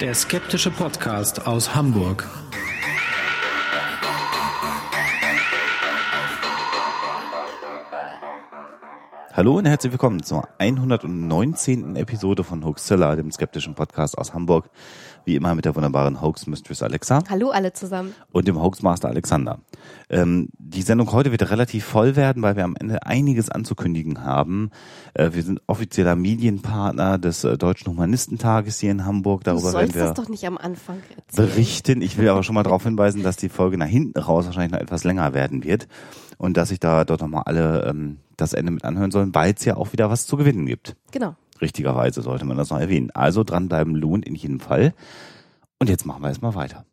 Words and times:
Der 0.00 0.14
skeptische 0.14 0.70
Podcast 0.70 1.44
aus 1.44 1.74
Hamburg. 1.74 2.24
Hallo 9.32 9.56
und 9.56 9.66
herzlich 9.66 9.90
willkommen 9.90 10.22
zur 10.22 10.48
119. 10.58 11.96
Episode 11.96 12.44
von 12.44 12.64
Hoaxilla, 12.64 13.16
dem 13.16 13.32
skeptischen 13.32 13.74
Podcast 13.74 14.16
aus 14.16 14.34
Hamburg. 14.34 14.70
Wie 15.28 15.36
immer 15.36 15.54
mit 15.54 15.66
der 15.66 15.76
wunderbaren 15.76 16.22
Hoax 16.22 16.46
Mistress 16.46 16.82
Alexa. 16.82 17.22
Hallo 17.28 17.50
alle 17.50 17.74
zusammen. 17.74 18.14
Und 18.32 18.48
dem 18.48 18.58
Hoaxmaster 18.58 19.08
Alexander. 19.08 19.58
Ähm, 20.08 20.48
die 20.58 20.80
Sendung 20.80 21.12
heute 21.12 21.32
wird 21.32 21.50
relativ 21.50 21.84
voll 21.84 22.16
werden, 22.16 22.42
weil 22.42 22.56
wir 22.56 22.64
am 22.64 22.74
Ende 22.80 23.04
einiges 23.04 23.50
anzukündigen 23.50 24.24
haben. 24.24 24.70
Äh, 25.12 25.32
wir 25.34 25.42
sind 25.42 25.60
offizieller 25.66 26.16
Medienpartner 26.16 27.18
des 27.18 27.44
äh, 27.44 27.58
Deutschen 27.58 27.88
Humanistentages 27.88 28.78
hier 28.78 28.90
in 28.90 29.04
Hamburg. 29.04 29.44
Darüber 29.44 29.70
du 29.70 29.76
werden 29.76 29.94
wir 29.94 30.02
das 30.02 30.14
doch 30.14 30.30
nicht 30.30 30.46
am 30.46 30.56
Anfang 30.56 31.02
erzählen. 31.14 31.48
berichten. 31.50 32.00
Ich 32.00 32.16
will 32.16 32.30
aber 32.30 32.42
schon 32.42 32.54
mal 32.54 32.62
darauf 32.62 32.84
hinweisen, 32.84 33.22
dass 33.22 33.36
die 33.36 33.50
Folge 33.50 33.76
nach 33.76 33.84
hinten 33.84 34.18
raus 34.18 34.46
wahrscheinlich 34.46 34.72
noch 34.72 34.80
etwas 34.80 35.04
länger 35.04 35.34
werden 35.34 35.62
wird 35.62 35.88
und 36.38 36.56
dass 36.56 36.70
sich 36.70 36.80
da 36.80 37.04
dort 37.04 37.20
nochmal 37.20 37.42
alle 37.44 37.84
ähm, 37.84 38.16
das 38.38 38.54
Ende 38.54 38.72
mit 38.72 38.82
anhören 38.84 39.10
sollen, 39.10 39.34
weil 39.34 39.52
es 39.52 39.62
ja 39.66 39.76
auch 39.76 39.92
wieder 39.92 40.08
was 40.08 40.24
zu 40.24 40.38
gewinnen 40.38 40.64
gibt. 40.64 40.96
Genau. 41.10 41.36
Richtigerweise 41.60 42.22
sollte 42.22 42.44
man 42.44 42.56
das 42.56 42.70
noch 42.70 42.80
erwähnen. 42.80 43.10
Also 43.12 43.44
dranbleiben 43.44 43.94
lohnt 43.94 44.26
in 44.26 44.34
jedem 44.34 44.60
Fall. 44.60 44.94
Und 45.78 45.88
jetzt 45.88 46.06
machen 46.06 46.22
wir 46.22 46.28
erstmal 46.28 46.54
weiter. 46.54 46.84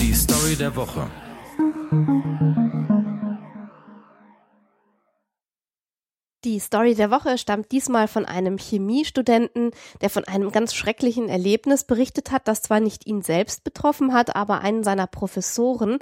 Die 0.00 0.14
Story 0.14 0.56
der 0.56 0.74
Woche. 0.76 1.06
Die 6.44 6.58
Story 6.58 6.94
der 6.94 7.10
Woche 7.10 7.38
stammt 7.38 7.72
diesmal 7.72 8.06
von 8.06 8.26
einem 8.26 8.58
Chemiestudenten, 8.58 9.70
der 10.02 10.10
von 10.10 10.24
einem 10.24 10.52
ganz 10.52 10.74
schrecklichen 10.74 11.30
Erlebnis 11.30 11.84
berichtet 11.84 12.30
hat, 12.30 12.46
das 12.46 12.60
zwar 12.60 12.80
nicht 12.80 13.06
ihn 13.06 13.22
selbst 13.22 13.64
betroffen 13.64 14.12
hat, 14.12 14.36
aber 14.36 14.60
einen 14.60 14.84
seiner 14.84 15.06
Professoren. 15.06 15.98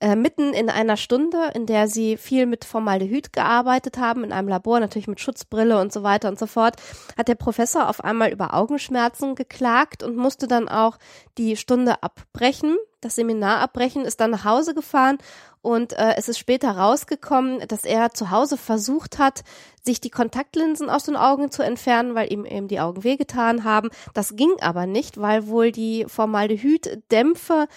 Äh, 0.00 0.14
mitten 0.14 0.52
in 0.52 0.68
einer 0.68 0.98
Stunde, 0.98 1.52
in 1.54 1.64
der 1.64 1.88
sie 1.88 2.18
viel 2.18 2.44
mit 2.44 2.66
Formaldehyd 2.66 3.32
gearbeitet 3.32 3.96
haben, 3.96 4.24
in 4.24 4.32
einem 4.32 4.48
Labor, 4.48 4.78
natürlich 4.78 5.08
mit 5.08 5.20
Schutzbrille 5.20 5.80
und 5.80 5.90
so 5.90 6.02
weiter 6.02 6.28
und 6.28 6.38
so 6.38 6.46
fort, 6.46 6.76
hat 7.16 7.28
der 7.28 7.34
Professor 7.34 7.88
auf 7.88 8.04
einmal 8.04 8.30
über 8.30 8.52
Augenschmerzen 8.52 9.34
geklagt 9.34 10.02
und 10.02 10.16
musste 10.16 10.46
dann 10.46 10.68
auch 10.68 10.98
die 11.38 11.56
Stunde 11.56 12.02
abbrechen, 12.02 12.76
das 13.00 13.16
Seminar 13.16 13.60
abbrechen, 13.60 14.04
ist 14.04 14.20
dann 14.20 14.32
nach 14.32 14.44
Hause 14.44 14.74
gefahren 14.74 15.18
und 15.62 15.92
äh, 15.92 16.14
es 16.16 16.28
ist 16.28 16.38
später 16.38 16.70
rausgekommen, 16.72 17.60
dass 17.68 17.84
er 17.84 18.10
zu 18.10 18.30
Hause 18.30 18.56
versucht 18.56 19.18
hat, 19.18 19.42
sich 19.82 20.00
die 20.00 20.10
Kontaktlinsen 20.10 20.90
aus 20.90 21.04
den 21.04 21.16
Augen 21.16 21.50
zu 21.50 21.62
entfernen, 21.62 22.14
weil 22.14 22.32
ihm 22.32 22.44
eben 22.44 22.68
die 22.68 22.80
Augen 22.80 23.04
wehgetan 23.04 23.64
haben. 23.64 23.88
Das 24.14 24.36
ging 24.36 24.52
aber 24.60 24.86
nicht, 24.86 25.20
weil 25.20 25.46
wohl 25.46 25.72
die 25.72 26.04
Formaldehyddämpfe 26.06 27.68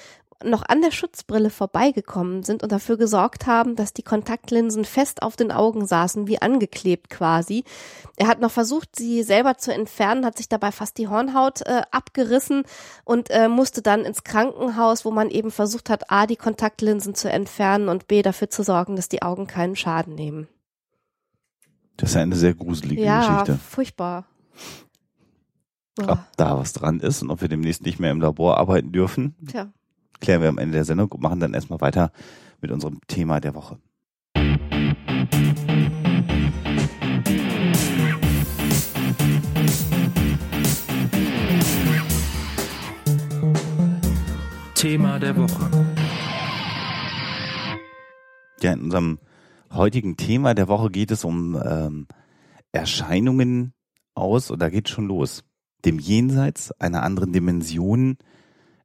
noch 0.44 0.64
an 0.68 0.82
der 0.82 0.92
Schutzbrille 0.92 1.50
vorbeigekommen 1.50 2.44
sind 2.44 2.64
und 2.64 2.72
dafür 2.72 2.98
gesorgt 2.98 3.48
haben, 3.48 3.76
dass 3.76 3.94
die 3.94 4.04
Kontaktlinsen 4.04 4.86
fest 4.86 5.22
auf 5.22 5.36
den 5.36 5.52
Augen 5.52 5.86
saßen, 5.86 6.28
wie 6.28 6.42
angeklebt 6.42 7.10
quasi. 7.10 7.64
Er 8.18 8.28
hat 8.28 8.40
noch 8.40 8.52
versucht, 8.52 8.96
sie 8.96 9.24
selber 9.24 9.58
zu 9.58 9.74
entfernen, 9.74 10.26
hat 10.26 10.38
sich 10.38 10.50
dabei 10.50 10.72
fast 10.72 10.98
die 10.98 11.08
Hornhaut 11.08 11.62
äh, 11.66 11.82
abgerissen 11.92 12.64
und 13.04 13.30
äh, 13.30 13.48
musste 13.48 13.82
dann 13.82 14.06
ins 14.06 14.24
Krankenhaus, 14.24 15.06
wo 15.06 15.12
man 15.12 15.30
eben 15.30 15.52
versucht 15.52 15.90
hat, 15.90 16.12
a, 16.12 16.28
die 16.28 16.36
Kontaktlinsen 16.36 17.16
zu 17.16 17.30
entfernen 17.30 17.90
und 17.90 18.08
b, 18.08 18.22
dafür 18.22 18.50
zu 18.50 18.64
sorgen, 18.64 18.96
dass 18.96 19.10
die 19.10 19.22
Augen 19.22 19.48
keinen 19.48 19.76
Schaden 19.76 20.16
nehmen. 20.16 20.48
Das 21.98 22.10
ist 22.10 22.16
ja 22.16 22.22
eine 22.22 22.36
sehr 22.36 22.54
gruselige 22.54 23.04
ja, 23.04 23.44
Geschichte. 23.44 23.60
furchtbar. 23.64 24.26
Oh, 26.00 26.06
Ob 26.08 26.20
da 26.38 26.58
was 26.58 26.74
dran 26.74 27.00
ist 27.00 27.22
und 27.22 27.30
ob 27.30 27.42
wir 27.42 27.50
demnächst 27.50 27.84
nicht 27.84 28.00
mehr 28.00 28.12
im 28.12 28.22
Labor 28.22 28.58
arbeiten 28.58 28.92
dürfen, 28.92 29.36
tja. 29.48 29.72
Klären 30.22 30.42
wir 30.42 30.50
am 30.50 30.58
Ende 30.58 30.76
der 30.76 30.86
Sendung 30.86 31.12
und 31.12 31.22
machen 31.22 31.40
dann 31.40 31.54
erstmal 31.54 31.82
weiter 31.82 32.12
mit 32.62 32.72
unserem 32.72 33.00
Thema 33.08 33.42
der 33.42 33.56
Woche. 33.56 33.78
Thema 44.76 45.20
der 45.20 45.38
Woche. 45.38 45.70
Ja, 48.62 48.74
in 48.74 48.82
unserem 48.82 49.20
heutigen 49.72 50.18
Thema 50.18 50.54
der 50.54 50.68
Woche 50.68 50.90
geht 50.90 51.12
es 51.12 51.24
um 51.24 51.60
ähm, 51.64 52.08
Erscheinungen 52.72 53.74
aus, 54.16 54.50
und 54.50 54.62
da 54.62 54.70
geht 54.70 54.90
schon 54.90 55.08
los, 55.08 55.44
dem 55.86 56.00
Jenseits 56.00 56.72
einer 56.80 57.04
anderen 57.04 57.32
Dimension 57.32 58.18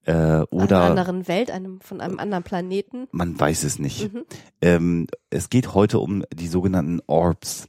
äh, 0.06 0.12
einer 0.12 0.52
oder 0.52 0.80
anderen 0.82 1.28
Welt, 1.28 1.50
einem, 1.50 1.80
von 1.80 2.00
einem 2.00 2.18
anderen 2.18 2.44
Planeten. 2.44 3.08
man 3.10 3.38
weiß 3.38 3.64
es 3.64 3.78
nicht. 3.78 4.12
Mhm. 4.12 4.24
Ähm, 4.60 5.06
es 5.30 5.50
geht 5.50 5.74
heute 5.74 5.98
um 5.98 6.24
die 6.32 6.46
sogenannten 6.48 7.00
Orbs 7.06 7.68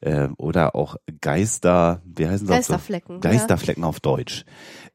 äh, 0.00 0.28
oder 0.36 0.74
auch 0.74 0.96
Geister, 1.20 2.02
wie 2.04 2.28
heißen 2.28 2.46
sie? 2.46 2.52
auf 2.52 2.64
so? 2.64 2.72
Geisterflecken. 2.72 3.20
Geisterflecken 3.20 3.84
auf 3.84 4.00
Deutsch. 4.00 4.44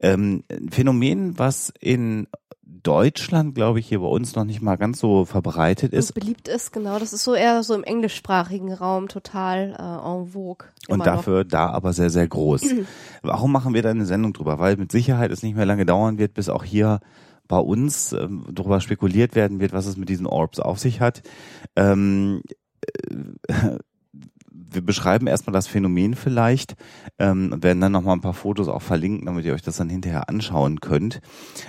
Ähm, 0.00 0.44
ein 0.50 0.70
Phänomen, 0.70 1.38
was 1.38 1.72
in 1.80 2.28
Deutschland, 2.66 3.54
glaube 3.54 3.78
ich, 3.78 3.88
hier 3.88 4.00
bei 4.00 4.06
uns 4.06 4.34
noch 4.34 4.44
nicht 4.44 4.60
mal 4.60 4.76
ganz 4.76 4.98
so 4.98 5.24
verbreitet 5.24 5.92
ist. 5.92 6.10
Und 6.10 6.20
beliebt 6.20 6.48
ist, 6.48 6.72
genau. 6.72 6.98
Das 6.98 7.12
ist 7.12 7.24
so 7.24 7.34
eher 7.34 7.62
so 7.62 7.74
im 7.74 7.82
englischsprachigen 7.82 8.72
Raum 8.72 9.08
total 9.08 9.74
äh, 9.78 10.08
en 10.08 10.26
vogue. 10.32 10.68
Und 10.88 11.06
dafür 11.06 11.44
da 11.44 11.70
aber 11.70 11.92
sehr, 11.92 12.10
sehr 12.10 12.28
groß. 12.28 12.62
Warum 13.22 13.52
machen 13.52 13.74
wir 13.74 13.82
da 13.82 13.90
eine 13.90 14.06
Sendung 14.06 14.32
drüber? 14.32 14.58
Weil 14.58 14.76
mit 14.76 14.92
Sicherheit 14.92 15.30
es 15.30 15.42
nicht 15.42 15.56
mehr 15.56 15.66
lange 15.66 15.86
dauern 15.86 16.18
wird, 16.18 16.34
bis 16.34 16.48
auch 16.48 16.64
hier 16.64 17.00
bei 17.48 17.58
uns 17.58 18.12
ähm, 18.12 18.46
darüber 18.52 18.80
spekuliert 18.80 19.34
werden 19.34 19.60
wird, 19.60 19.72
was 19.72 19.86
es 19.86 19.96
mit 19.96 20.08
diesen 20.08 20.26
Orbs 20.26 20.60
auf 20.60 20.78
sich 20.78 21.00
hat. 21.00 21.22
Ähm, 21.76 22.42
äh, 23.46 23.78
wir 24.74 24.82
beschreiben 24.82 25.26
erstmal 25.26 25.52
das 25.52 25.66
Phänomen 25.66 26.14
vielleicht 26.14 26.74
ähm, 27.18 27.54
werden 27.62 27.80
dann 27.80 27.92
nochmal 27.92 28.16
ein 28.16 28.20
paar 28.20 28.34
Fotos 28.34 28.68
auch 28.68 28.82
verlinken, 28.82 29.26
damit 29.26 29.44
ihr 29.44 29.54
euch 29.54 29.62
das 29.62 29.76
dann 29.76 29.88
hinterher 29.88 30.28
anschauen 30.28 30.80
könnt. 30.80 31.20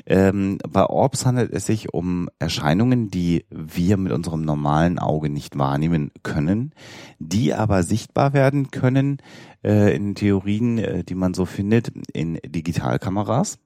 Ähm, 0.05 0.57
bei 0.67 0.85
Orbs 0.85 1.25
handelt 1.25 1.51
es 1.53 1.65
sich 1.65 1.93
um 1.93 2.29
Erscheinungen, 2.39 3.09
die 3.09 3.45
wir 3.49 3.97
mit 3.97 4.11
unserem 4.11 4.41
normalen 4.41 4.99
Auge 4.99 5.29
nicht 5.29 5.57
wahrnehmen 5.57 6.11
können, 6.23 6.73
die 7.19 7.53
aber 7.53 7.83
sichtbar 7.83 8.33
werden 8.33 8.71
können 8.71 9.17
äh, 9.63 9.95
in 9.95 10.15
Theorien, 10.15 10.77
äh, 10.77 11.03
die 11.03 11.15
man 11.15 11.33
so 11.33 11.45
findet, 11.45 11.91
in 12.13 12.39
Digitalkameras. 12.45 13.59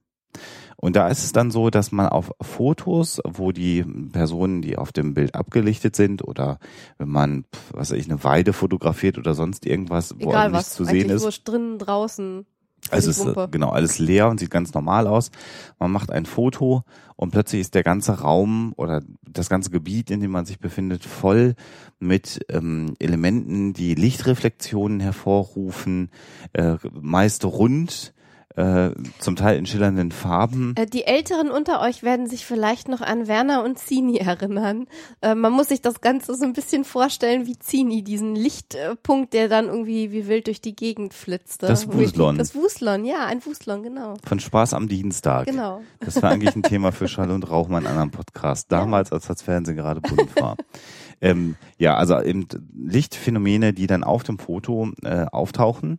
Und 0.81 0.95
da 0.95 1.09
ist 1.09 1.23
es 1.25 1.33
dann 1.33 1.51
so, 1.51 1.69
dass 1.69 1.91
man 1.91 2.07
auf 2.07 2.31
Fotos, 2.39 3.19
wo 3.25 3.51
die 3.51 3.83
Personen, 3.83 4.61
die 4.61 4.77
auf 4.77 4.93
dem 4.93 5.13
Bild 5.13 5.35
abgelichtet 5.35 5.95
sind, 5.95 6.23
oder 6.23 6.57
wenn 6.97 7.09
man, 7.09 7.45
was 7.73 7.91
weiß 7.91 7.97
ich, 7.97 8.09
eine 8.09 8.23
Weide 8.23 8.53
fotografiert 8.53 9.17
oder 9.17 9.33
sonst 9.33 9.65
irgendwas, 9.65 10.15
wo 10.17 10.29
Egal 10.29 10.51
nichts 10.51 10.69
was, 10.69 10.75
zu 10.75 10.85
sehen 10.85 11.09
ist. 11.09 11.23
wurscht, 11.23 11.47
drinnen, 11.47 11.79
draußen. 11.79 12.45
Also 12.91 13.09
es 13.09 13.19
ist 13.19 13.51
genau 13.51 13.69
alles 13.71 13.99
leer 13.99 14.29
und 14.29 14.39
sieht 14.39 14.51
ganz 14.51 14.73
normal 14.73 15.05
aus. 15.07 15.31
Man 15.79 15.91
macht 15.91 16.11
ein 16.11 16.25
Foto 16.25 16.83
und 17.17 17.31
plötzlich 17.31 17.61
ist 17.61 17.75
der 17.75 17.83
ganze 17.83 18.21
Raum 18.21 18.73
oder 18.77 19.03
das 19.21 19.49
ganze 19.49 19.69
Gebiet, 19.69 20.09
in 20.09 20.21
dem 20.21 20.31
man 20.31 20.45
sich 20.45 20.59
befindet, 20.59 21.03
voll 21.03 21.55
mit 21.99 22.45
ähm, 22.49 22.95
Elementen, 22.99 23.73
die 23.73 23.95
Lichtreflexionen 23.95 25.01
hervorrufen, 25.01 26.09
äh, 26.53 26.77
meist 26.93 27.43
rund, 27.43 28.13
äh, 28.55 28.91
zum 29.19 29.35
Teil 29.35 29.57
in 29.57 29.65
schillernden 29.65 30.11
Farben. 30.11 30.73
Äh, 30.75 30.85
Die 30.85 31.05
Älteren 31.05 31.51
unter 31.51 31.81
euch 31.81 32.03
werden 32.03 32.27
sich 32.27 32.45
vielleicht 32.45 32.87
noch 32.87 33.01
an 33.01 33.27
Werner 33.27 33.63
und 33.63 33.77
Zini 33.77 34.17
erinnern. 34.17 34.87
Äh, 35.21 35.35
man 35.35 35.53
muss 35.53 35.69
sich 35.69 35.81
das 35.81 36.01
Ganze 36.01 36.35
so 36.35 36.43
ein 36.45 36.53
bisschen 36.53 36.83
vorstellen 36.83 37.45
wie 37.45 37.57
Zini, 37.59 38.03
diesen 38.03 38.35
Lichtpunkt, 38.35 39.33
der 39.33 39.49
dann 39.49 39.67
irgendwie 39.67 40.11
wie 40.11 40.27
wild 40.27 40.47
durch 40.47 40.61
die 40.61 40.75
Gegend 40.75 41.13
flitzte. 41.13 41.67
Das 41.67 41.91
Wuslon. 41.91 42.37
Das 42.37 42.55
Wuslon, 42.55 43.05
ja, 43.05 43.25
ein 43.25 43.45
Wuslon, 43.45 43.83
genau. 43.83 44.15
Von 44.25 44.39
Spaß 44.39 44.73
am 44.73 44.87
Dienstag. 44.87 45.45
Genau. 45.45 45.81
Das 45.99 46.21
war 46.21 46.31
eigentlich 46.31 46.55
ein 46.55 46.63
Thema 46.63 46.91
für 46.91 47.07
Schall 47.07 47.31
und 47.31 47.49
Rauch, 47.49 47.69
meinen 47.69 47.87
anderen 47.87 48.11
Podcast. 48.11 48.71
Damals, 48.71 49.11
als 49.11 49.27
das 49.27 49.41
Fernsehen 49.41 49.77
gerade 49.77 50.01
bunt 50.01 50.35
war. 50.35 50.57
ähm, 51.21 51.55
ja, 51.77 51.95
also 51.95 52.19
eben 52.21 52.47
Lichtphänomene, 52.73 53.73
die 53.73 53.87
dann 53.87 54.03
auf 54.03 54.23
dem 54.23 54.39
Foto 54.39 54.89
äh, 55.03 55.25
auftauchen. 55.31 55.97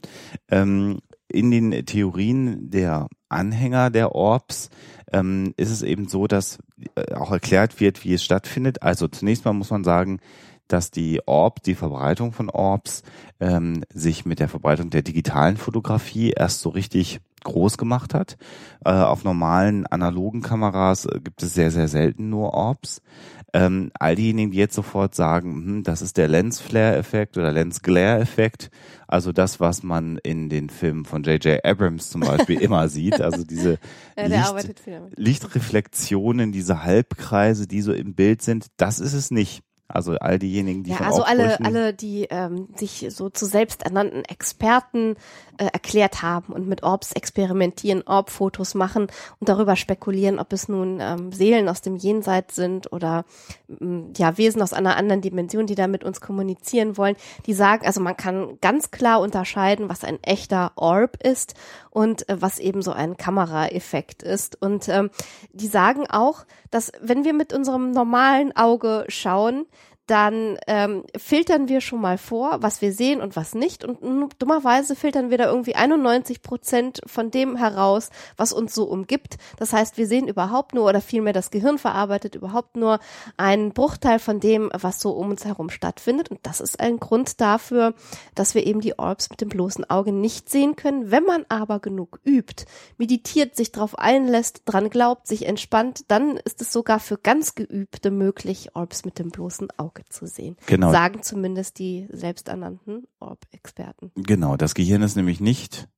Ähm, 0.51 0.99
in 1.31 1.51
den 1.51 1.87
Theorien 1.87 2.71
der 2.71 3.09
Anhänger 3.29 3.91
der 3.91 4.15
Orbs 4.15 4.71
ähm, 5.13 5.55
ist 5.57 5.71
es 5.71 5.83
eben 5.83 6.09
so, 6.09 6.27
dass 6.27 6.59
äh, 6.95 7.15
auch 7.15 7.31
erklärt 7.31 7.81
wird, 7.81 8.05
wie 8.05 8.15
es 8.15 8.25
stattfindet. 8.25 8.83
Also 8.83 9.09
zunächst 9.09 9.45
mal 9.45 9.53
muss 9.53 9.71
man 9.71 9.85
sagen, 9.85 10.21
dass 10.69 10.91
die 10.91 11.21
Orb, 11.27 11.63
die 11.63 11.75
Verbreitung 11.75 12.33
von 12.33 12.49
Orbs, 12.49 13.03
ähm, 13.41 13.85
sich 13.93 14.25
mit 14.25 14.39
der 14.39 14.49
Verbreitung 14.49 14.91
der 14.91 15.03
digitalen 15.03 15.57
Fotografie 15.57 16.31
erst 16.31 16.61
so 16.61 16.71
richtig 16.71 17.21
groß 17.43 17.79
gemacht 17.79 18.15
hat. 18.15 18.37
Äh, 18.85 18.91
auf 18.91 19.25
normalen 19.25 19.87
analogen 19.87 20.43
Kameras 20.43 21.07
äh, 21.07 21.21
gibt 21.23 21.43
es 21.43 21.55
sehr, 21.55 21.71
sehr 21.71 21.89
selten 21.89 22.29
nur 22.29 22.55
Orbs. 22.55 23.03
Ähm, 23.53 23.91
all 23.99 24.15
diejenigen, 24.17 24.51
die 24.51 24.59
jetzt 24.59 24.75
sofort 24.75 25.15
sagen, 25.15 25.55
hm, 25.55 25.83
das 25.83 26.03
ist 26.03 26.17
der 26.17 26.29
Lens-Flare-Effekt 26.29 27.37
oder 27.37 27.53
Lens-Glare-Effekt, 27.53 28.71
also 29.09 29.33
das, 29.33 29.59
was 29.59 29.83
man 29.83 30.19
in 30.19 30.49
den 30.49 30.71
Filmen 30.71 31.05
von 31.05 31.25
J.J. 31.25 31.65
Abrams 31.65 32.11
zum 32.11 32.21
Beispiel 32.21 32.61
immer 32.63 32.89
sieht, 32.89 33.21
also 33.21 33.45
diese 33.45 33.79
Ja, 34.17 34.55
Licht. 34.57 34.83
Lichtreflexionen, 35.17 36.53
diese 36.53 36.85
Halbkreise, 36.85 37.67
die 37.67 37.81
so 37.81 37.93
im 37.93 38.15
Bild 38.15 38.43
sind, 38.43 38.67
das 38.77 39.01
ist 39.01 39.15
es 39.15 39.31
nicht. 39.31 39.63
Also 39.93 40.13
all 40.13 40.39
diejenigen, 40.39 40.85
die 40.85 40.91
Ja, 40.91 41.01
also 41.01 41.25
alle, 41.25 41.59
alle, 41.65 41.93
die 41.93 42.29
ähm, 42.31 42.69
sich 42.77 43.07
so 43.11 43.29
zu 43.29 43.45
selbsternannten 43.45 44.25
Experten 44.25 45.17
äh, 45.61 45.67
erklärt 45.67 46.23
haben 46.23 46.55
und 46.55 46.67
mit 46.67 46.83
Orbs 46.83 47.13
experimentieren, 47.13 48.03
Orb-Fotos 48.07 48.75
machen 48.75 49.09
und 49.39 49.49
darüber 49.49 49.77
spekulieren, 49.77 50.39
ob 50.39 50.55
es 50.55 50.69
nun 50.69 51.01
ähm, 51.03 51.33
Seelen 51.33 51.69
aus 51.69 51.83
dem 51.83 51.97
Jenseits 51.97 52.57
sind 52.57 52.91
oder 52.93 53.27
ähm, 53.69 54.13
ja 54.17 54.39
Wesen 54.39 54.63
aus 54.63 54.73
einer 54.73 54.97
anderen 54.97 55.21
Dimension, 55.21 55.67
die 55.67 55.75
da 55.75 55.87
mit 55.87 56.03
uns 56.03 56.23
kommunizieren 56.23 56.97
wollen. 56.97 57.15
Die 57.45 57.53
sagen, 57.53 57.87
also 57.87 58.01
man 58.01 58.17
kann 58.17 58.57
ganz 58.63 58.91
klar 58.91 59.21
unterscheiden, 59.21 59.91
was 59.91 60.03
ein 60.03 60.19
echter 60.23 60.73
Orb 60.77 61.23
ist 61.23 61.53
und 61.91 62.27
äh, 62.31 62.41
was 62.41 62.59
eben 62.59 62.81
so 62.81 62.93
ein 62.93 63.19
Kameraeffekt 63.19 64.23
ist. 64.23 64.61
Und 64.63 64.89
ähm, 64.89 65.11
die 65.53 65.67
sagen 65.67 66.07
auch, 66.09 66.47
dass 66.71 66.91
wenn 67.03 67.25
wir 67.25 67.35
mit 67.35 67.53
unserem 67.53 67.91
normalen 67.91 68.57
Auge 68.57 69.05
schauen, 69.09 69.67
dann 70.11 70.59
ähm, 70.67 71.05
filtern 71.17 71.69
wir 71.69 71.81
schon 71.81 72.01
mal 72.01 72.19
vor, 72.19 72.57
was 72.61 72.83
wir 72.83 72.93
sehen 72.93 73.21
und 73.21 73.37
was 73.37 73.55
nicht. 73.55 73.85
Und 73.85 74.43
dummerweise 74.43 74.97
filtern 74.97 75.31
wir 75.31 75.39
da 75.39 75.47
irgendwie 75.47 75.77
91 75.77 76.43
Prozent 76.43 77.01
von 77.07 77.31
dem 77.31 77.55
heraus, 77.55 78.11
was 78.37 78.53
uns 78.53 78.75
so 78.75 78.85
umgibt. 78.85 79.37
Das 79.57 79.73
heißt, 79.73 79.99
wir 79.99 80.09
sehen 80.09 80.27
überhaupt 80.27 80.75
nur 80.75 80.89
oder 80.89 81.01
vielmehr 81.01 81.33
das 81.33 81.53
Gehirn 81.53 81.79
verarbeitet 81.79 82.35
überhaupt 82.35 82.77
nur 82.77 82.99
einen 83.37 83.73
Bruchteil 83.73 84.19
von 84.19 84.41
dem, 84.41 84.71
was 84.75 85.01
so 85.01 85.13
um 85.13 85.31
uns 85.31 85.45
herum 85.45 85.71
stattfindet. 85.71 86.29
Und 86.29 86.41
das 86.43 86.61
ist 86.61 86.81
ein 86.81 86.99
Grund 86.99 87.41
dafür, 87.41 87.95
dass 88.35 88.57
wir 88.57 88.67
eben 88.67 88.81
die 88.81 88.99
Orbs 88.99 89.31
mit 89.31 89.41
dem 89.41 89.49
bloßen 89.49 89.89
Auge 89.91 90.11
nicht 90.11 90.51
sehen 90.51 90.75
können. 90.75 91.13
Wenn 91.13 91.23
man 91.23 91.47
aber 91.49 91.79
genug 91.79 92.19
übt, 92.25 92.65
meditiert, 92.99 93.55
sich 93.55 93.71
darauf 93.71 93.97
einlässt, 93.97 94.63
dran 94.65 94.91
glaubt, 94.91 95.29
sich 95.29 95.47
entspannt, 95.47 96.03
dann 96.09 96.37
ist 96.39 96.61
es 96.61 96.73
sogar 96.73 96.99
für 96.99 97.17
ganz 97.17 97.55
Geübte 97.55 98.11
möglich, 98.11 98.71
Orbs 98.75 99.05
mit 99.05 99.21
dem 99.21 99.31
bloßen 99.31 99.69
Auge 99.79 100.00
zu 100.09 100.27
sehen. 100.27 100.57
Genau. 100.67 100.91
Sagen 100.91 101.23
zumindest 101.23 101.79
die 101.79 102.07
selbsternannten 102.11 103.07
Orb-Experten. 103.19 104.13
Genau, 104.17 104.57
das 104.57 104.75
Gehirn 104.75 105.03
ist 105.03 105.17
nämlich 105.17 105.41
nicht 105.41 105.89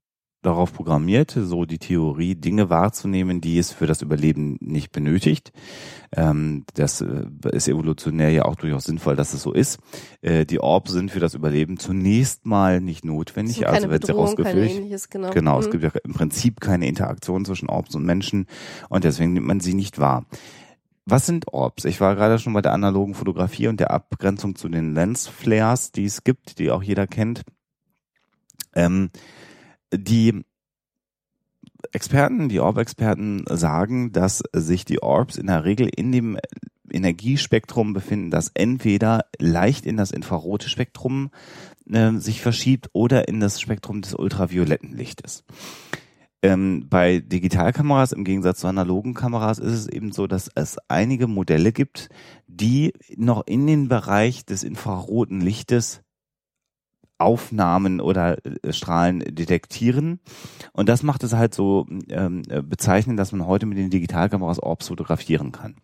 darauf 0.42 0.72
programmiert, 0.72 1.30
so 1.40 1.64
die 1.64 1.78
Theorie, 1.78 2.34
Dinge 2.34 2.68
wahrzunehmen, 2.68 3.40
die 3.40 3.58
es 3.58 3.72
für 3.72 3.86
das 3.86 4.02
Überleben 4.02 4.58
nicht 4.60 4.90
benötigt. 4.90 5.52
Ähm, 6.14 6.64
das 6.74 7.00
äh, 7.00 7.26
ist 7.52 7.68
evolutionär 7.68 8.30
ja 8.30 8.44
auch 8.44 8.56
durchaus 8.56 8.84
sinnvoll, 8.84 9.14
dass 9.14 9.34
es 9.34 9.42
so 9.42 9.52
ist. 9.52 9.78
Äh, 10.20 10.44
die 10.44 10.58
Orbs 10.58 10.90
sind 10.90 11.12
für 11.12 11.20
das 11.20 11.34
Überleben 11.34 11.78
zunächst 11.78 12.44
mal 12.44 12.80
nicht 12.80 13.04
notwendig. 13.04 13.58
So 13.58 13.66
also 13.66 13.88
wenn 13.88 14.02
sie 14.02 14.12
ähnliches, 14.76 15.08
genau. 15.08 15.30
Genau, 15.30 15.60
es 15.60 15.66
Mhm. 15.68 15.70
gibt 15.70 15.84
ja 15.84 15.90
im 16.04 16.12
Prinzip 16.12 16.60
keine 16.60 16.88
Interaktion 16.88 17.44
zwischen 17.44 17.68
Orbs 17.68 17.94
und 17.94 18.04
Menschen 18.04 18.46
und 18.88 19.04
deswegen 19.04 19.34
nimmt 19.34 19.46
man 19.46 19.60
sie 19.60 19.74
nicht 19.74 20.00
wahr. 20.00 20.26
Was 21.04 21.26
sind 21.26 21.52
Orbs? 21.52 21.84
Ich 21.84 22.00
war 22.00 22.14
gerade 22.14 22.38
schon 22.38 22.52
bei 22.52 22.62
der 22.62 22.72
analogen 22.72 23.14
Fotografie 23.14 23.66
und 23.66 23.80
der 23.80 23.90
Abgrenzung 23.90 24.54
zu 24.54 24.68
den 24.68 24.94
Lensflares, 24.94 25.90
die 25.90 26.04
es 26.04 26.22
gibt, 26.22 26.58
die 26.58 26.70
auch 26.70 26.82
jeder 26.82 27.06
kennt. 27.06 27.42
Ähm, 28.74 29.10
die 29.92 30.44
Experten, 31.92 32.48
die 32.48 32.60
Orb-Experten 32.60 33.44
sagen, 33.50 34.12
dass 34.12 34.42
sich 34.52 34.84
die 34.84 35.02
Orbs 35.02 35.36
in 35.36 35.48
der 35.48 35.64
Regel 35.64 35.88
in 35.88 36.12
dem 36.12 36.38
Energiespektrum 36.90 37.92
befinden, 37.92 38.30
das 38.30 38.50
entweder 38.54 39.26
leicht 39.38 39.86
in 39.86 39.96
das 39.96 40.10
infrarote 40.10 40.68
Spektrum 40.68 41.30
äh, 41.90 42.12
sich 42.12 42.40
verschiebt 42.40 42.90
oder 42.92 43.28
in 43.28 43.40
das 43.40 43.60
Spektrum 43.60 44.02
des 44.02 44.14
ultravioletten 44.14 44.96
Lichtes. 44.96 45.44
Ähm, 46.42 46.86
bei 46.90 47.20
Digitalkameras 47.20 48.10
im 48.10 48.24
Gegensatz 48.24 48.60
zu 48.60 48.66
analogen 48.66 49.14
Kameras 49.14 49.60
ist 49.60 49.72
es 49.72 49.86
eben 49.86 50.10
so, 50.10 50.26
dass 50.26 50.50
es 50.54 50.76
einige 50.88 51.28
Modelle 51.28 51.72
gibt, 51.72 52.08
die 52.48 52.92
noch 53.16 53.46
in 53.46 53.66
den 53.66 53.88
Bereich 53.88 54.44
des 54.44 54.64
infraroten 54.64 55.40
Lichtes 55.40 56.02
Aufnahmen 57.18 58.00
oder 58.00 58.44
äh, 58.44 58.72
Strahlen 58.72 59.20
detektieren. 59.20 60.18
Und 60.72 60.88
das 60.88 61.04
macht 61.04 61.22
es 61.22 61.32
halt 61.32 61.54
so 61.54 61.86
ähm, 62.08 62.42
äh, 62.48 62.60
bezeichnend, 62.60 63.18
dass 63.18 63.30
man 63.30 63.46
heute 63.46 63.66
mit 63.66 63.78
den 63.78 63.90
Digitalkameras 63.90 64.60
Orbs 64.60 64.88
fotografieren 64.88 65.52
kann. 65.52 65.76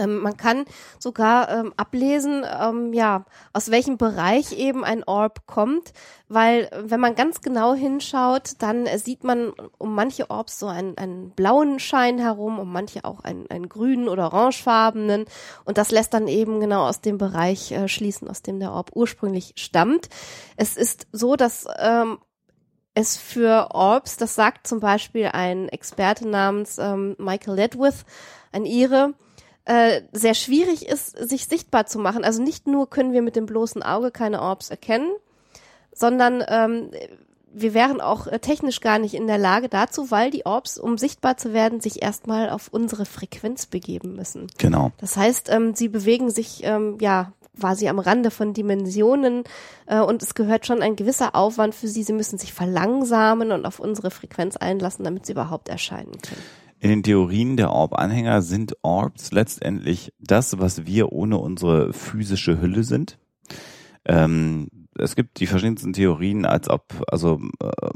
Ähm, 0.00 0.18
man 0.18 0.36
kann 0.36 0.64
sogar 0.98 1.50
ähm, 1.50 1.72
ablesen, 1.76 2.44
ähm, 2.60 2.92
ja, 2.92 3.24
aus 3.52 3.70
welchem 3.70 3.98
Bereich 3.98 4.52
eben 4.52 4.84
ein 4.84 5.04
Orb 5.04 5.46
kommt, 5.46 5.92
weil 6.28 6.64
äh, 6.64 6.90
wenn 6.90 7.00
man 7.00 7.14
ganz 7.14 7.40
genau 7.40 7.74
hinschaut, 7.74 8.54
dann 8.58 8.86
äh, 8.86 8.98
sieht 8.98 9.24
man 9.24 9.52
um 9.78 9.94
manche 9.94 10.30
Orbs 10.30 10.58
so 10.58 10.66
einen, 10.66 10.96
einen 10.98 11.30
blauen 11.30 11.78
Schein 11.78 12.18
herum, 12.18 12.58
um 12.58 12.72
manche 12.72 13.04
auch 13.04 13.20
einen, 13.20 13.48
einen 13.50 13.68
grünen 13.68 14.08
oder 14.08 14.24
orangefarbenen 14.32 15.26
und 15.64 15.78
das 15.78 15.90
lässt 15.90 16.14
dann 16.14 16.28
eben 16.28 16.60
genau 16.60 16.86
aus 16.88 17.00
dem 17.00 17.18
Bereich 17.18 17.72
äh, 17.72 17.88
schließen, 17.88 18.28
aus 18.28 18.42
dem 18.42 18.58
der 18.58 18.72
Orb 18.72 18.90
ursprünglich 18.94 19.52
stammt. 19.56 20.08
Es 20.56 20.76
ist 20.76 21.06
so, 21.12 21.36
dass 21.36 21.66
ähm, 21.78 22.18
es 22.94 23.16
für 23.16 23.68
Orbs, 23.72 24.16
das 24.16 24.34
sagt 24.34 24.66
zum 24.66 24.80
Beispiel 24.80 25.26
ein 25.26 25.68
Experte 25.68 26.28
namens 26.28 26.78
ähm, 26.78 27.14
Michael 27.18 27.54
Ledwith, 27.54 28.04
ein 28.52 28.64
Ire, 28.66 29.14
äh, 29.70 30.02
sehr 30.10 30.34
schwierig 30.34 30.88
ist, 30.88 31.16
sich 31.16 31.46
sichtbar 31.46 31.86
zu 31.86 32.00
machen. 32.00 32.24
Also 32.24 32.42
nicht 32.42 32.66
nur 32.66 32.90
können 32.90 33.12
wir 33.12 33.22
mit 33.22 33.36
dem 33.36 33.46
bloßen 33.46 33.84
Auge 33.84 34.10
keine 34.10 34.42
Orbs 34.42 34.68
erkennen, 34.68 35.12
sondern 35.94 36.42
ähm, 36.48 36.90
wir 37.52 37.72
wären 37.72 38.00
auch 38.00 38.26
äh, 38.26 38.40
technisch 38.40 38.80
gar 38.80 38.98
nicht 38.98 39.14
in 39.14 39.28
der 39.28 39.38
Lage 39.38 39.68
dazu, 39.68 40.10
weil 40.10 40.32
die 40.32 40.44
Orbs, 40.44 40.76
um 40.76 40.98
sichtbar 40.98 41.36
zu 41.36 41.52
werden, 41.52 41.80
sich 41.80 42.02
erstmal 42.02 42.50
auf 42.50 42.66
unsere 42.72 43.06
Frequenz 43.06 43.66
begeben 43.66 44.16
müssen. 44.16 44.48
Genau. 44.58 44.90
Das 44.98 45.16
heißt, 45.16 45.48
ähm, 45.50 45.76
sie 45.76 45.88
bewegen 45.88 46.30
sich 46.30 46.64
ähm, 46.64 46.98
ja 47.00 47.32
quasi 47.60 47.88
am 47.88 48.00
Rande 48.00 48.32
von 48.32 48.52
Dimensionen 48.54 49.44
äh, 49.86 50.00
und 50.00 50.20
es 50.20 50.34
gehört 50.34 50.66
schon 50.66 50.82
ein 50.82 50.96
gewisser 50.96 51.36
Aufwand 51.36 51.76
für 51.76 51.86
sie. 51.86 52.02
Sie 52.02 52.12
müssen 52.12 52.38
sich 52.38 52.52
verlangsamen 52.52 53.52
und 53.52 53.66
auf 53.66 53.78
unsere 53.78 54.10
Frequenz 54.10 54.56
einlassen, 54.56 55.04
damit 55.04 55.26
sie 55.26 55.32
überhaupt 55.32 55.68
erscheinen 55.68 56.20
können. 56.22 56.42
In 56.80 56.88
den 56.88 57.02
Theorien 57.02 57.58
der 57.58 57.70
Orb-Anhänger 57.72 58.40
sind 58.40 58.74
Orbs 58.82 59.32
letztendlich 59.32 60.14
das, 60.18 60.58
was 60.58 60.86
wir 60.86 61.12
ohne 61.12 61.36
unsere 61.36 61.92
physische 61.92 62.58
Hülle 62.58 62.84
sind. 62.84 63.18
Ähm, 64.06 64.68
es 64.98 65.14
gibt 65.14 65.40
die 65.40 65.46
verschiedensten 65.46 65.92
Theorien, 65.92 66.46
als 66.46 66.70
ob, 66.70 67.04
also, 67.08 67.38
äh, 67.60 67.90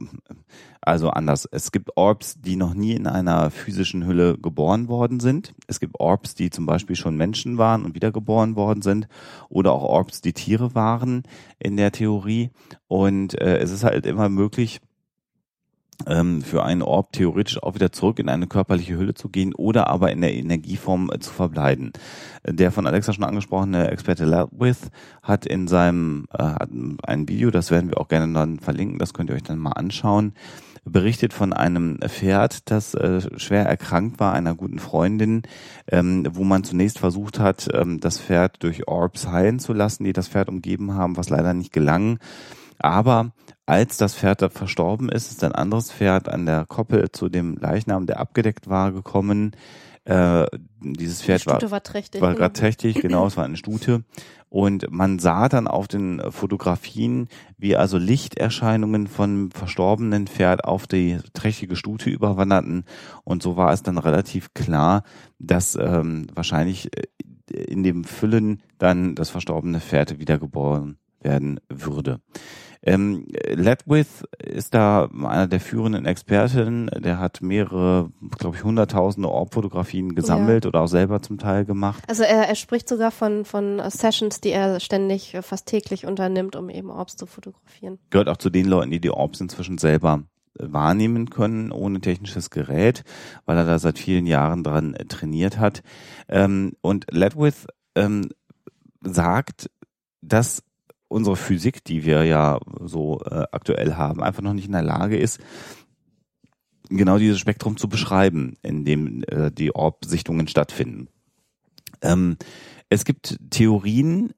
also 0.83 1.09
anders. 1.09 1.49
Es 1.51 1.73
gibt 1.73 1.97
Orbs, 1.97 2.41
die 2.43 2.57
noch 2.57 2.75
nie 2.75 2.93
in 2.93 3.07
einer 3.07 3.51
physischen 3.51 4.07
Hülle 4.07 4.37
geboren 4.37 4.89
worden 4.89 5.19
sind. 5.19 5.55
Es 5.67 5.81
gibt 5.81 5.99
Orbs, 5.99 6.35
die 6.35 6.51
zum 6.51 6.67
Beispiel 6.67 6.95
schon 6.95 7.17
Menschen 7.17 7.57
waren 7.57 7.87
und 7.87 7.95
wiedergeboren 7.95 8.55
worden 8.55 8.83
sind. 8.83 9.09
Oder 9.49 9.73
auch 9.73 9.83
Orbs, 9.83 10.21
die 10.21 10.35
Tiere 10.35 10.75
waren 10.75 11.23
in 11.59 11.79
der 11.79 11.91
Theorie. 11.91 12.51
Und 12.87 13.41
äh, 13.41 13.57
es 13.59 13.71
ist 13.71 13.83
halt 13.83 14.05
immer 14.05 14.29
möglich, 14.29 14.83
für 16.07 16.65
einen 16.65 16.83
Orb 16.83 17.13
theoretisch 17.13 17.63
auch 17.63 17.75
wieder 17.75 17.93
zurück 17.93 18.19
in 18.19 18.29
eine 18.29 18.47
körperliche 18.47 18.99
Hülle 18.99 19.15
zu 19.15 19.29
gehen 19.29 19.55
oder 19.55 19.89
aber 19.89 20.11
in 20.11 20.21
der 20.21 20.35
Energieform 20.35 21.11
äh, 21.13 21.19
zu 21.19 21.33
verbleiben. 21.33 21.93
Der 22.47 22.73
von 22.73 22.87
Alexa 22.87 23.13
schon 23.13 23.25
angesprochene 23.25 23.91
Experte 23.91 24.25
Ladwith 24.25 24.91
hat 25.23 25.47
in 25.47 25.69
seinem 25.69 26.27
äh, 26.33 26.43
hat 26.43 26.71
ein 27.07 27.29
Video, 27.29 27.51
das 27.51 27.71
werden 27.71 27.91
wir 27.91 27.99
auch 27.99 28.09
gerne 28.09 28.33
dann 28.33 28.59
verlinken, 28.59 28.99
das 28.99 29.15
könnt 29.15 29.31
ihr 29.31 29.37
euch 29.37 29.43
dann 29.43 29.59
mal 29.59 29.73
anschauen, 29.73 30.35
berichtet 30.85 31.33
von 31.33 31.53
einem 31.53 31.99
Pferd, 32.01 32.71
das 32.71 32.95
äh, 32.95 33.23
schwer 33.39 33.65
erkrankt 33.65 34.21
war, 34.21 34.35
einer 34.35 34.55
guten 34.55 34.79
Freundin, 34.79 35.43
ähm, 35.91 36.27
wo 36.33 36.45
man 36.45 36.65
zunächst 36.65 36.99
versucht 36.99 37.39
hat, 37.39 37.69
ähm, 37.73 38.01
das 38.01 38.21
Pferd 38.21 38.63
durch 38.63 38.87
Orbs 38.87 39.29
heilen 39.29 39.59
zu 39.59 39.73
lassen, 39.73 40.05
die 40.05 40.13
das 40.13 40.29
Pferd 40.29 40.49
umgeben 40.49 40.95
haben, 40.95 41.17
was 41.17 41.31
leider 41.31 41.55
nicht 41.55 41.73
gelang. 41.73 42.19
Aber 42.79 43.33
als 43.67 43.97
das 43.97 44.15
Pferd 44.15 44.43
da 44.43 44.49
verstorben 44.49 45.09
ist, 45.09 45.31
ist 45.31 45.43
ein 45.45 45.53
anderes 45.53 45.91
Pferd 45.91 46.29
an 46.29 46.47
der 46.47 46.67
Koppel 46.67 47.11
zu 47.13 47.29
dem 47.29 47.57
Leichnam, 47.57 48.07
der 48.07 48.21
abgedeckt 48.21 48.69
war, 48.69 48.93
gekommen. 48.93 49.53
Äh, 50.05 50.47
dieses 50.81 51.23
Pferd 51.23 51.41
Die 51.41 51.51
Stute 51.51 51.63
war, 51.67 51.71
war 51.71 51.83
trächtig. 51.83 52.21
war 52.21 52.31
genau. 52.31 52.41
gerade 52.41 52.53
trächtig, 52.53 53.01
genau, 53.01 53.27
es 53.27 53.37
war 53.37 53.45
eine 53.45 53.57
Stute. 53.57 54.05
Und 54.51 54.87
man 54.91 55.19
sah 55.19 55.49
dann 55.49 55.67
auf 55.67 55.89
den 55.89 56.23
Fotografien, 56.31 57.29
wie 57.59 57.75
also 57.75 57.99
Lichterscheinungen 57.99 59.09
von 59.09 59.51
verstorbenen 59.51 60.29
Pferd 60.29 60.65
auf 60.65 60.87
die 60.87 61.19
trächtige 61.33 61.75
Stute 61.75 62.11
überwanderten. 62.11 62.85
Und 63.25 63.43
so 63.43 63.57
war 63.57 63.73
es 63.73 63.83
dann 63.83 63.99
relativ 63.99 64.53
klar, 64.55 65.03
dass 65.39 65.75
ähm, 65.75 66.27
wahrscheinlich 66.35 66.91
äh, 66.97 67.57
in 67.57 67.83
dem 67.83 68.05
Füllen 68.05 68.63
dann 68.79 69.15
das 69.15 69.31
verstorbene 69.31 69.81
Pferd 69.81 70.21
wiedergeboren 70.21 70.99
werden 71.21 71.59
würde. 71.69 72.21
Ähm, 72.87 73.27
Ledwith 73.49 74.25
ist 74.39 74.75
da 74.75 75.07
einer 75.07 75.47
der 75.47 75.61
führenden 75.61 76.05
Experten. 76.05 76.91
Der 76.99 77.19
hat 77.19 77.41
mehrere, 77.41 78.11
glaube 78.39 78.57
ich, 78.57 78.65
hunderttausende 78.65 79.29
Orb-Fotografien 79.31 80.15
gesammelt 80.15 80.65
ja. 80.65 80.69
oder 80.69 80.83
auch 80.83 80.89
selber 80.89 81.23
zum 81.23 81.39
Teil 81.39 81.65
gemacht. 81.65 82.05
Also 82.09 82.25
er, 82.25 82.47
er 82.47 82.55
spricht 82.55 82.89
sogar 82.89 83.11
von, 83.11 83.47
von 83.47 83.81
Sessions, 83.89 84.41
die 84.43 84.51
er 84.51 84.81
ständig, 84.81 85.35
äh, 85.35 85.41
fast 85.41 85.67
täglich 85.67 86.07
unternimmt, 86.07 86.57
um 86.57 86.69
eben 86.69 86.91
Orbs 86.91 87.17
zu 87.17 87.25
fotografieren. 87.25 87.99
Gehört 88.11 88.29
auch 88.29 88.37
zu 88.37 88.51
den 88.51 88.67
Leuten, 88.67 88.91
die 88.91 89.01
die 89.01 89.11
Orbs 89.11 89.41
inzwischen 89.41 89.79
selber 89.79 90.25
äh, 90.59 90.67
wahrnehmen 90.71 91.31
können 91.31 91.73
ohne 91.73 92.03
technisches 92.03 92.51
Gerät, 92.51 93.03
weil 93.47 93.57
er 93.57 93.65
da 93.65 93.79
seit 93.79 93.99
vielen 93.99 94.27
Jahren 94.27 94.63
dran 94.63 94.93
äh, 94.93 95.07
trainiert 95.07 95.59
hat. 95.59 95.83
Ähm, 96.29 96.75
und 96.83 97.07
Ledwith 97.11 97.67
ähm, 97.95 98.29
sagt, 99.03 99.71
dass 100.21 100.63
unsere 101.09 101.37
Physik, 101.37 101.85
die 101.85 102.05
wir 102.05 102.25
ja 102.25 102.59
so 102.81 103.21
äh, 103.25 103.45
aktuell 103.53 103.95
haben, 103.95 104.23
einfach 104.23 104.43
noch 104.43 104.53
nicht 104.53 104.67
in 104.67 104.73
der 104.73 104.83
Lage 104.83 105.17
ist, 105.17 105.41
genau 106.89 107.19
dieses 107.19 107.39
Spektrum 107.39 107.77
zu 107.77 107.89
beschreiben, 107.89 108.57
in 108.63 108.85
dem 108.85 109.23
äh, 109.25 109.51
die 109.51 109.75
Orb-Sichtungen 109.75 110.49
stattfinden. 110.49 111.09
Ähm, 112.03 112.37
es 112.89 113.05
gibt 113.05 113.39
Theorien, 113.51 114.33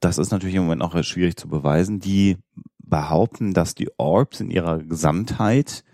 das 0.00 0.18
ist 0.18 0.30
natürlich 0.30 0.54
im 0.56 0.62
Moment 0.62 0.80
noch 0.80 1.02
schwierig 1.04 1.36
zu 1.36 1.48
beweisen, 1.48 2.00
die 2.00 2.36
behaupten, 2.78 3.54
dass 3.54 3.74
die 3.74 3.90
Orbs 3.98 4.40
in 4.40 4.50
ihrer 4.50 4.78
Gesamtheit 4.78 5.84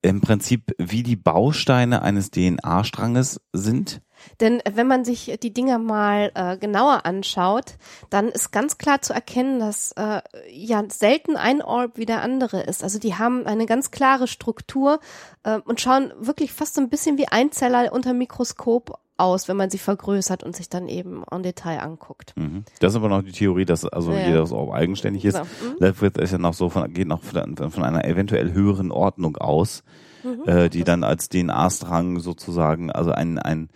im 0.00 0.20
Prinzip 0.20 0.74
wie 0.78 1.02
die 1.02 1.16
Bausteine 1.16 2.02
eines 2.02 2.30
DNA-Stranges 2.30 3.40
sind. 3.52 4.02
Denn 4.40 4.62
wenn 4.72 4.86
man 4.86 5.04
sich 5.04 5.38
die 5.42 5.52
Dinger 5.52 5.78
mal 5.78 6.30
äh, 6.34 6.56
genauer 6.56 7.06
anschaut, 7.06 7.76
dann 8.10 8.28
ist 8.28 8.52
ganz 8.52 8.78
klar 8.78 9.02
zu 9.02 9.12
erkennen, 9.12 9.60
dass 9.60 9.92
äh, 9.92 10.20
ja 10.50 10.82
selten 10.88 11.36
ein 11.36 11.62
Orb 11.62 11.92
wie 11.96 12.06
der 12.06 12.22
andere 12.22 12.62
ist. 12.62 12.82
Also 12.82 12.98
die 12.98 13.14
haben 13.14 13.46
eine 13.46 13.66
ganz 13.66 13.90
klare 13.90 14.28
Struktur 14.28 15.00
äh, 15.44 15.58
und 15.58 15.80
schauen 15.80 16.12
wirklich 16.18 16.52
fast 16.52 16.74
so 16.74 16.80
ein 16.80 16.88
bisschen 16.88 17.18
wie 17.18 17.28
Einzeller 17.28 17.92
unter 17.92 18.12
Mikroskop 18.14 18.98
aus, 19.22 19.46
wenn 19.46 19.56
man 19.56 19.70
sie 19.70 19.78
vergrößert 19.78 20.42
und 20.42 20.56
sich 20.56 20.68
dann 20.68 20.88
eben 20.88 21.22
en 21.30 21.42
Detail 21.42 21.78
anguckt. 21.78 22.34
Mhm. 22.36 22.64
Das 22.80 22.92
ist 22.92 22.96
aber 22.96 23.08
noch 23.08 23.22
die 23.22 23.32
Theorie, 23.32 23.64
dass 23.64 23.84
also 23.84 24.12
ja. 24.12 24.26
jedes 24.26 24.52
Orb 24.52 24.72
eigenständig 24.72 25.24
ist. 25.24 25.34
Genau. 25.34 25.44
Mhm. 25.44 25.76
Leftwith 25.78 26.18
ist 26.18 26.32
ja 26.32 26.38
noch 26.38 26.54
so 26.54 26.68
von, 26.68 26.92
geht 26.92 27.08
noch 27.08 27.22
von, 27.22 27.56
von 27.56 27.84
einer 27.84 28.04
eventuell 28.04 28.52
höheren 28.52 28.90
Ordnung 28.90 29.36
aus, 29.36 29.84
mhm. 30.24 30.42
äh, 30.46 30.68
die 30.68 30.84
dann 30.84 31.04
als 31.04 31.28
DNA-Strang 31.28 32.18
sozusagen, 32.18 32.90
also 32.90 33.12
ein, 33.12 33.38
ein 33.38 33.68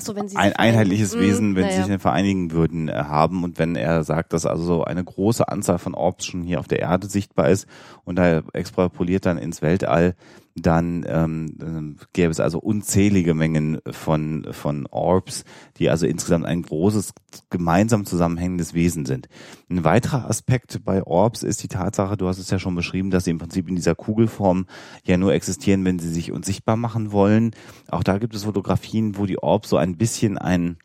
so, 0.00 0.16
wenn 0.16 0.28
Sie 0.28 0.36
ein 0.36 0.54
einheitliches 0.54 1.18
Wesen, 1.18 1.50
mhm, 1.50 1.56
wenn 1.56 1.66
naja. 1.66 1.84
sie 1.84 1.92
sich 1.92 2.00
vereinigen 2.00 2.52
würden, 2.52 2.88
äh, 2.88 2.92
haben. 2.92 3.44
Und 3.44 3.58
wenn 3.58 3.76
er 3.76 4.04
sagt, 4.04 4.32
dass 4.32 4.46
also 4.46 4.64
so 4.64 4.84
eine 4.84 5.04
große 5.04 5.48
Anzahl 5.48 5.78
von 5.78 5.94
Orbs 5.94 6.26
schon 6.26 6.42
hier 6.42 6.60
auf 6.60 6.68
der 6.68 6.80
Erde 6.80 7.08
sichtbar 7.08 7.48
ist 7.50 7.66
und 8.04 8.16
da 8.16 8.42
extrapoliert 8.52 9.26
dann 9.26 9.38
ins 9.38 9.62
Weltall, 9.62 10.14
dann 10.54 11.04
ähm, 11.08 11.96
gäbe 12.12 12.30
es 12.30 12.40
also 12.40 12.58
unzählige 12.58 13.34
Mengen 13.34 13.78
von, 13.90 14.46
von 14.50 14.86
Orbs, 14.86 15.44
die 15.78 15.88
also 15.88 16.06
insgesamt 16.06 16.44
ein 16.44 16.62
großes 16.62 17.14
gemeinsam 17.50 18.04
zusammenhängendes 18.04 18.74
Wesen 18.74 19.06
sind. 19.06 19.28
Ein 19.70 19.84
weiterer 19.84 20.28
Aspekt 20.28 20.84
bei 20.84 21.02
Orbs 21.02 21.42
ist 21.42 21.62
die 21.62 21.68
Tatsache, 21.68 22.16
du 22.16 22.28
hast 22.28 22.38
es 22.38 22.50
ja 22.50 22.58
schon 22.58 22.74
beschrieben, 22.74 23.10
dass 23.10 23.24
sie 23.24 23.30
im 23.30 23.38
Prinzip 23.38 23.68
in 23.68 23.76
dieser 23.76 23.94
Kugelform 23.94 24.66
ja 25.04 25.16
nur 25.16 25.32
existieren, 25.32 25.84
wenn 25.84 25.98
sie 25.98 26.10
sich 26.10 26.32
unsichtbar 26.32 26.76
machen 26.76 27.12
wollen. 27.12 27.52
Auch 27.88 28.02
da 28.02 28.18
gibt 28.18 28.34
es 28.34 28.44
Fotografien, 28.44 29.16
wo 29.16 29.26
die 29.26 29.38
Orbs 29.38 29.70
so 29.70 29.76
ein 29.76 29.96
bisschen 29.96 30.38
ein 30.38 30.76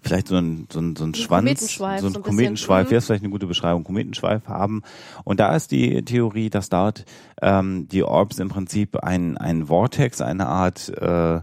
vielleicht 0.00 0.28
so 0.28 0.36
ein, 0.36 0.66
so 0.70 0.80
ein, 0.80 0.96
so 0.96 1.04
ein, 1.04 1.10
ein 1.10 1.14
Schwanz, 1.14 1.76
so 1.76 2.06
ein, 2.06 2.12
so 2.12 2.18
ein 2.18 2.22
Kometenschweif, 2.22 2.90
wäre 2.90 3.00
mhm. 3.00 3.04
vielleicht 3.04 3.22
eine 3.22 3.30
gute 3.30 3.46
Beschreibung, 3.46 3.84
Kometenschweif 3.84 4.46
haben. 4.48 4.82
Und 5.24 5.40
da 5.40 5.54
ist 5.54 5.70
die 5.70 6.02
Theorie, 6.02 6.50
dass 6.50 6.68
dort 6.68 7.04
ähm, 7.42 7.88
die 7.88 8.02
Orbs 8.02 8.38
im 8.38 8.48
Prinzip 8.48 8.96
ein, 8.96 9.36
ein 9.36 9.66
Vortex, 9.66 10.20
eine 10.20 10.46
Art 10.46 10.88
äh, 10.88 11.40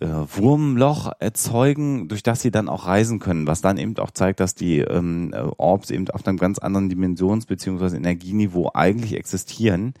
äh, 0.00 0.08
Wurmloch 0.36 1.12
erzeugen, 1.18 2.08
durch 2.08 2.22
das 2.22 2.42
sie 2.42 2.50
dann 2.50 2.68
auch 2.68 2.86
reisen 2.86 3.20
können, 3.20 3.46
was 3.46 3.60
dann 3.60 3.76
eben 3.76 3.96
auch 3.98 4.10
zeigt, 4.10 4.40
dass 4.40 4.54
die 4.54 4.78
ähm, 4.78 5.32
Orbs 5.56 5.90
eben 5.90 6.08
auf 6.10 6.26
einem 6.26 6.38
ganz 6.38 6.58
anderen 6.58 6.88
Dimensions- 6.88 7.46
bzw. 7.46 7.96
Energieniveau 7.96 8.70
eigentlich 8.74 9.14
existieren. 9.14 9.94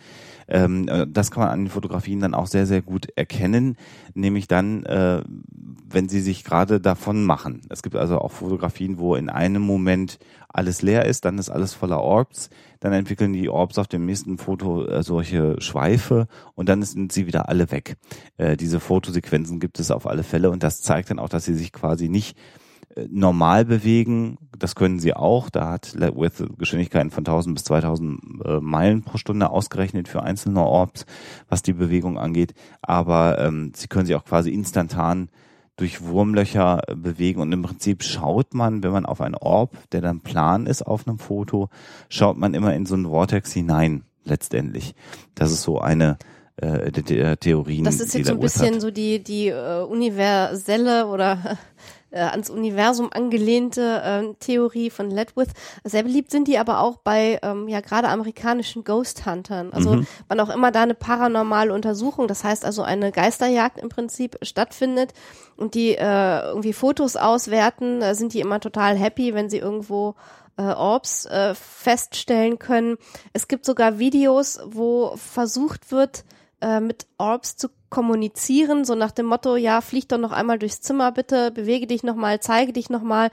Ähm, 0.48 0.88
äh, 0.88 1.06
das 1.08 1.30
kann 1.30 1.42
man 1.42 1.52
an 1.52 1.60
den 1.60 1.70
Fotografien 1.70 2.20
dann 2.20 2.34
auch 2.34 2.46
sehr, 2.46 2.66
sehr 2.66 2.82
gut 2.82 3.08
erkennen, 3.16 3.76
nämlich 4.14 4.48
dann, 4.48 4.84
äh, 4.84 5.22
wenn 5.88 6.08
sie 6.08 6.20
sich 6.20 6.44
gerade 6.44 6.80
davon 6.80 7.24
machen. 7.24 7.62
Es 7.68 7.82
gibt 7.82 7.96
also 7.96 8.18
auch 8.18 8.32
Fotografien, 8.32 8.98
wo 8.98 9.14
in 9.14 9.28
einem 9.28 9.62
Moment 9.62 10.18
alles 10.48 10.82
leer 10.82 11.04
ist, 11.04 11.24
dann 11.24 11.38
ist 11.38 11.50
alles 11.50 11.74
voller 11.74 12.00
Orbs, 12.00 12.48
dann 12.80 12.92
entwickeln 12.92 13.32
die 13.32 13.48
Orbs 13.48 13.78
auf 13.78 13.88
dem 13.88 14.06
nächsten 14.06 14.38
Foto 14.38 14.86
äh, 14.86 15.02
solche 15.02 15.60
Schweife 15.60 16.28
und 16.54 16.68
dann 16.68 16.82
sind 16.82 17.12
sie 17.12 17.26
wieder 17.26 17.48
alle 17.48 17.70
weg. 17.70 17.96
Äh, 18.36 18.56
diese 18.56 18.78
Fotosequenzen 18.78 19.58
gibt 19.58 19.80
es 19.80 19.90
auf 19.90 20.06
alle 20.06 20.22
Fälle 20.22 20.50
und 20.50 20.62
das 20.62 20.80
zeigt 20.80 21.10
dann 21.10 21.18
auch, 21.18 21.28
dass 21.28 21.44
sie 21.44 21.54
sich 21.54 21.72
quasi 21.72 22.08
nicht 22.08 22.36
normal 23.08 23.64
bewegen, 23.64 24.38
das 24.58 24.74
können 24.74 25.00
sie 25.00 25.14
auch. 25.14 25.50
Da 25.50 25.70
hat 25.70 25.94
Ledwith 25.94 26.44
Geschwindigkeiten 26.58 27.10
von 27.10 27.22
1000 27.22 27.54
bis 27.54 27.64
2000 27.64 28.20
äh, 28.44 28.60
Meilen 28.60 29.02
pro 29.02 29.18
Stunde 29.18 29.50
ausgerechnet 29.50 30.08
für 30.08 30.22
einzelne 30.22 30.62
Orbs, 30.62 31.06
was 31.48 31.62
die 31.62 31.72
Bewegung 31.72 32.18
angeht. 32.18 32.54
Aber 32.82 33.38
ähm, 33.38 33.72
sie 33.74 33.88
können 33.88 34.06
sich 34.06 34.14
auch 34.14 34.24
quasi 34.24 34.50
instantan 34.50 35.28
durch 35.76 36.04
Wurmlöcher 36.04 36.82
äh, 36.86 36.94
bewegen 36.94 37.40
und 37.40 37.52
im 37.52 37.62
Prinzip 37.62 38.02
schaut 38.02 38.54
man, 38.54 38.82
wenn 38.82 38.92
man 38.92 39.06
auf 39.06 39.20
einen 39.20 39.34
Orb, 39.34 39.76
der 39.90 40.00
dann 40.00 40.20
plan 40.20 40.66
ist 40.66 40.82
auf 40.82 41.06
einem 41.06 41.18
Foto, 41.18 41.68
schaut 42.08 42.36
man 42.36 42.54
immer 42.54 42.74
in 42.74 42.86
so 42.86 42.94
einen 42.94 43.06
Vortex 43.06 43.52
hinein 43.52 44.04
letztendlich. 44.24 44.94
Das 45.34 45.50
ist 45.50 45.62
so 45.62 45.80
eine 45.80 46.18
äh, 46.56 46.92
der, 46.92 47.02
der 47.02 47.40
Theorien. 47.40 47.84
Das 47.84 47.98
ist 47.98 48.14
jetzt 48.14 48.28
so 48.28 48.34
ein 48.34 48.40
bisschen 48.40 48.76
hat. 48.76 48.80
so 48.80 48.90
die 48.92 49.22
die 49.22 49.48
äh, 49.48 49.82
universelle 49.82 51.08
oder 51.08 51.58
äh, 52.14 52.20
ans 52.20 52.48
Universum 52.48 53.10
angelehnte 53.12 54.02
äh, 54.02 54.34
Theorie 54.38 54.90
von 54.90 55.10
Ledwith. 55.10 55.50
Sehr 55.82 56.04
beliebt 56.04 56.30
sind 56.30 56.48
die 56.48 56.58
aber 56.58 56.80
auch 56.80 56.98
bei 56.98 57.38
ähm, 57.42 57.68
ja 57.68 57.80
gerade 57.80 58.08
amerikanischen 58.08 58.84
Ghost 58.84 59.26
Huntern. 59.26 59.72
Also 59.72 59.94
mhm. 59.94 60.06
wann 60.28 60.40
auch 60.40 60.50
immer 60.50 60.70
da 60.70 60.82
eine 60.82 60.94
paranormale 60.94 61.72
Untersuchung, 61.72 62.28
das 62.28 62.44
heißt 62.44 62.64
also 62.64 62.82
eine 62.82 63.12
Geisterjagd 63.12 63.78
im 63.78 63.88
Prinzip 63.88 64.38
stattfindet 64.42 65.12
und 65.56 65.74
die 65.74 65.96
äh, 65.96 66.40
irgendwie 66.46 66.72
Fotos 66.72 67.16
auswerten, 67.16 68.02
äh, 68.02 68.14
sind 68.14 68.32
die 68.32 68.40
immer 68.40 68.60
total 68.60 68.96
happy, 68.96 69.34
wenn 69.34 69.50
sie 69.50 69.58
irgendwo 69.58 70.14
äh, 70.56 70.62
Orbs 70.62 71.26
äh, 71.26 71.54
feststellen 71.54 72.58
können. 72.58 72.96
Es 73.32 73.48
gibt 73.48 73.64
sogar 73.64 73.98
Videos, 73.98 74.60
wo 74.64 75.16
versucht 75.16 75.90
wird, 75.90 76.24
äh, 76.60 76.80
mit 76.80 77.06
Orbs 77.18 77.56
zu 77.56 77.68
kommunizieren, 77.94 78.84
so 78.84 78.96
nach 78.96 79.12
dem 79.12 79.26
Motto, 79.26 79.54
ja, 79.54 79.80
flieg 79.80 80.08
doch 80.08 80.18
noch 80.18 80.32
einmal 80.32 80.58
durchs 80.58 80.80
Zimmer, 80.80 81.12
bitte, 81.12 81.52
bewege 81.52 81.86
dich 81.86 82.02
nochmal, 82.02 82.40
zeige 82.40 82.72
dich 82.72 82.90
nochmal 82.90 83.30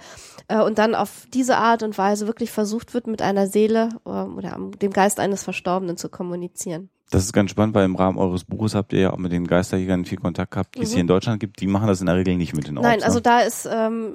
äh, 0.50 0.62
und 0.62 0.78
dann 0.78 0.94
auf 0.94 1.26
diese 1.34 1.58
Art 1.58 1.82
und 1.82 1.98
Weise 1.98 2.28
wirklich 2.28 2.52
versucht 2.52 2.94
wird, 2.94 3.08
mit 3.08 3.24
einer 3.24 3.48
Seele 3.48 3.90
äh, 4.06 4.10
oder 4.10 4.60
dem 4.80 4.92
Geist 4.92 5.20
eines 5.20 5.44
Verstorbenen 5.44 5.98
zu 5.98 6.10
kommunizieren. 6.10 6.90
Das 7.10 7.24
ist 7.24 7.34
ganz 7.34 7.50
spannend, 7.50 7.74
weil 7.74 7.86
im 7.86 7.96
Rahmen 7.96 8.20
eures 8.20 8.44
Buches 8.44 8.76
habt 8.76 8.94
ihr 8.94 9.00
ja 9.00 9.14
auch 9.14 9.18
mit 9.18 9.32
den 9.32 9.48
Geisterjägern 9.48 10.06
viel 10.06 10.20
Kontakt 10.20 10.52
gehabt, 10.52 10.76
die 10.76 10.84
es 10.84 10.90
mhm. 10.90 10.94
hier 10.94 11.02
in 11.02 11.08
Deutschland 11.08 11.40
gibt. 11.40 11.60
Die 11.60 11.68
machen 11.68 11.88
das 11.88 12.00
in 12.00 12.06
der 12.06 12.16
Regel 12.16 12.38
nicht 12.38 12.56
mit 12.56 12.68
den 12.68 12.78
Orbs. 12.78 12.88
Nein, 12.88 13.04
also 13.04 13.18
ne? 13.18 13.24
da 13.24 13.40
ist, 13.40 13.68
ähm, 13.70 14.14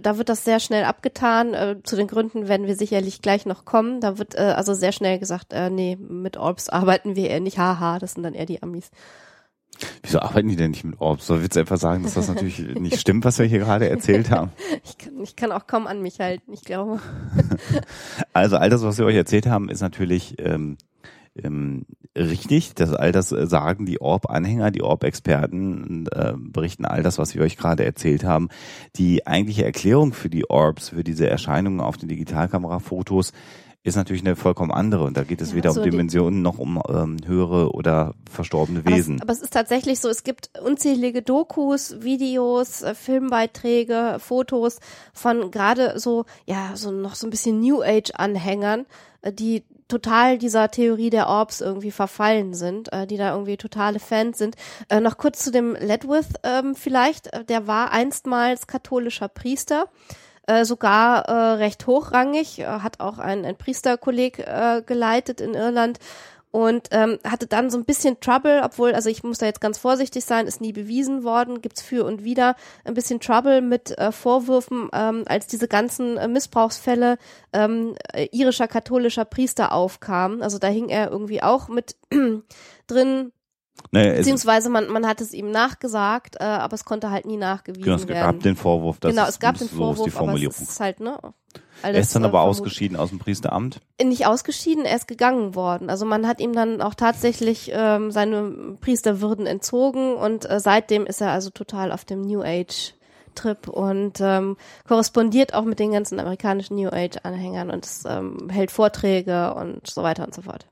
da 0.00 0.18
wird 0.18 0.28
das 0.28 0.44
sehr 0.44 0.60
schnell 0.60 0.84
abgetan. 0.84 1.52
Äh, 1.52 1.76
zu 1.82 1.96
den 1.96 2.06
Gründen 2.06 2.46
werden 2.46 2.68
wir 2.68 2.76
sicherlich 2.76 3.22
gleich 3.22 3.44
noch 3.44 3.64
kommen. 3.64 4.00
Da 4.00 4.18
wird 4.18 4.36
äh, 4.36 4.54
also 4.56 4.72
sehr 4.72 4.92
schnell 4.92 5.18
gesagt, 5.18 5.52
äh, 5.52 5.68
nee, 5.68 5.96
mit 5.96 6.36
Orbs 6.36 6.68
arbeiten 6.70 7.16
wir 7.16 7.28
eher 7.28 7.40
nicht. 7.40 7.58
Haha, 7.58 7.98
das 7.98 8.14
sind 8.14 8.22
dann 8.22 8.34
eher 8.34 8.46
die 8.46 8.62
Amis. 8.62 8.90
Wieso 10.02 10.20
arbeiten 10.20 10.48
die 10.48 10.56
denn 10.56 10.70
nicht 10.70 10.84
mit 10.84 11.00
Orbs? 11.00 11.26
Soll 11.26 11.42
jetzt 11.42 11.56
einfach 11.56 11.78
sagen, 11.78 12.02
dass 12.02 12.14
das 12.14 12.28
natürlich 12.28 12.58
nicht 12.76 13.00
stimmt, 13.00 13.24
was 13.24 13.38
wir 13.38 13.46
hier 13.46 13.60
gerade 13.60 13.88
erzählt 13.88 14.30
haben? 14.30 14.50
Ich 14.84 14.98
kann, 14.98 15.20
ich 15.22 15.36
kann 15.36 15.52
auch 15.52 15.66
kaum 15.66 15.86
an 15.86 16.02
mich 16.02 16.20
halten, 16.20 16.52
ich 16.52 16.62
glaube. 16.62 17.00
Also 18.32 18.56
all 18.56 18.70
das, 18.70 18.82
was 18.82 18.98
wir 18.98 19.04
euch 19.04 19.16
erzählt 19.16 19.46
haben, 19.46 19.68
ist 19.68 19.80
natürlich 19.80 20.36
ähm, 20.38 20.76
ähm, 21.42 21.86
richtig. 22.16 22.74
Das, 22.74 22.92
all 22.92 23.12
das 23.12 23.32
äh, 23.32 23.46
sagen 23.46 23.86
die 23.86 24.00
Orb-Anhänger, 24.00 24.70
die 24.70 24.82
Orb-Experten, 24.82 26.06
äh, 26.12 26.34
berichten 26.36 26.84
all 26.84 27.02
das, 27.02 27.18
was 27.18 27.34
wir 27.34 27.42
euch 27.42 27.56
gerade 27.56 27.84
erzählt 27.84 28.24
haben. 28.24 28.48
Die 28.96 29.26
eigentliche 29.26 29.64
Erklärung 29.64 30.12
für 30.12 30.28
die 30.28 30.48
Orbs, 30.48 30.90
für 30.90 31.04
diese 31.04 31.28
Erscheinungen 31.28 31.80
auf 31.80 31.96
den 31.96 32.08
Digitalkamerafotos, 32.08 33.32
ist 33.82 33.96
natürlich 33.96 34.22
eine 34.22 34.36
vollkommen 34.36 34.70
andere 34.70 35.04
und 35.04 35.16
da 35.16 35.24
geht 35.24 35.40
es 35.40 35.50
ja, 35.50 35.56
weder 35.56 35.72
so 35.72 35.80
um 35.80 35.90
Dimensionen 35.90 36.42
noch 36.42 36.58
um 36.58 36.82
ähm, 36.88 37.16
höhere 37.24 37.72
oder 37.72 38.14
verstorbene 38.30 38.84
Wesen. 38.84 39.22
Aber 39.22 39.22
es, 39.22 39.22
aber 39.22 39.32
es, 39.32 39.42
ist 39.42 39.52
tatsächlich 39.52 40.00
so, 40.00 40.08
es 40.10 40.22
gibt 40.22 40.50
unzählige 40.62 41.22
Dokus, 41.22 42.02
Videos, 42.02 42.82
äh, 42.82 42.94
Filmbeiträge, 42.94 44.16
Fotos 44.18 44.80
von 45.14 45.50
gerade 45.50 45.98
so, 45.98 46.26
ja, 46.44 46.72
so 46.74 46.90
noch 46.90 47.14
so 47.14 47.26
ein 47.26 47.30
bisschen 47.30 47.60
New 47.60 47.82
Age 47.82 48.10
Anhängern, 48.14 48.84
äh, 49.22 49.32
die 49.32 49.64
total 49.88 50.38
dieser 50.38 50.70
Theorie 50.70 51.10
der 51.10 51.28
Orbs 51.28 51.62
irgendwie 51.62 51.90
verfallen 51.90 52.54
sind, 52.54 52.92
äh, 52.92 53.06
die 53.06 53.16
da 53.16 53.32
irgendwie 53.32 53.56
totale 53.56 53.98
Fans 53.98 54.36
sind. 54.36 54.56
Äh, 54.88 55.00
noch 55.00 55.16
kurz 55.16 55.42
zu 55.42 55.50
dem 55.50 55.74
Ledwith 55.74 56.28
ähm, 56.42 56.74
vielleicht, 56.74 57.32
äh, 57.32 57.44
der 57.44 57.66
war 57.66 57.92
einstmals 57.92 58.66
katholischer 58.66 59.28
Priester 59.28 59.88
äh, 60.50 60.64
sogar 60.64 61.28
äh, 61.28 61.52
recht 61.54 61.86
hochrangig, 61.86 62.58
äh, 62.58 62.64
hat 62.66 62.98
auch 63.00 63.18
ein, 63.18 63.44
ein 63.44 63.56
Priesterkolleg 63.56 64.40
äh, 64.40 64.82
geleitet 64.84 65.40
in 65.40 65.54
Irland 65.54 65.98
und 66.50 66.88
ähm, 66.90 67.18
hatte 67.24 67.46
dann 67.46 67.70
so 67.70 67.78
ein 67.78 67.84
bisschen 67.84 68.18
Trouble, 68.18 68.62
obwohl, 68.64 68.92
also 68.92 69.08
ich 69.08 69.22
muss 69.22 69.38
da 69.38 69.46
jetzt 69.46 69.60
ganz 69.60 69.78
vorsichtig 69.78 70.24
sein, 70.24 70.48
ist 70.48 70.60
nie 70.60 70.72
bewiesen 70.72 71.22
worden, 71.22 71.62
gibt's 71.62 71.80
für 71.80 72.04
und 72.04 72.24
wieder 72.24 72.56
ein 72.84 72.94
bisschen 72.94 73.20
Trouble 73.20 73.60
mit 73.60 73.96
äh, 73.96 74.10
Vorwürfen, 74.10 74.88
ähm, 74.92 75.22
als 75.26 75.46
diese 75.46 75.68
ganzen 75.68 76.16
äh, 76.16 76.26
Missbrauchsfälle 76.26 77.18
ähm, 77.52 77.94
äh, 78.12 78.26
irischer 78.32 78.66
katholischer 78.66 79.24
Priester 79.24 79.72
aufkamen. 79.72 80.42
Also 80.42 80.58
da 80.58 80.66
hing 80.66 80.88
er 80.88 81.12
irgendwie 81.12 81.42
auch 81.42 81.68
mit 81.68 81.94
drin, 82.88 83.30
Naja, 83.90 84.12
es, 84.12 84.18
beziehungsweise 84.18 84.70
man, 84.70 84.88
man 84.88 85.06
hat 85.06 85.20
es 85.20 85.32
ihm 85.32 85.50
nachgesagt, 85.50 86.36
äh, 86.38 86.44
aber 86.44 86.74
es 86.74 86.84
konnte 86.84 87.10
halt 87.10 87.26
nie 87.26 87.36
nachgewiesen 87.36 87.84
genau, 87.84 87.96
es 87.96 88.08
werden. 88.08 88.20
gab 88.22 88.42
den 88.42 88.56
Vorwurf, 88.56 89.00
dass 89.00 89.10
genau, 89.10 89.24
es, 89.24 89.30
es 89.30 89.40
gab 89.40 89.58
den 89.58 89.68
so 89.68 89.76
Vorwurf, 89.76 89.98
ist 89.98 90.06
die 90.06 90.10
Formulierung. 90.10 90.54
aber 90.54 90.62
es 90.62 90.70
ist 90.70 90.80
halt, 90.80 91.00
ne? 91.00 91.18
er 91.82 91.88
alles, 91.88 92.06
ist 92.06 92.14
dann 92.14 92.22
äh, 92.22 92.26
aber 92.26 92.38
vermutet. 92.38 92.60
ausgeschieden 92.60 92.96
aus 92.96 93.08
dem 93.10 93.18
Priesteramt. 93.18 93.80
nicht 94.02 94.26
ausgeschieden, 94.26 94.84
er 94.84 94.96
ist 94.96 95.08
gegangen 95.08 95.54
worden. 95.54 95.90
Also 95.90 96.04
man 96.04 96.26
hat 96.26 96.40
ihm 96.40 96.52
dann 96.52 96.80
auch 96.80 96.94
tatsächlich 96.94 97.70
ähm, 97.74 98.10
seine 98.10 98.76
Priesterwürden 98.80 99.46
entzogen 99.46 100.14
und 100.14 100.48
äh, 100.48 100.60
seitdem 100.60 101.06
ist 101.06 101.20
er 101.20 101.30
also 101.30 101.50
total 101.50 101.92
auf 101.92 102.04
dem 102.04 102.22
New 102.22 102.42
Age 102.42 102.94
Trip 103.34 103.68
und 103.68 104.20
ähm, 104.20 104.56
korrespondiert 104.86 105.54
auch 105.54 105.64
mit 105.64 105.78
den 105.78 105.92
ganzen 105.92 106.20
amerikanischen 106.20 106.76
New 106.76 106.88
Age 106.88 107.18
Anhängern 107.22 107.70
und 107.70 107.84
es, 107.84 108.04
ähm, 108.06 108.48
hält 108.50 108.70
Vorträge 108.70 109.54
und 109.54 109.88
so 109.88 110.02
weiter 110.02 110.24
und 110.24 110.34
so 110.34 110.42
fort. 110.42 110.66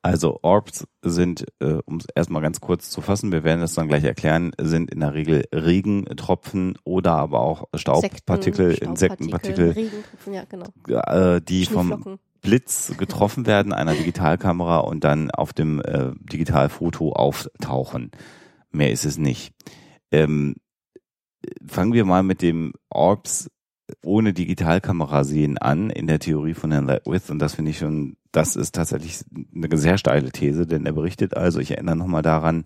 Also 0.00 0.40
Orbs 0.42 0.86
sind, 1.02 1.46
äh, 1.60 1.78
um 1.84 1.98
es 1.98 2.06
erstmal 2.14 2.42
ganz 2.42 2.60
kurz 2.60 2.90
zu 2.90 3.00
fassen, 3.00 3.30
wir 3.30 3.44
werden 3.44 3.62
es 3.62 3.74
dann 3.74 3.86
gleich 3.86 4.02
erklären, 4.02 4.52
sind 4.60 4.90
in 4.90 5.00
der 5.00 5.14
Regel 5.14 5.44
Regentropfen 5.52 6.76
oder 6.84 7.12
aber 7.12 7.40
auch 7.40 7.68
Staubpartikel, 7.74 8.70
Sekten, 8.70 8.88
Insektenpartikel, 8.90 9.70
Regentropfen, 9.70 10.34
ja 10.34 10.42
genau. 10.48 10.66
äh, 10.88 11.40
die 11.40 11.66
vom. 11.66 12.18
Blitz 12.42 12.92
getroffen 12.98 13.46
werden, 13.46 13.72
einer 13.72 13.94
Digitalkamera 13.94 14.78
und 14.78 15.04
dann 15.04 15.30
auf 15.30 15.52
dem 15.52 15.80
äh, 15.80 16.10
Digitalfoto 16.18 17.12
auftauchen. 17.12 18.10
Mehr 18.72 18.90
ist 18.90 19.04
es 19.04 19.16
nicht. 19.16 19.54
Ähm, 20.10 20.56
fangen 21.66 21.92
wir 21.92 22.04
mal 22.04 22.22
mit 22.22 22.42
dem 22.42 22.72
Orbs 22.90 23.50
ohne 24.04 24.32
Digitalkamera 24.32 25.24
sehen 25.24 25.58
an, 25.58 25.90
in 25.90 26.06
der 26.06 26.18
Theorie 26.18 26.54
von 26.54 26.72
Herrn 26.72 26.86
Ledwith. 26.86 27.30
Und 27.30 27.38
das 27.38 27.54
finde 27.54 27.70
ich 27.70 27.78
schon, 27.78 28.16
das 28.32 28.56
ist 28.56 28.74
tatsächlich 28.74 29.24
eine 29.54 29.76
sehr 29.76 29.98
steile 29.98 30.30
These, 30.30 30.66
denn 30.66 30.86
er 30.86 30.92
berichtet 30.92 31.36
also, 31.36 31.60
ich 31.60 31.72
erinnere 31.72 31.96
nochmal 31.96 32.22
daran, 32.22 32.64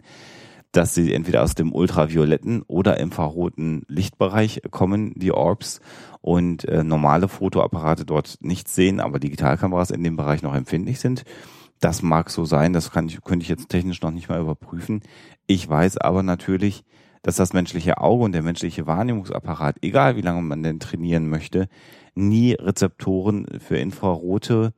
dass 0.73 0.95
sie 0.95 1.12
entweder 1.12 1.42
aus 1.42 1.54
dem 1.54 1.73
ultravioletten 1.73 2.62
oder 2.62 2.99
infraroten 2.99 3.85
Lichtbereich 3.88 4.62
kommen, 4.71 5.14
die 5.16 5.33
Orbs, 5.33 5.80
und 6.21 6.64
äh, 6.66 6.83
normale 6.83 7.28
Fotoapparate 7.28 8.04
dort 8.04 8.38
nichts 8.40 8.75
sehen, 8.75 9.00
aber 9.00 9.21
Digitalkameras 9.21 9.90
in 9.90 10.02
dem 10.02 10.16
Bereich 10.16 10.42
noch 10.42 10.54
empfindlich 10.54 10.99
sind. 10.99 11.25
Das 11.80 12.02
mag 12.02 12.30
so 12.30 12.45
sein, 12.45 12.73
das 12.73 12.90
kann 12.90 13.06
ich, 13.06 13.21
könnte 13.23 13.45
ich 13.45 13.49
jetzt 13.49 13.68
technisch 13.68 14.02
noch 14.02 14.11
nicht 14.11 14.28
mal 14.28 14.40
überprüfen. 14.40 15.02
Ich 15.47 15.68
weiß 15.68 15.99
aber 15.99 16.23
natürlich, 16.23 16.85
dass 17.26 17.35
das 17.35 17.52
menschliche 17.52 17.99
Auge 17.99 18.23
und 18.23 18.33
der 18.33 18.45
menschliche 18.45 18.87
Wahrnehmungsapparat, 18.87 19.78
egal 19.83 20.14
wie 20.14 20.21
lange 20.21 20.42
man 20.42 20.62
denn 20.62 20.78
trainieren 20.78 21.28
möchte, 21.28 21.66
nie 22.14 22.52
Rezeptoren 22.52 23.47
für 23.59 23.76
infrarote 23.78 24.73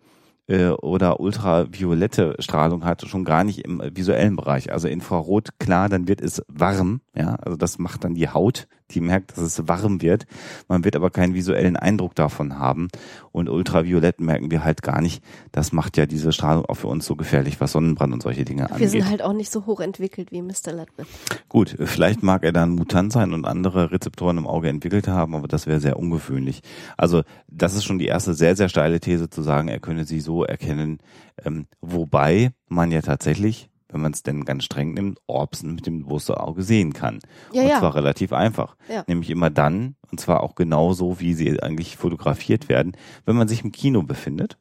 äh, 0.47 0.69
oder 0.69 1.21
ultraviolette 1.21 2.37
Strahlung 2.39 2.87
hat, 2.87 3.07
schon 3.07 3.27
gar 3.27 3.45
nicht 3.45 3.67
im 3.67 3.83
visuellen 3.93 4.35
Bereich. 4.35 4.73
Also 4.73 4.89
Infrarot, 4.89 5.59
klar, 5.59 5.91
dann 5.91 6.09
wird 6.09 6.23
es 6.23 6.43
warm, 6.49 7.03
ja, 7.15 7.35
also 7.35 7.59
das 7.59 7.79
macht 7.79 8.05
dann 8.05 8.15
die 8.15 8.31
Haut, 8.31 8.67
die 8.91 9.01
merkt, 9.01 9.33
dass 9.33 9.39
es 9.39 9.69
warm 9.69 10.03
wird. 10.03 10.27
Man 10.69 10.85
wird 10.85 10.97
aber 10.97 11.11
keinen 11.11 11.35
visuellen 11.35 11.77
Eindruck 11.77 12.15
davon 12.15 12.59
haben. 12.59 12.89
Und 13.33 13.49
Ultraviolett 13.49 14.21
merken 14.21 14.51
wir 14.51 14.65
halt 14.65 14.83
gar 14.83 15.01
nicht. 15.01 15.23
Das 15.53 15.73
macht 15.73 15.97
ja 15.97 16.07
diese 16.07 16.33
Strahlung 16.33 16.65
auch 16.65 16.75
für 16.75 16.89
uns 16.89 17.07
so 17.07 17.17
gefährlich, 17.17 17.61
was 17.61 17.73
Sonnenbrand 17.73 18.13
und 18.13 18.23
solche 18.23 18.45
Dinge 18.45 18.65
angeht. 18.65 18.81
Wir 18.81 18.89
sind 18.89 19.09
halt 19.09 19.23
auch 19.23 19.33
nicht 19.33 19.53
so 19.53 19.67
hoch 19.67 19.81
entwickelt 19.81 20.33
wie 20.33 20.43
Mr. 20.43 20.73
Ledwith. 20.73 21.07
Gut, 21.49 21.77
vielleicht 21.79 22.23
mag 22.23 22.45
er 22.45 22.53
dann 22.53 22.71
Mutant 22.71 23.13
sein 23.13 23.33
und 23.33 23.45
andere 23.45 23.91
Rezeptoren 23.91 24.39
im 24.39 24.47
Auge 24.47 24.69
entwickelt 24.69 25.09
haben, 25.09 25.35
aber 25.35 25.49
das 25.49 25.67
wäre 25.67 25.81
sehr 25.81 25.99
ungewöhnlich. 25.99 26.63
Also 26.97 27.23
das 27.49 27.75
ist 27.75 27.85
schon 27.85 27.99
die 27.99 28.07
erste 28.07 28.35
sehr, 28.35 28.57
sehr 28.57 28.69
steile 28.69 29.01
These 29.01 29.31
zu 29.31 29.43
sagen, 29.43 29.69
er 29.69 29.81
könne 29.81 30.05
sie 30.05 30.21
so 30.21 30.45
erkennen. 30.45 30.99
Ähm, 31.45 31.67
wobei 31.81 32.51
man 32.69 32.91
ja 32.91 33.01
tatsächlich, 33.03 33.68
wenn 33.91 34.01
man 34.01 34.13
es 34.13 34.23
denn 34.23 34.45
ganz 34.45 34.65
streng 34.65 34.95
nimmt, 34.95 35.19
Orbs 35.27 35.63
mit 35.63 35.87
dem 35.87 36.05
bloßen 36.05 36.35
Auge 36.35 36.63
sehen 36.63 36.93
kann. 36.93 37.21
Ja, 37.53 37.63
und 37.63 37.69
ja. 37.69 37.79
zwar 37.79 37.95
relativ 37.95 38.33
einfach. 38.33 38.77
Ja. 38.89 39.05
Nämlich 39.07 39.31
immer 39.31 39.51
dann, 39.51 39.97
und 40.11 40.21
zwar 40.21 40.43
auch 40.43 40.55
genauso, 40.55 41.21
wie 41.21 41.35
sie 41.35 41.63
eigentlich 41.63 41.97
fotografiert 41.97 42.69
werden, 42.69 42.97
wenn 43.25 43.37
man 43.37 43.49
sich 43.49 43.65
im 43.65 43.73
Kino 43.73 44.03
befindet 44.03 44.59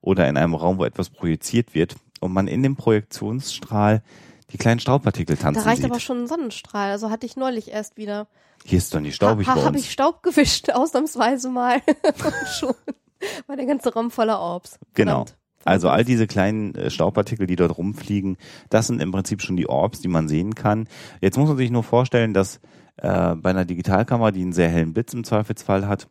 oder 0.00 0.28
in 0.28 0.36
einem 0.36 0.54
Raum, 0.54 0.78
wo 0.78 0.84
etwas 0.84 1.10
projiziert 1.10 1.74
wird 1.74 1.96
und 2.20 2.32
man 2.32 2.48
in 2.48 2.62
dem 2.62 2.76
Projektionsstrahl 2.76 4.02
die 4.50 4.58
kleinen 4.58 4.80
Staubpartikel 4.80 5.36
Da 5.36 5.42
tanzen 5.42 5.62
reicht 5.62 5.82
sieht. 5.82 5.90
aber 5.90 6.00
schon 6.00 6.22
ein 6.22 6.26
Sonnenstrahl. 6.26 6.90
Also 6.90 7.10
hatte 7.10 7.26
ich 7.26 7.36
neulich 7.36 7.70
erst 7.70 7.96
wieder. 7.96 8.28
Hier 8.64 8.78
ist 8.78 8.94
doch 8.94 9.00
nicht 9.00 9.14
staubig 9.14 9.46
ha, 9.46 9.54
bei 9.54 9.60
ha, 9.60 9.66
Habe 9.66 9.76
uns. 9.76 9.86
ich 9.86 9.92
Staub 9.92 10.22
gewischt, 10.22 10.70
ausnahmsweise 10.72 11.48
mal. 11.50 11.80
Schon 12.58 12.74
war 13.46 13.56
der 13.56 13.66
ganze 13.66 13.92
Raum 13.92 14.10
voller 14.10 14.40
Orbs. 14.40 14.78
Genau. 14.94 15.24
Verdammt. 15.24 15.38
Also 15.64 15.88
all 15.88 16.04
diese 16.04 16.26
kleinen 16.26 16.74
äh, 16.74 16.90
Staubpartikel, 16.90 17.46
die 17.46 17.56
dort 17.56 17.76
rumfliegen, 17.76 18.36
das 18.70 18.86
sind 18.86 19.02
im 19.02 19.10
Prinzip 19.10 19.42
schon 19.42 19.56
die 19.56 19.68
Orbs, 19.68 20.00
die 20.00 20.08
man 20.08 20.28
sehen 20.28 20.54
kann. 20.54 20.88
Jetzt 21.20 21.36
muss 21.36 21.48
man 21.48 21.56
sich 21.56 21.70
nur 21.70 21.82
vorstellen, 21.82 22.32
dass 22.32 22.60
äh, 22.96 23.34
bei 23.34 23.50
einer 23.50 23.64
Digitalkamera, 23.64 24.30
die 24.30 24.42
einen 24.42 24.52
sehr 24.52 24.68
hellen 24.68 24.92
Blitz 24.92 25.12
im 25.12 25.24
Zweifelsfall 25.24 25.86
hat, 25.86 26.08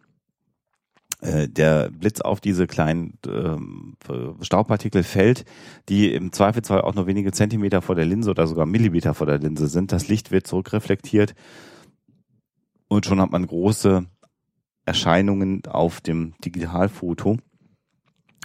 äh, 1.22 1.48
der 1.48 1.90
Blitz 1.90 2.22
auf 2.22 2.40
diese 2.40 2.68
kleinen 2.68 3.18
ähm, 3.28 3.96
Staubpartikel 4.42 5.02
fällt, 5.02 5.46
die 5.90 6.14
im 6.14 6.32
Zweifelsfall 6.32 6.82
auch 6.82 6.94
nur 6.94 7.08
wenige 7.08 7.32
Zentimeter 7.32 7.82
vor 7.82 7.96
der 7.96 8.06
Linse 8.06 8.30
oder 8.30 8.46
sogar 8.46 8.68
Millimeter 8.68 9.16
vor 9.16 9.26
der 9.26 9.40
Linse 9.40 9.68
sind. 9.68 9.92
Das 9.92 10.08
Licht 10.08 10.30
wird 10.30 10.46
zurückreflektiert 10.46 11.34
und 12.88 13.06
schon 13.06 13.20
hat 13.20 13.32
man 13.32 13.48
große 13.48 14.06
Erscheinungen 14.86 15.66
auf 15.66 16.02
dem 16.02 16.36
Digitalfoto. 16.46 17.38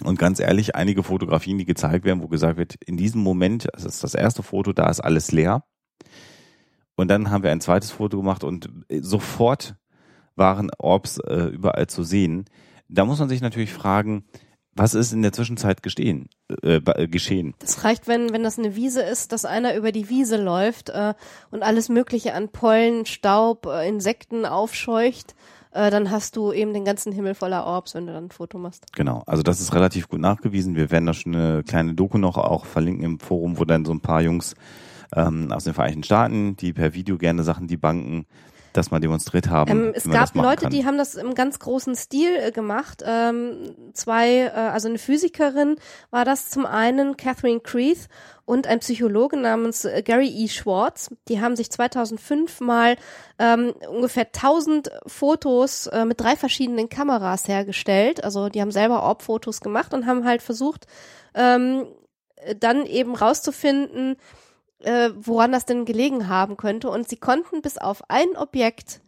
Und 0.03 0.17
ganz 0.17 0.39
ehrlich, 0.39 0.75
einige 0.75 1.03
Fotografien, 1.03 1.57
die 1.57 1.65
gezeigt 1.65 2.03
werden, 2.05 2.23
wo 2.23 2.27
gesagt 2.27 2.57
wird, 2.57 2.75
in 2.85 2.97
diesem 2.97 3.21
Moment, 3.21 3.67
das 3.73 3.85
ist 3.85 4.03
das 4.03 4.15
erste 4.15 4.41
Foto, 4.41 4.73
da 4.73 4.89
ist 4.89 4.99
alles 4.99 5.31
leer. 5.31 5.63
Und 6.95 7.09
dann 7.09 7.29
haben 7.29 7.43
wir 7.43 7.51
ein 7.51 7.61
zweites 7.61 7.91
Foto 7.91 8.17
gemacht 8.17 8.43
und 8.43 8.69
sofort 9.01 9.75
waren 10.35 10.71
Orbs 10.77 11.19
äh, 11.19 11.45
überall 11.45 11.87
zu 11.87 12.03
sehen. 12.03 12.45
Da 12.87 13.05
muss 13.05 13.19
man 13.19 13.29
sich 13.29 13.41
natürlich 13.41 13.73
fragen, 13.73 14.25
was 14.75 14.95
ist 14.95 15.13
in 15.13 15.21
der 15.21 15.33
Zwischenzeit 15.33 15.83
gestehen, 15.83 16.29
äh, 16.63 16.77
äh, 16.77 17.07
geschehen? 17.07 17.53
Das 17.59 17.83
reicht, 17.83 18.07
wenn, 18.07 18.33
wenn 18.33 18.43
das 18.43 18.57
eine 18.57 18.75
Wiese 18.75 19.03
ist, 19.03 19.31
dass 19.31 19.45
einer 19.45 19.75
über 19.75 19.91
die 19.91 20.09
Wiese 20.09 20.41
läuft 20.41 20.89
äh, 20.89 21.13
und 21.51 21.63
alles 21.63 21.89
Mögliche 21.89 22.33
an 22.33 22.49
Pollen, 22.49 23.05
Staub, 23.05 23.67
äh, 23.67 23.87
Insekten 23.87 24.45
aufscheucht. 24.45 25.35
Äh, 25.73 25.89
dann 25.89 26.11
hast 26.11 26.35
du 26.35 26.51
eben 26.51 26.73
den 26.73 26.85
ganzen 26.85 27.11
Himmel 27.11 27.33
voller 27.33 27.65
Orbs, 27.65 27.95
wenn 27.95 28.05
du 28.05 28.13
dann 28.13 28.25
ein 28.25 28.31
Foto 28.31 28.59
machst. 28.59 28.85
Genau, 28.95 29.23
also 29.25 29.41
das 29.41 29.59
ist 29.59 29.73
relativ 29.73 30.07
gut 30.07 30.19
nachgewiesen. 30.19 30.75
Wir 30.75 30.91
werden 30.91 31.07
da 31.07 31.13
schon 31.13 31.35
eine 31.35 31.63
kleine 31.63 31.95
Doku 31.95 32.19
noch 32.19 32.37
auch 32.37 32.65
verlinken 32.65 33.03
im 33.03 33.19
Forum, 33.19 33.57
wo 33.57 33.65
dann 33.65 33.83
so 33.83 33.91
ein 33.91 33.99
paar 33.99 34.21
Jungs 34.21 34.55
ähm, 35.15 35.51
aus 35.51 35.63
den 35.63 35.73
Vereinigten 35.73 36.03
Staaten, 36.03 36.55
die 36.57 36.73
per 36.73 36.93
Video 36.93 37.17
gerne 37.17 37.43
Sachen 37.43 37.67
debunken, 37.67 38.25
das 38.73 38.91
mal 38.91 38.99
demonstriert 38.99 39.49
haben. 39.49 39.71
Ähm, 39.71 39.91
es 39.95 40.09
gab 40.09 40.35
Leute, 40.35 40.63
kann. 40.63 40.71
die 40.71 40.85
haben 40.85 40.97
das 40.97 41.15
im 41.15 41.33
ganz 41.35 41.59
großen 41.59 41.95
Stil 41.95 42.35
äh, 42.35 42.51
gemacht. 42.51 43.03
Ähm, 43.05 43.75
zwei, 43.93 44.45
äh, 44.45 44.49
also 44.49 44.87
eine 44.87 44.97
Physikerin 44.97 45.77
war 46.11 46.25
das 46.25 46.49
zum 46.49 46.65
einen, 46.65 47.17
Catherine 47.17 47.59
Creeth, 47.59 48.09
und 48.45 48.67
ein 48.67 48.79
Psychologe 48.79 49.37
namens 49.37 49.85
äh, 49.85 50.01
Gary 50.03 50.27
E. 50.27 50.47
Schwartz. 50.47 51.15
Die 51.27 51.39
haben 51.39 51.55
sich 51.55 51.71
2005 51.71 52.59
mal 52.59 52.97
ähm, 53.39 53.73
ungefähr 53.89 54.25
1000 54.25 54.91
Fotos 55.07 55.87
äh, 55.87 56.05
mit 56.05 56.19
drei 56.19 56.35
verschiedenen 56.35 56.89
Kameras 56.89 57.47
hergestellt. 57.47 58.23
Also 58.23 58.49
die 58.49 58.61
haben 58.61 58.71
selber 58.71 59.03
Orb-Fotos 59.03 59.61
gemacht 59.61 59.93
und 59.93 60.05
haben 60.05 60.25
halt 60.25 60.41
versucht, 60.41 60.87
ähm, 61.35 61.85
dann 62.59 62.85
eben 62.85 63.15
rauszufinden, 63.15 64.17
äh, 64.83 65.11
woran 65.15 65.51
das 65.51 65.65
denn 65.65 65.85
gelegen 65.85 66.27
haben 66.27 66.57
könnte. 66.57 66.89
Und 66.89 67.07
sie 67.09 67.17
konnten 67.17 67.61
bis 67.61 67.77
auf 67.77 68.03
ein 68.09 68.35
Objekt 68.35 69.01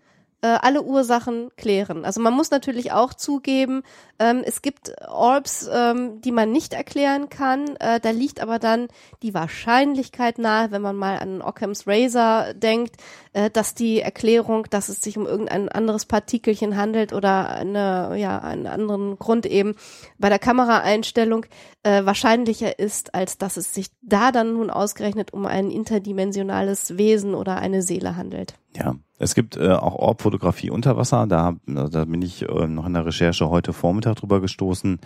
alle 0.45 0.84
Ursachen 0.84 1.49
klären. 1.58 2.05
Also 2.05 2.21
man 2.21 2.34
muss 2.34 2.51
natürlich 2.51 2.91
auch 2.91 3.13
zugeben, 3.13 3.84
ähm, 4.17 4.43
es 4.45 4.62
gibt 4.62 4.93
Orbs, 5.08 5.69
ähm, 5.71 6.21
die 6.21 6.31
man 6.31 6.51
nicht 6.51 6.73
erklären 6.73 7.29
kann. 7.29 7.75
Äh, 7.77 7.99
da 7.99 8.12
liegt 8.12 8.41
aber 8.41 8.60
dann 8.60 8.88
die 9.23 9.34
Wahrscheinlichkeit 9.34 10.38
nahe, 10.38 10.71
wenn 10.71 10.81
man 10.81 10.95
mal 10.95 11.19
an 11.19 11.41
Occam's 11.41 11.86
Razor 11.86 12.53
denkt, 12.53 12.95
äh, 13.34 13.49
dass 13.49 13.75
die 13.75 13.99
Erklärung, 13.99 14.67
dass 14.69 14.88
es 14.88 15.01
sich 15.01 15.17
um 15.17 15.25
irgendein 15.25 15.67
anderes 15.67 16.05
Partikelchen 16.05 16.77
handelt 16.77 17.12
oder 17.12 17.49
eine, 17.49 18.15
ja, 18.17 18.39
einen 18.39 18.67
anderen 18.67 19.19
Grund 19.19 19.45
eben 19.45 19.75
bei 20.17 20.29
der 20.29 20.39
Kameraeinstellung 20.39 21.45
äh, 21.84 22.05
wahrscheinlicher 22.05 22.79
ist, 22.79 23.13
als 23.13 23.38
dass 23.38 23.58
es 23.58 23.73
sich 23.73 23.88
da 24.01 24.31
dann 24.31 24.53
nun 24.53 24.69
ausgerechnet 24.69 25.34
um 25.34 25.45
ein 25.45 25.69
interdimensionales 25.69 26.97
Wesen 26.97 27.36
oder 27.36 27.58
eine 27.58 27.81
Seele 27.81 28.15
handelt. 28.15 28.55
Ja, 28.75 28.95
Es 29.17 29.34
gibt 29.34 29.56
äh, 29.56 29.71
auch 29.71 29.95
Orbfotografie 29.95 30.69
unter 30.69 30.97
Wasser. 30.97 31.25
Da, 31.28 31.56
da 31.65 32.06
bin 32.06 32.21
ich 32.21 32.47
äh, 32.47 32.67
noch 32.67 32.86
in 32.86 32.93
der 32.93 33.06
Recherche 33.06 33.49
heute 33.49 33.71
Vormittag 33.71 34.15
drüber 34.15 34.41
gestoßen, 34.41 34.99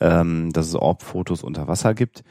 ähm, 0.00 0.52
dass 0.52 0.68
es 0.68 0.74
Orbfotos 0.76 1.42
unter 1.42 1.66
Wasser 1.66 1.94
gibt. 1.94 2.22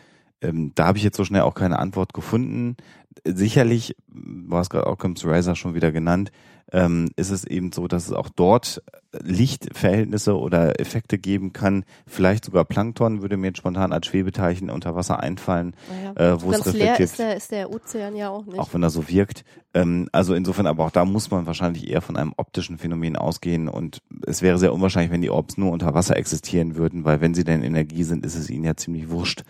Ähm, 0.41 0.71
da 0.75 0.87
habe 0.87 0.97
ich 0.97 1.03
jetzt 1.03 1.17
so 1.17 1.25
schnell 1.25 1.41
auch 1.41 1.55
keine 1.55 1.79
Antwort 1.79 2.13
gefunden. 2.13 2.77
Sicherlich, 3.25 3.95
war 4.07 4.61
es 4.61 4.69
gerade 4.69 4.87
Occam's 4.87 5.25
Razor 5.25 5.55
schon 5.55 5.75
wieder 5.75 5.91
genannt, 5.91 6.31
ähm, 6.71 7.09
ist 7.15 7.31
es 7.31 7.45
eben 7.45 7.71
so, 7.71 7.87
dass 7.87 8.07
es 8.07 8.13
auch 8.13 8.29
dort 8.29 8.81
Lichtverhältnisse 9.23 10.37
oder 10.37 10.79
Effekte 10.79 11.17
geben 11.17 11.53
kann. 11.53 11.85
Vielleicht 12.05 12.45
sogar 12.45 12.65
Plankton 12.65 13.21
würde 13.21 13.37
mir 13.37 13.47
jetzt 13.47 13.59
spontan 13.59 13.93
als 13.93 14.07
Schwebeteilchen 14.07 14.69
unter 14.69 14.95
Wasser 14.95 15.19
einfallen, 15.21 15.75
Naja, 15.89 16.33
äh, 16.33 16.41
wo 16.41 16.51
es 16.51 16.65
leer 16.65 16.73
reflektiert. 16.73 16.99
ist 16.99 17.19
der, 17.19 17.37
ist 17.37 17.51
der 17.51 17.71
Ozean 17.71 18.15
ja 18.15 18.29
auch 18.29 18.45
nicht. 18.45 18.59
Auch 18.59 18.73
wenn 18.73 18.83
er 18.83 18.89
so 18.89 19.07
wirkt. 19.07 19.43
Ähm, 19.73 20.09
also 20.11 20.33
insofern, 20.33 20.67
aber 20.67 20.85
auch 20.85 20.91
da 20.91 21.05
muss 21.05 21.31
man 21.31 21.45
wahrscheinlich 21.45 21.89
eher 21.89 22.01
von 22.01 22.17
einem 22.17 22.33
optischen 22.37 22.77
Phänomen 22.77 23.15
ausgehen 23.15 23.69
und 23.69 24.01
es 24.25 24.41
wäre 24.41 24.57
sehr 24.57 24.73
unwahrscheinlich, 24.73 25.11
wenn 25.11 25.21
die 25.21 25.29
Orbs 25.29 25.57
nur 25.57 25.71
unter 25.71 25.93
Wasser 25.93 26.17
existieren 26.17 26.75
würden, 26.75 27.05
weil 27.05 27.21
wenn 27.21 27.33
sie 27.33 27.43
denn 27.43 27.63
Energie 27.63 28.03
sind, 28.03 28.25
ist 28.25 28.35
es 28.35 28.49
ihnen 28.49 28.65
ja 28.65 28.75
ziemlich 28.75 29.09
wurscht, 29.09 29.43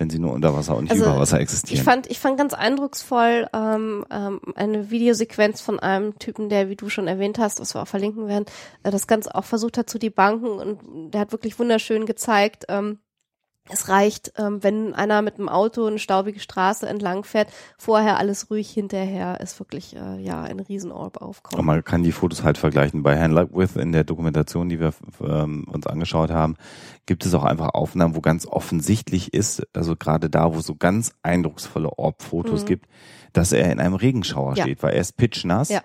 wenn 0.00 0.08
sie 0.08 0.18
nur 0.18 0.32
unter 0.32 0.54
Wasser 0.54 0.76
und 0.78 0.84
nicht 0.84 0.92
Also, 0.92 1.04
über 1.04 1.18
Wasser 1.18 1.36
Ich 1.36 1.42
existieren. 1.42 1.84
fand, 1.84 2.10
ich 2.10 2.18
fand 2.18 2.38
ganz 2.38 2.54
eindrucksvoll 2.54 3.46
ähm, 3.52 4.06
ähm, 4.10 4.40
eine 4.54 4.90
Videosequenz 4.90 5.60
von 5.60 5.78
einem 5.78 6.18
Typen, 6.18 6.48
der, 6.48 6.70
wie 6.70 6.76
du 6.76 6.88
schon 6.88 7.06
erwähnt 7.06 7.38
hast, 7.38 7.60
was 7.60 7.74
wir 7.74 7.82
auch 7.82 7.86
verlinken 7.88 8.26
werden, 8.26 8.46
äh, 8.82 8.90
das 8.90 9.06
Ganze 9.06 9.34
auch 9.34 9.44
versucht 9.44 9.76
hat 9.76 9.90
zu 9.90 9.98
debunken 9.98 10.48
und 10.48 11.10
der 11.12 11.20
hat 11.20 11.32
wirklich 11.32 11.58
wunderschön 11.58 12.06
gezeigt, 12.06 12.64
ähm, 12.70 12.98
es 13.72 13.88
reicht, 13.88 14.32
ähm, 14.36 14.62
wenn 14.62 14.94
einer 14.94 15.22
mit 15.22 15.36
einem 15.38 15.48
Auto 15.48 15.86
eine 15.86 15.98
staubige 15.98 16.40
Straße 16.40 16.88
entlang 16.88 17.24
fährt, 17.24 17.48
vorher 17.78 18.18
alles 18.18 18.50
ruhig, 18.50 18.70
hinterher 18.70 19.40
ist 19.40 19.58
wirklich 19.60 19.96
äh, 19.96 20.18
ja 20.20 20.42
ein 20.42 20.60
Riesenorb 20.60 21.16
Und 21.16 21.22
aufkommen. 21.22 21.64
man 21.66 21.84
kann 21.84 22.02
die 22.02 22.12
Fotos 22.12 22.42
halt 22.42 22.58
vergleichen. 22.58 23.02
Bei 23.02 23.16
Herrn 23.16 23.32
Luckwith 23.32 23.76
in 23.76 23.92
der 23.92 24.04
Dokumentation, 24.04 24.68
die 24.68 24.80
wir 24.80 24.92
ähm, 25.22 25.64
uns 25.70 25.86
angeschaut 25.86 26.30
haben, 26.30 26.56
gibt 27.06 27.24
es 27.26 27.34
auch 27.34 27.44
einfach 27.44 27.70
Aufnahmen, 27.74 28.14
wo 28.16 28.20
ganz 28.20 28.46
offensichtlich 28.46 29.32
ist, 29.34 29.62
also 29.74 29.96
gerade 29.96 30.30
da, 30.30 30.52
wo 30.54 30.58
es 30.58 30.66
so 30.66 30.74
ganz 30.76 31.12
eindrucksvolle 31.22 31.88
Orb-Fotos 31.98 32.62
Mhm. 32.62 32.66
gibt, 32.66 32.86
dass 33.32 33.52
er 33.52 33.70
in 33.72 33.80
einem 33.80 33.94
Regenschauer 33.94 34.56
Ja. 34.56 34.64
steht, 34.64 34.82
weil 34.82 34.94
er 34.94 35.00
ist 35.00 35.16
pitchnass. 35.16 35.68
Ja. 35.68 35.82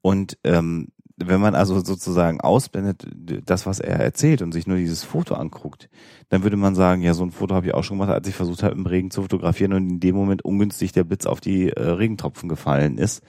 Und 0.00 0.36
ähm, 0.44 0.88
wenn 1.28 1.40
man 1.40 1.54
also 1.54 1.80
sozusagen 1.80 2.40
ausblendet, 2.40 3.06
das, 3.44 3.66
was 3.66 3.80
er 3.80 4.00
erzählt 4.00 4.42
und 4.42 4.52
sich 4.52 4.66
nur 4.66 4.76
dieses 4.76 5.04
Foto 5.04 5.34
anguckt, 5.34 5.88
dann 6.28 6.42
würde 6.42 6.56
man 6.56 6.74
sagen, 6.74 7.02
ja, 7.02 7.14
so 7.14 7.24
ein 7.24 7.30
Foto 7.30 7.54
habe 7.54 7.66
ich 7.66 7.74
auch 7.74 7.84
schon 7.84 7.98
gemacht, 7.98 8.14
als 8.14 8.28
ich 8.28 8.34
versucht 8.34 8.62
habe, 8.62 8.74
im 8.74 8.86
Regen 8.86 9.10
zu 9.10 9.22
fotografieren 9.22 9.72
und 9.72 9.88
in 9.88 10.00
dem 10.00 10.14
Moment 10.14 10.44
ungünstig 10.44 10.92
der 10.92 11.04
Blitz 11.04 11.26
auf 11.26 11.40
die 11.40 11.68
äh, 11.68 11.80
Regentropfen 11.80 12.48
gefallen 12.48 12.98
ist. 12.98 13.22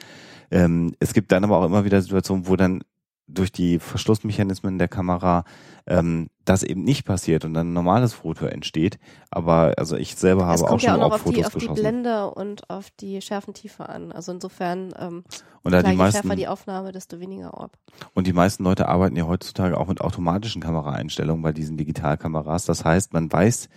Ähm, 0.51 0.93
es 0.99 1.13
gibt 1.13 1.31
dann 1.31 1.43
aber 1.43 1.57
auch 1.57 1.65
immer 1.65 1.85
wieder 1.85 2.01
Situationen, 2.01 2.47
wo 2.47 2.55
dann 2.55 2.83
durch 3.27 3.51
die 3.51 3.79
Verschlussmechanismen 3.79 4.77
der 4.77 4.87
Kamera 4.87 5.45
ähm, 5.87 6.29
das 6.45 6.63
eben 6.63 6.83
nicht 6.83 7.05
passiert 7.05 7.45
und 7.45 7.53
dann 7.53 7.69
ein 7.69 7.73
normales 7.73 8.13
Foto 8.13 8.45
entsteht. 8.45 8.99
Aber 9.31 9.73
also 9.77 9.95
ich 9.95 10.15
selber 10.15 10.45
habe 10.45 10.63
auch 10.63 10.79
schon 10.79 10.81
ja 10.81 11.01
auch 11.01 11.13
auf 11.13 11.23
die, 11.23 11.43
Fotos 11.43 11.55
auf 11.55 11.55
die. 11.55 11.67
Blende 11.67 12.29
und 12.31 12.69
auf 12.69 12.89
die 12.91 13.21
Schärfentiefe 13.21 13.87
an. 13.87 14.11
Also 14.11 14.33
insofern, 14.33 14.93
ähm, 14.99 15.23
und 15.63 15.71
da 15.71 15.81
die 15.81 15.91
je 15.91 15.95
meisten 15.95 16.21
schärfer 16.21 16.35
die 16.35 16.47
Aufnahme, 16.47 16.91
desto 16.91 17.19
weniger 17.19 17.53
Orb. 17.53 17.77
Und 18.13 18.27
die 18.27 18.33
meisten 18.33 18.63
Leute 18.63 18.89
arbeiten 18.89 19.15
ja 19.15 19.25
heutzutage 19.25 19.77
auch 19.77 19.87
mit 19.87 20.01
automatischen 20.01 20.61
Kameraeinstellungen 20.61 21.41
bei 21.41 21.53
diesen 21.53 21.77
Digitalkameras. 21.77 22.65
Das 22.65 22.83
heißt, 22.83 23.13
man 23.13 23.31
weiß 23.31 23.69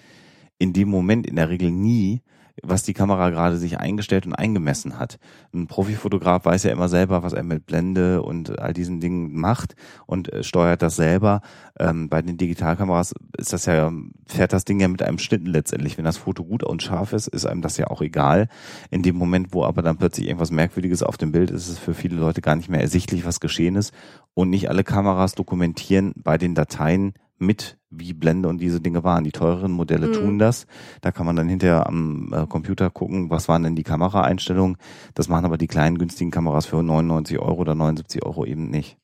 in 0.59 0.73
dem 0.73 0.89
Moment 0.89 1.27
in 1.27 1.37
der 1.37 1.49
Regel 1.49 1.71
nie, 1.71 2.23
was 2.63 2.83
die 2.83 2.95
Kamera 2.95 3.31
gerade 3.31 3.57
sich 3.57 3.79
eingestellt 3.79 4.27
und 4.27 4.35
eingemessen 4.35 4.99
hat. 4.99 5.19
Ein 5.55 5.67
Profifotograf 5.67 6.45
weiß 6.45 6.63
ja 6.65 6.73
immer 6.73 6.89
selber, 6.89 7.23
was 7.23 7.33
er 7.33 7.43
mit 7.43 7.67
Blende 7.67 8.23
und 8.23 8.59
all 8.59 8.73
diesen 8.73 9.01
Dingen 9.01 9.39
macht 9.39 9.77
und 10.07 10.33
äh, 10.33 10.43
steuert 10.43 10.83
das 10.83 10.97
selber. 10.97 11.43
Ähm, 11.79 12.09
bei 12.09 12.23
den 12.23 12.37
Digitalkameras 12.37 13.15
ist 13.37 13.53
das 13.53 13.67
ja, 13.67 13.93
fährt 14.27 14.53
das 14.53 14.65
Ding 14.65 14.81
ja 14.81 14.89
mit 14.89 15.03
einem 15.03 15.19
Schnitten 15.19 15.47
letztendlich. 15.47 15.99
Wenn 15.99 16.05
das 16.05 16.17
Foto 16.17 16.45
gut 16.45 16.63
und 16.63 16.83
scharf 16.83 17.13
ist, 17.13 17.29
ist 17.29 17.47
einem 17.47 17.63
das 17.63 17.77
ja 17.77 17.89
auch 17.89 18.01
egal. 18.01 18.49
In 18.91 19.03
dem 19.03 19.17
Moment, 19.17 19.49
wo 19.53 19.65
aber 19.65 19.83
dann 19.83 19.99
plötzlich 19.99 20.27
irgendwas 20.27 20.51
Merkwürdiges 20.51 21.03
auf 21.03 21.17
dem 21.17 21.33
Bild 21.33 21.51
ist, 21.51 21.65
ist 21.65 21.73
es 21.73 21.79
für 21.79 21.95
viele 21.95 22.17
Leute 22.17 22.41
gar 22.41 22.57
nicht 22.57 22.69
mehr 22.69 22.81
ersichtlich, 22.81 23.25
was 23.27 23.41
geschehen 23.41 23.77
ist. 23.77 23.93
Und 24.35 24.51
nicht 24.51 24.69
alle 24.69 24.85
Kameras 24.85 25.35
dokumentieren 25.35 26.13
bei 26.17 26.39
den 26.39 26.55
Dateien 26.55 27.15
mit, 27.39 27.79
wie 27.91 28.13
Blende 28.13 28.49
und 28.49 28.59
diese 28.59 28.81
Dinge 28.81 29.05
waren. 29.05 29.25
Die 29.25 29.33
teureren 29.33 29.73
Modelle 29.73 30.09
Mhm. 30.09 30.13
tun 30.13 30.39
das. 30.39 30.67
Da 31.01 31.13
kann 31.13 31.27
man 31.27 31.37
dann 31.37 31.49
hinterher 31.49 31.87
am 31.87 32.33
äh, 32.33 32.47
Computer 32.47 32.91
gucken, 32.91 33.31
was 33.31 33.49
waren 33.49 33.63
denn 33.63 33.77
die 33.77 33.83
Kameraeinstellungen. 33.83 34.77
Das 35.15 35.29
machen 35.29 35.45
aber 35.45 35.59
die 35.59 35.67
kleinen 35.67 35.99
günstigen 35.99 36.31
Kameras 36.31 36.67
für 36.67 36.83
99 36.83 37.39
Euro 37.39 37.61
oder 37.61 37.75
79 37.75 38.25
Euro 38.25 38.45
eben 38.45 38.71
nicht. 38.71 38.99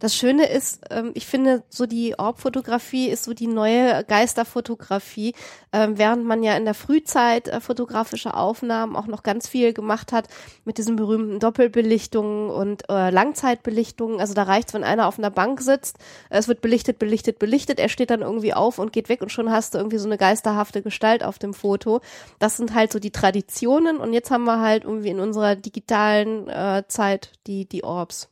Das 0.00 0.14
Schöne 0.14 0.46
ist, 0.48 0.80
ähm, 0.90 1.12
ich 1.14 1.26
finde, 1.26 1.62
so 1.68 1.86
die 1.86 2.18
Orb-Fotografie 2.18 3.08
ist 3.08 3.24
so 3.24 3.34
die 3.34 3.46
neue 3.46 4.04
Geisterfotografie, 4.04 5.34
ähm, 5.72 5.98
während 5.98 6.24
man 6.24 6.42
ja 6.42 6.56
in 6.56 6.64
der 6.64 6.74
Frühzeit 6.74 7.48
äh, 7.48 7.60
fotografische 7.60 8.34
Aufnahmen 8.34 8.96
auch 8.96 9.06
noch 9.06 9.22
ganz 9.22 9.48
viel 9.48 9.72
gemacht 9.72 10.12
hat 10.12 10.28
mit 10.64 10.78
diesen 10.78 10.96
berühmten 10.96 11.40
Doppelbelichtungen 11.40 12.50
und 12.50 12.88
äh, 12.88 13.10
Langzeitbelichtungen. 13.10 14.20
Also 14.20 14.34
da 14.34 14.44
reicht's, 14.44 14.74
wenn 14.74 14.84
einer 14.84 15.06
auf 15.06 15.18
einer 15.18 15.30
Bank 15.30 15.60
sitzt, 15.60 15.98
es 16.30 16.48
wird 16.48 16.60
belichtet, 16.60 16.98
belichtet, 16.98 17.38
belichtet, 17.38 17.78
er 17.78 17.88
steht 17.88 18.10
dann 18.10 18.22
irgendwie 18.22 18.54
auf 18.54 18.78
und 18.78 18.92
geht 18.92 19.08
weg 19.08 19.22
und 19.22 19.30
schon 19.30 19.50
hast 19.50 19.74
du 19.74 19.78
irgendwie 19.78 19.98
so 19.98 20.06
eine 20.06 20.18
geisterhafte 20.18 20.82
Gestalt 20.82 21.24
auf 21.24 21.38
dem 21.38 21.54
Foto. 21.54 22.00
Das 22.38 22.56
sind 22.56 22.74
halt 22.74 22.92
so 22.92 22.98
die 22.98 23.10
Traditionen 23.10 23.98
und 23.98 24.12
jetzt 24.12 24.30
haben 24.30 24.44
wir 24.44 24.60
halt 24.60 24.84
irgendwie 24.84 25.10
in 25.10 25.20
unserer 25.20 25.56
digitalen 25.56 26.48
äh, 26.48 26.84
Zeit 26.88 27.32
die, 27.46 27.68
die 27.68 27.84
Orbs. 27.84 28.31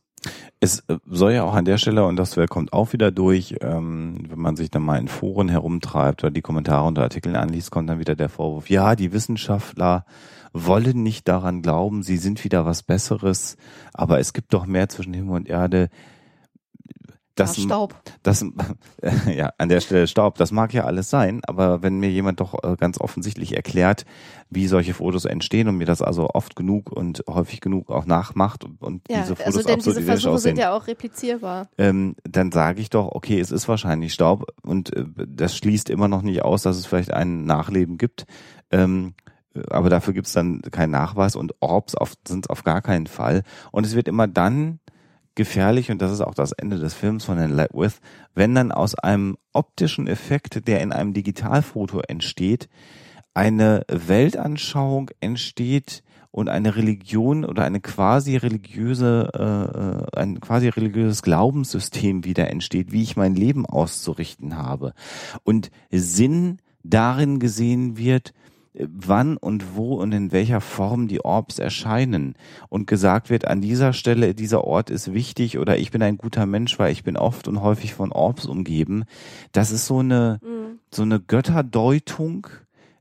Es 0.59 0.81
äh, 0.87 0.97
soll 1.09 1.33
ja 1.33 1.43
auch 1.43 1.55
an 1.55 1.65
der 1.65 1.77
Stelle, 1.77 2.05
und 2.05 2.15
das 2.15 2.37
kommt 2.49 2.73
auch 2.73 2.93
wieder 2.93 3.11
durch, 3.11 3.55
ähm, 3.61 4.25
wenn 4.29 4.39
man 4.39 4.55
sich 4.55 4.69
dann 4.69 4.83
mal 4.83 4.99
in 4.99 5.07
Foren 5.07 5.49
herumtreibt 5.49 6.23
oder 6.23 6.31
die 6.31 6.41
Kommentare 6.41 6.87
unter 6.87 7.03
Artikeln 7.03 7.35
anliest, 7.35 7.71
kommt 7.71 7.89
dann 7.89 7.99
wieder 7.99 8.15
der 8.15 8.29
Vorwurf, 8.29 8.69
ja, 8.69 8.95
die 8.95 9.13
Wissenschaftler 9.13 10.05
wollen 10.53 11.01
nicht 11.01 11.27
daran 11.27 11.61
glauben, 11.61 12.03
sie 12.03 12.17
sind 12.17 12.43
wieder 12.43 12.65
was 12.65 12.83
Besseres, 12.83 13.57
aber 13.93 14.19
es 14.19 14.33
gibt 14.33 14.53
doch 14.53 14.65
mehr 14.65 14.89
zwischen 14.89 15.13
Himmel 15.13 15.35
und 15.35 15.47
Erde. 15.47 15.89
Das, 17.41 17.57
ja, 17.57 17.63
Staub. 17.63 17.95
das, 18.23 18.45
ja, 19.33 19.51
an 19.57 19.69
der 19.69 19.81
Stelle 19.81 20.07
Staub, 20.07 20.37
das 20.37 20.51
mag 20.51 20.73
ja 20.73 20.85
alles 20.85 21.09
sein, 21.09 21.41
aber 21.45 21.81
wenn 21.83 21.99
mir 21.99 22.09
jemand 22.09 22.39
doch 22.39 22.63
äh, 22.63 22.75
ganz 22.77 22.99
offensichtlich 22.99 23.55
erklärt, 23.55 24.05
wie 24.49 24.67
solche 24.67 24.93
Fotos 24.93 25.25
entstehen 25.25 25.67
und 25.67 25.77
mir 25.77 25.85
das 25.85 26.01
also 26.01 26.29
oft 26.33 26.55
genug 26.55 26.91
und 26.91 27.23
häufig 27.29 27.61
genug 27.61 27.89
auch 27.89 28.05
nachmacht 28.05 28.63
und, 28.63 28.81
und 28.81 29.01
Ja, 29.09 29.21
diese 29.21 29.35
Fotos 29.35 29.57
also 29.57 29.67
denn 29.67 29.79
diese 29.79 30.01
Versuche 30.01 30.33
aussehen, 30.33 30.55
sind 30.55 30.59
ja 30.59 30.75
auch 30.75 30.87
replizierbar. 30.87 31.69
ähm, 31.77 32.15
dann 32.23 32.51
sage 32.51 32.81
ich 32.81 32.89
doch, 32.89 33.07
okay, 33.07 33.39
es 33.39 33.51
ist 33.51 33.67
wahrscheinlich 33.67 34.13
Staub 34.13 34.45
und 34.63 34.95
äh, 34.95 35.05
das 35.27 35.55
schließt 35.57 35.89
immer 35.89 36.07
noch 36.07 36.21
nicht 36.21 36.43
aus, 36.43 36.63
dass 36.63 36.77
es 36.77 36.85
vielleicht 36.85 37.13
ein 37.13 37.45
Nachleben 37.45 37.97
gibt. 37.97 38.25
Ähm, 38.71 39.13
aber 39.69 39.89
dafür 39.89 40.13
gibt 40.13 40.27
es 40.27 40.33
dann 40.33 40.61
keinen 40.61 40.91
Nachweis 40.91 41.35
und 41.35 41.53
Orbs 41.59 41.95
sind 42.27 42.49
auf 42.49 42.63
gar 42.63 42.81
keinen 42.81 43.07
Fall. 43.07 43.43
Und 43.71 43.85
es 43.85 43.95
wird 43.95 44.07
immer 44.07 44.27
dann 44.27 44.79
gefährlich, 45.35 45.91
und 45.91 46.01
das 46.01 46.11
ist 46.11 46.21
auch 46.21 46.33
das 46.33 46.51
Ende 46.51 46.77
des 46.77 46.93
Films 46.93 47.25
von 47.25 47.37
Herrn 47.37 47.55
Ledwith, 47.55 47.99
wenn 48.35 48.55
dann 48.55 48.71
aus 48.71 48.95
einem 48.95 49.37
optischen 49.53 50.07
Effekt, 50.07 50.67
der 50.67 50.81
in 50.81 50.91
einem 50.91 51.13
Digitalfoto 51.13 51.99
entsteht, 52.01 52.69
eine 53.33 53.85
Weltanschauung 53.87 55.09
entsteht 55.19 56.03
und 56.31 56.49
eine 56.49 56.75
Religion 56.75 57.43
oder 57.45 57.63
eine 57.63 57.81
quasi 57.81 58.37
religiöse, 58.37 60.09
äh, 60.13 60.19
ein 60.19 60.39
quasi 60.39 60.69
religiöses 60.69 61.21
Glaubenssystem 61.21 62.23
wieder 62.23 62.49
entsteht, 62.49 62.91
wie 62.91 63.03
ich 63.03 63.17
mein 63.17 63.35
Leben 63.35 63.65
auszurichten 63.65 64.57
habe. 64.57 64.93
Und 65.43 65.71
Sinn 65.91 66.59
darin 66.83 67.39
gesehen 67.39 67.97
wird, 67.97 68.33
wann 68.73 69.35
und 69.37 69.75
wo 69.75 69.95
und 69.95 70.13
in 70.13 70.31
welcher 70.31 70.61
Form 70.61 71.07
die 71.09 71.23
Orbs 71.25 71.59
erscheinen 71.59 72.35
und 72.69 72.87
gesagt 72.87 73.29
wird, 73.29 73.45
an 73.45 73.59
dieser 73.61 73.91
Stelle, 73.91 74.33
dieser 74.33 74.63
Ort 74.63 74.89
ist 74.89 75.13
wichtig 75.13 75.57
oder 75.57 75.77
ich 75.77 75.91
bin 75.91 76.01
ein 76.01 76.17
guter 76.17 76.45
Mensch, 76.45 76.79
weil 76.79 76.91
ich 76.93 77.03
bin 77.03 77.17
oft 77.17 77.47
und 77.49 77.61
häufig 77.61 77.93
von 77.93 78.11
Orbs 78.13 78.45
umgeben. 78.45 79.03
Das 79.51 79.71
ist 79.71 79.87
so 79.87 79.99
eine, 79.99 80.39
Mhm. 80.41 80.79
so 80.89 81.01
eine 81.01 81.19
Götterdeutung. 81.19 82.47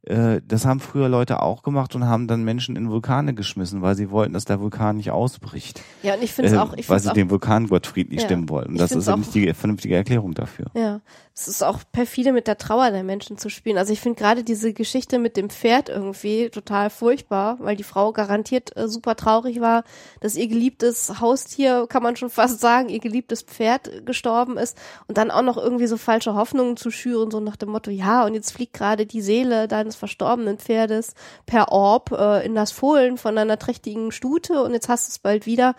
Äh, 0.03 0.41
Das 0.47 0.65
haben 0.65 0.81
früher 0.81 1.09
Leute 1.11 1.43
auch 1.43 1.63
gemacht 1.63 1.95
und 1.95 2.07
haben 2.07 2.27
dann 2.27 2.43
Menschen 2.43 2.75
in 2.75 2.89
Vulkane 2.91 3.35
geschmissen, 3.35 3.83
weil 3.83 3.95
sie 3.97 4.11
wollten, 4.11 4.33
dass 4.33 4.47
der 4.47 4.59
Vulkan 4.59 4.97
nicht 4.97 5.11
ausbricht. 5.11 5.83
Ja, 6.03 6.15
und 6.15 6.23
ich 6.25 6.33
finde 6.33 6.49
es 6.51 6.57
Äh, 6.57 6.59
auch, 6.59 6.73
ich 6.73 6.89
weil 6.89 6.97
finde 6.99 7.03
sie 7.03 7.09
auch, 7.11 7.15
den 7.15 7.31
Vulkangott 7.31 7.87
friedlich 7.87 8.21
Ja. 8.21 8.27
stimmen 8.27 8.49
wollten. 8.49 8.73
Und 8.73 8.81
das 8.81 8.93
ist 8.93 9.09
auch- 9.09 9.17
nicht 9.19 9.35
die 9.35 9.53
vernünftige 9.53 9.95
Erklärung 9.95 10.33
dafür. 10.33 10.67
ja, 10.75 11.01
es 11.41 11.49
ist 11.49 11.63
auch 11.63 11.81
perfide 11.91 12.33
mit 12.33 12.47
der 12.47 12.59
Trauer 12.59 12.91
der 12.91 13.03
Menschen 13.03 13.39
zu 13.39 13.49
spielen. 13.49 13.79
Also 13.79 13.93
ich 13.93 14.01
finde 14.01 14.19
gerade 14.19 14.45
diese 14.45 14.73
Geschichte 14.75 15.19
mit 15.19 15.37
dem 15.37 15.49
Pferd 15.49 15.89
irgendwie 15.89 16.51
total 16.51 16.91
furchtbar, 16.91 17.57
weil 17.61 17.77
die 17.77 17.83
Frau 17.83 18.13
garantiert 18.13 18.77
äh, 18.77 18.89
super 18.89 19.17
traurig 19.17 19.61
war, 19.61 19.85
dass 20.21 20.37
ihr 20.37 20.49
geliebtes 20.49 21.21
Haustier, 21.21 21.87
kann 21.89 22.03
man 22.03 22.17
schon 22.17 22.29
fast 22.29 22.61
sagen, 22.61 22.91
ihr 22.91 23.01
geliebtes 23.01 23.43
Pferd 23.43 24.05
gestorben 24.05 24.59
ist 24.59 24.77
und 25.09 25.17
dann 25.17 25.31
auch 25.31 25.43
noch 25.43 25.57
irgendwie 25.57 25.87
so 25.87 25.97
falsche 25.97 26.35
Hoffnungen 26.35 26.77
zu 26.77 26.91
schüren, 26.91 27.31
so 27.31 27.41
nach 27.41 27.57
dem 27.57 27.71
Motto, 27.71 27.91
ja, 27.91 28.25
und 28.25 28.35
jetzt 28.35 28.53
fliegt 28.53 28.75
gerade 28.75 29.07
die 29.07 29.23
Seele 29.23 29.67
deines 29.67 29.97
verstorbenen 29.97 30.59
Pferdes 30.59 31.15
per 31.47 31.73
Orb 31.73 32.13
äh, 32.13 32.45
in 32.45 32.55
das 32.55 32.71
Fohlen 32.71 33.17
von 33.17 33.39
einer 33.39 33.59
trächtigen 33.59 34.13
Stute 34.13 34.63
und 34.63 34.75
jetzt 34.75 34.89
hast 34.89 35.09
du 35.09 35.11
es 35.13 35.19
bald 35.19 35.47
wieder. 35.47 35.75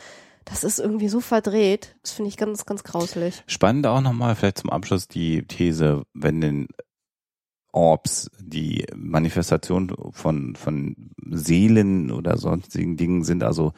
Das 0.46 0.64
ist 0.64 0.80
irgendwie 0.80 1.10
so 1.10 1.20
verdreht. 1.20 1.96
Das 2.02 2.12
finde 2.12 2.30
ich 2.30 2.38
ganz, 2.38 2.66
ganz 2.66 2.84
grauselig. 2.84 3.44
Spannend 3.48 3.88
auch 3.88 4.02
nochmal 4.02 4.36
vielleicht 4.36 4.60
zum 4.60 4.70
Abschluss 4.70 5.08
die 5.08 5.44
These, 5.44 6.04
wenn 6.14 6.42
den 6.42 6.68
Orbs 7.74 8.30
die 8.38 8.86
Manifestation 8.96 9.94
von, 10.12 10.56
von 10.56 11.12
Seelen 11.30 12.12
oder 12.12 12.38
sonstigen 12.38 12.98
Dingen 12.98 13.24
sind, 13.24 13.44
also 13.44 13.72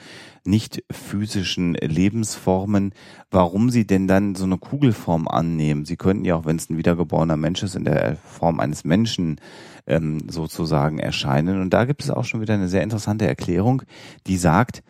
nicht 0.44 0.84
physischen 0.92 1.76
Lebensformen, 1.76 2.94
warum 3.30 3.70
sie 3.70 3.86
denn 3.86 4.08
dann 4.08 4.36
so 4.36 4.46
eine 4.46 4.58
Kugelform 4.58 5.28
annehmen? 5.28 5.86
Sie 5.86 5.98
könnten 5.98 6.26
ja 6.26 6.36
auch, 6.36 6.46
wenn 6.46 6.56
es 6.56 6.70
ein 6.70 6.78
wiedergeborener 6.78 7.38
Mensch 7.38 7.62
ist, 7.62 7.76
in 7.76 7.86
der 7.86 8.18
Form 8.18 8.60
eines 8.60 8.84
Menschen 8.84 9.40
ähm, 9.86 10.28
sozusagen 10.30 10.98
erscheinen. 10.98 11.62
Und 11.62 11.72
da 11.72 11.86
gibt 11.86 12.04
es 12.04 12.10
auch 12.10 12.26
schon 12.26 12.42
wieder 12.42 12.56
eine 12.56 12.70
sehr 12.70 12.84
interessante 12.84 13.28
Erklärung, 13.28 13.84
die 14.26 14.38
sagt, 14.38 14.82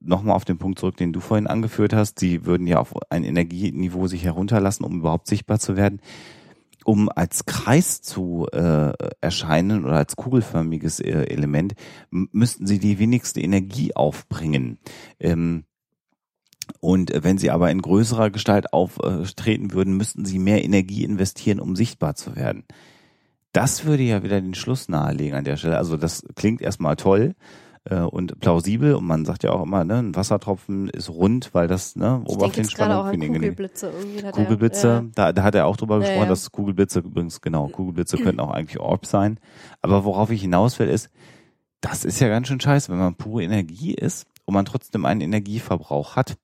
nochmal 0.00 0.36
auf 0.36 0.44
den 0.44 0.58
Punkt 0.58 0.78
zurück, 0.78 0.96
den 0.96 1.12
du 1.12 1.20
vorhin 1.20 1.46
angeführt 1.46 1.92
hast, 1.92 2.18
sie 2.18 2.46
würden 2.46 2.66
ja 2.66 2.78
auf 2.78 2.94
ein 3.10 3.24
Energieniveau 3.24 4.06
sich 4.06 4.24
herunterlassen, 4.24 4.84
um 4.84 5.00
überhaupt 5.00 5.26
sichtbar 5.26 5.58
zu 5.58 5.76
werden 5.76 6.00
um 6.88 7.10
als 7.14 7.44
Kreis 7.44 8.00
zu 8.00 8.46
äh, 8.50 8.94
erscheinen 9.20 9.84
oder 9.84 9.96
als 9.96 10.16
kugelförmiges 10.16 11.00
äh, 11.00 11.24
Element, 11.26 11.74
müssten 12.10 12.66
sie 12.66 12.78
die 12.78 12.98
wenigste 12.98 13.42
Energie 13.42 13.94
aufbringen. 13.94 14.78
Ähm, 15.20 15.64
und 16.80 17.12
wenn 17.14 17.36
sie 17.36 17.50
aber 17.50 17.70
in 17.70 17.82
größerer 17.82 18.30
Gestalt 18.30 18.72
auftreten 18.72 19.72
würden, 19.74 19.98
müssten 19.98 20.24
sie 20.24 20.38
mehr 20.38 20.64
Energie 20.64 21.04
investieren, 21.04 21.60
um 21.60 21.76
sichtbar 21.76 22.14
zu 22.14 22.36
werden. 22.36 22.64
Das 23.52 23.84
würde 23.84 24.04
ja 24.04 24.22
wieder 24.22 24.40
den 24.40 24.54
Schluss 24.54 24.88
nahelegen 24.88 25.36
an 25.36 25.44
der 25.44 25.58
Stelle. 25.58 25.76
Also 25.76 25.98
das 25.98 26.24
klingt 26.36 26.62
erstmal 26.62 26.96
toll, 26.96 27.34
äh, 27.84 28.00
und 28.00 28.40
plausibel. 28.40 28.94
Und 28.94 29.06
man 29.06 29.24
sagt 29.24 29.44
ja 29.44 29.50
auch 29.50 29.62
immer, 29.62 29.84
ne, 29.84 29.98
ein 29.98 30.16
Wassertropfen 30.16 30.88
ist 30.88 31.10
rund, 31.10 31.54
weil 31.54 31.68
das 31.68 31.96
ne, 31.96 32.22
Oberflächenspannung 32.24 32.96
auch 32.96 33.04
an 33.06 33.20
Kugelblitze 33.20 33.90
irgendwie 33.90 34.30
Kugelblitze, 34.30 34.88
ja. 34.88 35.04
da, 35.14 35.32
da 35.32 35.42
hat 35.42 35.54
er 35.54 35.66
auch 35.66 35.76
drüber 35.76 35.98
gesprochen, 35.98 36.22
ja. 36.22 36.28
dass 36.28 36.50
Kugelblitze 36.50 37.00
übrigens 37.00 37.40
genau 37.40 37.68
Kugelblitze 37.68 38.18
könnten 38.18 38.40
auch 38.40 38.50
eigentlich 38.50 38.80
Orbs 38.80 39.10
sein. 39.10 39.38
Aber 39.82 40.04
worauf 40.04 40.30
ich 40.30 40.40
hinaus 40.40 40.78
will, 40.78 40.88
ist, 40.88 41.10
das 41.80 42.04
ist 42.04 42.20
ja 42.20 42.28
ganz 42.28 42.48
schön 42.48 42.60
scheiße, 42.60 42.90
wenn 42.90 42.98
man 42.98 43.14
pure 43.14 43.42
Energie 43.42 43.94
ist 43.94 44.26
und 44.44 44.54
man 44.54 44.64
trotzdem 44.64 45.04
einen 45.04 45.20
Energieverbrauch 45.20 46.16
hat. 46.16 46.36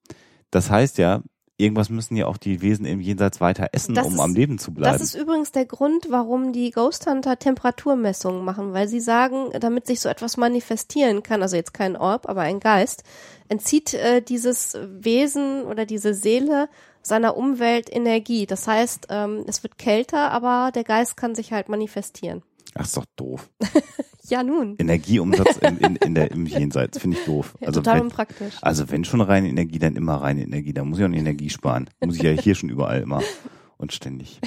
Das 0.51 0.70
heißt 0.70 0.99
ja, 0.99 1.23
irgendwas 1.57 1.88
müssen 1.88 2.17
ja 2.17 2.27
auch 2.27 2.37
die 2.37 2.62
Wesen 2.62 2.85
im 2.85 3.01
Jenseits 3.01 3.40
weiter 3.40 3.69
essen, 3.73 3.95
das 3.95 4.07
um 4.07 4.14
ist, 4.14 4.21
am 4.21 4.35
Leben 4.35 4.59
zu 4.59 4.75
bleiben. 4.75 4.93
Das 4.93 5.03
ist 5.03 5.14
übrigens 5.14 5.53
der 5.53 5.67
Grund, 5.67 6.07
warum 6.11 6.53
die 6.53 6.71
Ghost 6.71 7.07
Hunter 7.07 7.38
Temperaturmessungen 7.38 8.45
machen, 8.45 8.73
weil 8.73 8.88
sie 8.88 9.01
sagen, 9.01 9.51
damit 9.61 9.87
sich 9.87 10.01
so 10.01 10.09
etwas 10.09 10.37
manifestieren 10.37 11.23
kann, 11.23 11.43
also 11.43 11.57
jetzt 11.57 11.75
kein 11.75 11.97
Orb, 11.97 12.29
aber 12.29 12.40
ein 12.40 12.61
Geist, 12.61 13.05
entzieht 13.49 13.95
äh, 13.95 14.21
dieses 14.21 14.77
Wesen 14.83 15.62
oder 15.64 15.87
diese 15.87 16.14
Seele 16.14 16.69
seiner 17.03 17.37
Umwelt 17.37 17.95
Energie. 17.95 18.47
Das 18.47 18.67
heißt, 18.67 19.09
ähm, 19.11 19.45
es 19.47 19.62
wird 19.62 19.79
kälter, 19.79 20.33
aber 20.33 20.73
der 20.75 20.85
Geist 20.85 21.17
kann 21.17 21.35
sich 21.35 21.53
halt 21.53 21.69
manifestieren. 21.69 22.43
Ach, 22.74 22.84
ist 22.84 22.96
doch 22.96 23.06
doof. 23.16 23.50
ja, 24.24 24.42
nun. 24.42 24.76
Energieumsatz 24.78 25.58
in, 25.58 25.78
in, 25.78 25.96
in 25.96 26.14
der, 26.14 26.30
im 26.32 26.46
Jenseits 26.46 26.98
finde 26.98 27.18
ich 27.18 27.24
doof. 27.24 27.54
Ja, 27.60 27.68
also 27.68 27.80
total 27.80 27.96
wenn, 27.96 28.02
unpraktisch. 28.04 28.54
Also 28.62 28.90
wenn 28.90 29.04
schon 29.04 29.20
reine 29.20 29.48
Energie, 29.48 29.78
dann 29.78 29.96
immer 29.96 30.16
reine 30.16 30.42
Energie. 30.42 30.72
Da 30.72 30.84
muss 30.84 30.98
ich 30.98 31.04
auch 31.04 31.08
eine 31.08 31.18
Energie 31.18 31.50
sparen. 31.50 31.88
Muss 32.04 32.16
ich 32.16 32.22
ja 32.22 32.32
hier 32.32 32.54
schon 32.54 32.68
überall 32.68 33.00
immer 33.00 33.22
und 33.76 33.92
ständig. 33.92 34.40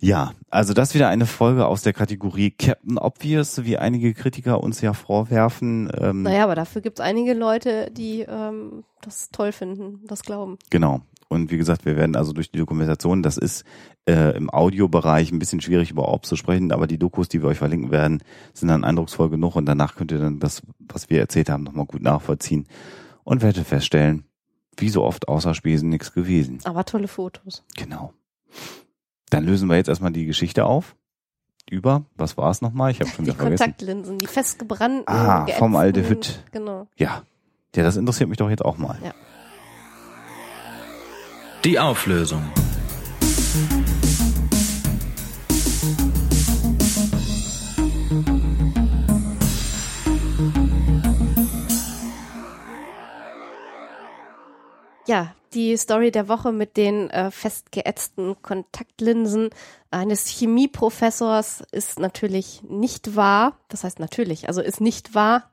Ja, 0.00 0.34
also 0.48 0.74
das 0.74 0.94
wieder 0.94 1.08
eine 1.08 1.26
Folge 1.26 1.66
aus 1.66 1.82
der 1.82 1.92
Kategorie 1.92 2.52
Captain 2.52 2.98
Obvious, 2.98 3.64
wie 3.64 3.78
einige 3.78 4.14
Kritiker 4.14 4.62
uns 4.62 4.80
ja 4.80 4.92
vorwerfen. 4.92 5.90
Ähm, 5.98 6.22
naja, 6.22 6.44
aber 6.44 6.54
dafür 6.54 6.82
gibt 6.82 7.00
es 7.00 7.04
einige 7.04 7.34
Leute, 7.34 7.90
die 7.90 8.20
ähm, 8.20 8.84
das 9.00 9.30
toll 9.30 9.50
finden, 9.50 10.06
das 10.06 10.22
glauben. 10.22 10.58
Genau. 10.70 11.00
Und 11.28 11.50
wie 11.50 11.58
gesagt, 11.58 11.84
wir 11.84 11.96
werden 11.96 12.16
also 12.16 12.32
durch 12.32 12.50
die 12.50 12.58
Dokumentation, 12.58 13.22
das 13.22 13.36
ist 13.36 13.64
äh, 14.08 14.34
im 14.36 14.48
Audiobereich 14.48 15.30
ein 15.30 15.38
bisschen 15.38 15.60
schwierig 15.60 15.90
über 15.90 16.08
Orb 16.08 16.24
zu 16.24 16.36
sprechen, 16.36 16.72
aber 16.72 16.86
die 16.86 16.98
Dokus, 16.98 17.28
die 17.28 17.42
wir 17.42 17.48
euch 17.50 17.58
verlinken 17.58 17.90
werden, 17.90 18.22
sind 18.54 18.68
dann 18.68 18.84
eindrucksvoll 18.84 19.28
genug 19.28 19.54
und 19.54 19.66
danach 19.66 19.94
könnt 19.94 20.10
ihr 20.10 20.18
dann 20.18 20.38
das, 20.38 20.62
was 20.78 21.10
wir 21.10 21.20
erzählt 21.20 21.50
haben, 21.50 21.64
nochmal 21.64 21.84
gut 21.84 22.02
nachvollziehen 22.02 22.66
und 23.24 23.42
werdet 23.42 23.66
feststellen, 23.66 24.24
wie 24.78 24.88
so 24.88 25.04
oft 25.04 25.28
außer 25.28 25.54
Spesen 25.54 25.90
nichts 25.90 26.14
gewesen. 26.14 26.60
Aber 26.64 26.84
tolle 26.86 27.08
Fotos. 27.08 27.62
Genau. 27.76 28.14
Dann 29.28 29.44
lösen 29.44 29.68
wir 29.68 29.76
jetzt 29.76 29.88
erstmal 29.88 30.12
die 30.12 30.24
Geschichte 30.24 30.64
auf. 30.64 30.96
Über, 31.70 32.06
was 32.16 32.38
war 32.38 32.50
es 32.50 32.62
nochmal? 32.62 32.90
Ich 32.90 33.00
habe 33.00 33.10
schon 33.10 33.26
die 33.26 33.32
vergessen. 33.32 33.56
Die 33.56 33.62
Kontaktlinsen, 33.64 34.18
die 34.18 34.26
festgebrannten. 34.26 35.04
Ah, 35.06 35.46
vom 35.58 35.76
alte 35.76 36.08
Hüt. 36.08 36.42
Genau. 36.52 36.86
Ja. 36.96 37.24
Ja, 37.76 37.82
das 37.82 37.98
interessiert 37.98 38.30
mich 38.30 38.38
doch 38.38 38.48
jetzt 38.48 38.64
auch 38.64 38.78
mal. 38.78 38.98
Ja. 39.04 39.12
Die 41.64 41.78
Auflösung. 41.78 42.42
Ja, 55.06 55.34
die 55.54 55.76
Story 55.76 56.10
der 56.10 56.28
Woche 56.28 56.52
mit 56.52 56.76
den 56.76 57.10
äh, 57.10 57.30
festgeätzten 57.30 58.40
Kontaktlinsen 58.42 59.50
eines 59.90 60.26
Chemieprofessors 60.26 61.62
ist 61.72 61.98
natürlich 61.98 62.62
nicht 62.68 63.16
wahr. 63.16 63.56
Das 63.68 63.84
heißt 63.84 64.00
natürlich, 64.00 64.48
also 64.48 64.60
ist 64.60 64.80
nicht 64.80 65.14
wahr. 65.14 65.50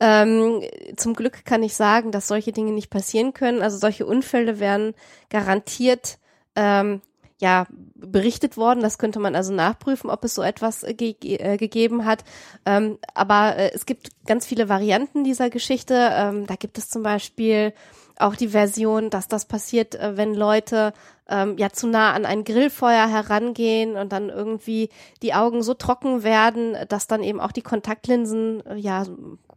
Ähm, 0.00 0.62
zum 0.96 1.14
Glück 1.14 1.44
kann 1.44 1.62
ich 1.62 1.74
sagen, 1.74 2.10
dass 2.10 2.28
solche 2.28 2.52
Dinge 2.52 2.72
nicht 2.72 2.90
passieren 2.90 3.32
können. 3.34 3.62
Also 3.62 3.78
solche 3.78 4.06
Unfälle 4.06 4.60
werden 4.60 4.94
garantiert 5.28 6.18
ähm, 6.54 7.02
ja 7.38 7.66
berichtet 7.94 8.56
worden. 8.56 8.80
Das 8.80 8.98
könnte 8.98 9.18
man 9.18 9.34
also 9.34 9.52
nachprüfen, 9.52 10.10
ob 10.10 10.24
es 10.24 10.34
so 10.34 10.42
etwas 10.42 10.86
ge 10.96 11.14
äh, 11.20 11.56
gegeben 11.56 12.04
hat. 12.04 12.24
Ähm, 12.64 12.98
aber 13.14 13.56
äh, 13.56 13.70
es 13.74 13.86
gibt 13.86 14.10
ganz 14.26 14.46
viele 14.46 14.68
Varianten 14.68 15.24
dieser 15.24 15.50
Geschichte. 15.50 16.10
Ähm, 16.12 16.46
da 16.46 16.56
gibt 16.56 16.78
es 16.78 16.88
zum 16.88 17.02
Beispiel 17.02 17.72
auch 18.18 18.36
die 18.36 18.48
Version, 18.48 19.10
dass 19.10 19.28
das 19.28 19.44
passiert, 19.44 19.94
äh, 19.94 20.16
wenn 20.16 20.34
Leute 20.34 20.92
ähm, 21.28 21.56
ja 21.58 21.70
zu 21.70 21.86
nah 21.86 22.12
an 22.12 22.24
ein 22.24 22.44
Grillfeuer 22.44 23.08
herangehen 23.08 23.96
und 23.96 24.12
dann 24.12 24.28
irgendwie 24.28 24.90
die 25.22 25.34
Augen 25.34 25.62
so 25.62 25.74
trocken 25.74 26.22
werden, 26.22 26.76
dass 26.88 27.06
dann 27.06 27.22
eben 27.22 27.40
auch 27.40 27.52
die 27.52 27.62
Kontaktlinsen 27.62 28.64
äh, 28.66 28.76
ja 28.76 29.04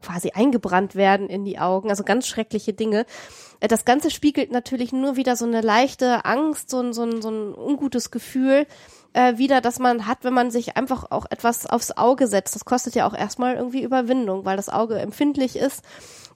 quasi 0.02 0.32
eingebrannt 0.32 0.96
werden 0.96 1.30
in 1.30 1.46
die 1.46 1.60
Augen. 1.60 1.90
Also 1.90 2.04
ganz 2.04 2.28
schreckliche 2.28 2.74
Dinge. 2.74 3.06
Äh, 3.60 3.68
das 3.68 3.86
Ganze 3.86 4.12
spiegelt 4.12 4.52
natürlich 4.52 4.92
nur 4.92 5.16
wieder 5.16 5.36
so 5.36 5.46
eine 5.46 5.62
leichte 5.62 6.26
Angst, 6.26 6.70
so 6.70 6.80
ein, 6.80 6.94
so 6.94 7.04
ein, 7.04 7.22
so 7.22 7.30
ein 7.30 7.54
ungutes 7.54 8.12
Gefühl 8.12 8.66
äh, 9.14 9.38
wieder, 9.38 9.62
dass 9.62 9.80
man 9.80 10.08
hat, 10.08 10.24
wenn 10.24 10.34
man 10.34 10.52
sich 10.52 10.78
einfach 10.78 11.12
auch 11.12 11.26
etwas 11.30 11.66
aufs 11.66 11.92
Auge 11.92 12.28
setzt. 12.28 12.56
Das 12.56 12.66
kostet 12.66 12.96
ja 12.96 13.08
auch 13.08 13.14
erstmal 13.14 13.56
irgendwie 13.56 13.84
Überwindung, 13.84 14.46
weil 14.46 14.58
das 14.58 14.70
Auge 14.70 15.00
empfindlich 15.00 15.56
ist 15.56 15.84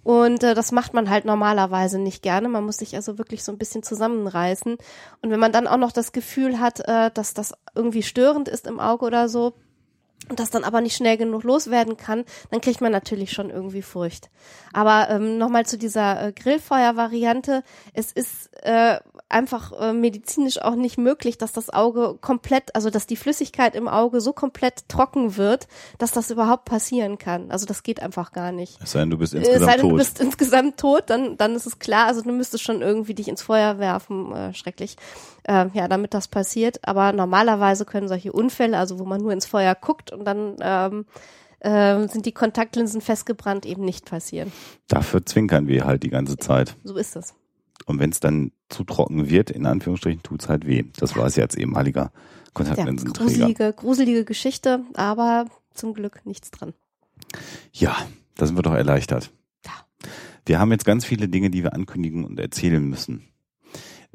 und 0.03 0.43
äh, 0.43 0.53
das 0.53 0.71
macht 0.71 0.93
man 0.93 1.09
halt 1.09 1.25
normalerweise 1.25 1.99
nicht 1.99 2.21
gerne. 2.21 2.49
Man 2.49 2.65
muss 2.65 2.77
sich 2.77 2.95
also 2.95 3.17
wirklich 3.17 3.43
so 3.43 3.51
ein 3.51 3.57
bisschen 3.57 3.83
zusammenreißen. 3.83 4.77
Und 5.21 5.31
wenn 5.31 5.39
man 5.39 5.51
dann 5.51 5.67
auch 5.67 5.77
noch 5.77 5.91
das 5.91 6.11
Gefühl 6.11 6.59
hat, 6.59 6.81
äh, 6.87 7.09
dass 7.13 7.33
das 7.33 7.53
irgendwie 7.73 8.03
störend 8.03 8.49
ist 8.49 8.67
im 8.67 8.79
Auge 8.79 9.05
oder 9.05 9.29
so, 9.29 9.53
und 10.29 10.39
das 10.39 10.49
dann 10.49 10.63
aber 10.63 10.79
nicht 10.79 10.95
schnell 10.95 11.17
genug 11.17 11.43
loswerden 11.43 11.97
kann, 11.97 12.23
dann 12.49 12.61
kriegt 12.61 12.79
man 12.79 12.91
natürlich 12.91 13.33
schon 13.33 13.49
irgendwie 13.49 13.81
Furcht. 13.81 14.29
Aber 14.71 15.09
ähm, 15.09 15.37
nochmal 15.37 15.65
zu 15.65 15.77
dieser 15.77 16.27
äh, 16.27 16.31
Grillfeuer-Variante. 16.31 17.61
Es 17.93 18.13
ist 18.13 18.49
äh, 18.63 18.99
einfach 19.33 19.71
äh, 19.79 19.93
medizinisch 19.93 20.61
auch 20.61 20.75
nicht 20.75 20.97
möglich, 20.97 21.37
dass 21.37 21.51
das 21.51 21.69
Auge 21.71 22.17
komplett, 22.21 22.75
also 22.75 22.89
dass 22.89 23.07
die 23.07 23.15
Flüssigkeit 23.15 23.75
im 23.75 23.87
Auge 23.87 24.21
so 24.21 24.31
komplett 24.31 24.87
trocken 24.87 25.37
wird, 25.37 25.67
dass 25.97 26.11
das 26.11 26.31
überhaupt 26.31 26.65
passieren 26.65 27.17
kann. 27.17 27.51
Also 27.51 27.65
das 27.65 27.83
geht 27.83 28.01
einfach 28.01 28.31
gar 28.31 28.51
nicht. 28.51 28.79
Es 28.81 28.91
sei 28.91 28.99
denn, 29.01 29.09
du 29.09 29.17
bist 29.17 29.33
insgesamt 29.33 29.61
es 29.61 29.65
sei 29.65 29.73
denn, 29.73 29.81
tot. 29.81 29.91
Du 29.91 29.97
bist 29.97 30.19
insgesamt 30.19 30.77
tot, 30.77 31.03
dann, 31.07 31.37
dann 31.37 31.55
ist 31.55 31.65
es 31.65 31.79
klar, 31.79 32.07
also 32.07 32.21
du 32.21 32.31
müsstest 32.31 32.63
schon 32.63 32.81
irgendwie 32.81 33.13
dich 33.13 33.27
ins 33.27 33.41
Feuer 33.41 33.79
werfen, 33.79 34.31
äh, 34.31 34.53
schrecklich, 34.53 34.95
äh, 35.43 35.65
ja, 35.73 35.87
damit 35.87 36.13
das 36.13 36.27
passiert. 36.27 36.79
Aber 36.87 37.11
normalerweise 37.11 37.85
können 37.85 38.07
solche 38.07 38.31
Unfälle, 38.31 38.77
also 38.77 38.99
wo 38.99 39.05
man 39.05 39.21
nur 39.21 39.33
ins 39.33 39.45
Feuer 39.45 39.75
guckt 39.75 40.11
und 40.11 40.25
dann 40.25 40.55
ähm, 40.61 41.05
äh, 41.59 42.07
sind 42.07 42.25
die 42.25 42.33
Kontaktlinsen 42.33 43.01
festgebrannt, 43.01 43.65
eben 43.65 43.83
nicht 43.83 44.05
passieren. 44.05 44.51
Dafür 44.87 45.25
zwinkern 45.25 45.67
wir 45.67 45.85
halt 45.85 46.03
die 46.03 46.09
ganze 46.09 46.37
Zeit. 46.37 46.75
So 46.83 46.95
ist 46.95 47.15
es. 47.15 47.33
Und 47.85 47.99
wenn 47.99 48.09
es 48.11 48.19
dann 48.19 48.51
zu 48.69 48.83
trocken 48.83 49.29
wird, 49.29 49.49
in 49.51 49.65
Anführungsstrichen, 49.65 50.23
tut's 50.23 50.49
halt 50.49 50.65
weh. 50.65 50.83
Das 50.97 51.15
war 51.15 51.25
es 51.25 51.35
ja 51.35 51.43
als 51.43 51.55
ehemaliger 51.55 52.11
Kontaktlinsenträger. 52.53 53.29
Ja, 53.29 53.45
gruselige, 53.45 53.73
gruselige 53.73 54.25
Geschichte, 54.25 54.83
aber 54.93 55.45
zum 55.73 55.93
Glück 55.93 56.25
nichts 56.25 56.51
dran. 56.51 56.73
Ja, 57.71 57.95
da 58.35 58.45
sind 58.45 58.57
wir 58.57 58.63
doch 58.63 58.73
erleichtert. 58.73 59.31
Ja. 59.65 59.71
Wir 60.45 60.59
haben 60.59 60.71
jetzt 60.71 60.85
ganz 60.85 61.05
viele 61.05 61.27
Dinge, 61.27 61.49
die 61.49 61.63
wir 61.63 61.73
ankündigen 61.73 62.25
und 62.25 62.39
erzählen 62.39 62.83
müssen. 62.83 63.23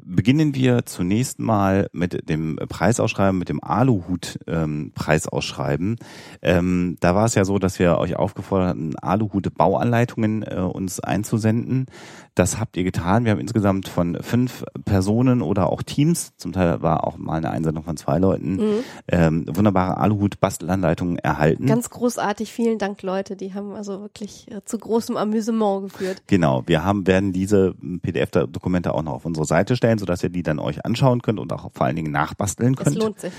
Beginnen 0.03 0.55
wir 0.55 0.85
zunächst 0.85 1.39
mal 1.39 1.89
mit 1.91 2.29
dem 2.29 2.55
Preisausschreiben, 2.55 3.37
mit 3.37 3.49
dem 3.49 3.61
Aluhut-Preisausschreiben. 3.63 5.97
Ähm, 6.41 6.95
da 6.99 7.13
war 7.15 7.25
es 7.25 7.35
ja 7.35 7.45
so, 7.45 7.59
dass 7.59 7.77
wir 7.79 7.97
euch 7.97 8.15
aufgefordert 8.15 8.69
hatten, 8.69 8.95
Aluhut-Bauanleitungen 8.97 10.43
äh, 10.43 10.61
uns 10.61 10.99
einzusenden. 10.99 11.87
Das 12.35 12.59
habt 12.59 12.77
ihr 12.77 12.85
getan. 12.85 13.25
Wir 13.25 13.33
haben 13.33 13.39
insgesamt 13.39 13.89
von 13.89 14.17
fünf 14.21 14.63
Personen 14.85 15.41
oder 15.41 15.69
auch 15.69 15.83
Teams, 15.83 16.31
zum 16.37 16.53
Teil 16.53 16.81
war 16.81 17.05
auch 17.05 17.17
mal 17.17 17.35
eine 17.35 17.49
Einsendung 17.49 17.83
von 17.83 17.97
zwei 17.97 18.17
Leuten, 18.17 18.55
mhm. 18.55 18.83
ähm, 19.09 19.43
wunderbare 19.47 19.97
Aluhut-Bastelanleitungen 19.97 21.19
erhalten. 21.19 21.65
Ganz 21.65 21.89
großartig. 21.89 22.53
Vielen 22.53 22.77
Dank, 22.77 23.01
Leute. 23.01 23.35
Die 23.35 23.53
haben 23.53 23.73
also 23.73 23.99
wirklich 24.01 24.49
äh, 24.51 24.63
zu 24.63 24.77
großem 24.77 25.17
Amüsement 25.17 25.83
geführt. 25.83 26.23
Genau. 26.27 26.63
Wir 26.65 26.85
haben, 26.85 27.05
werden 27.07 27.33
diese 27.33 27.75
PDF-Dokumente 28.01 28.93
auch 28.93 29.03
noch 29.03 29.13
auf 29.13 29.25
unsere 29.25 29.45
Seite 29.45 29.75
stellen, 29.75 29.88
sodass 29.97 30.23
ihr 30.23 30.29
die 30.29 30.43
dann 30.43 30.59
euch 30.59 30.85
anschauen 30.85 31.21
könnt 31.21 31.39
und 31.39 31.51
auch 31.51 31.71
vor 31.73 31.85
allen 31.85 31.95
Dingen 31.95 32.11
nachbasteln 32.11 32.75
könnt. 32.75 32.95
Es 32.95 33.03
lohnt 33.03 33.19
sich. 33.19 33.33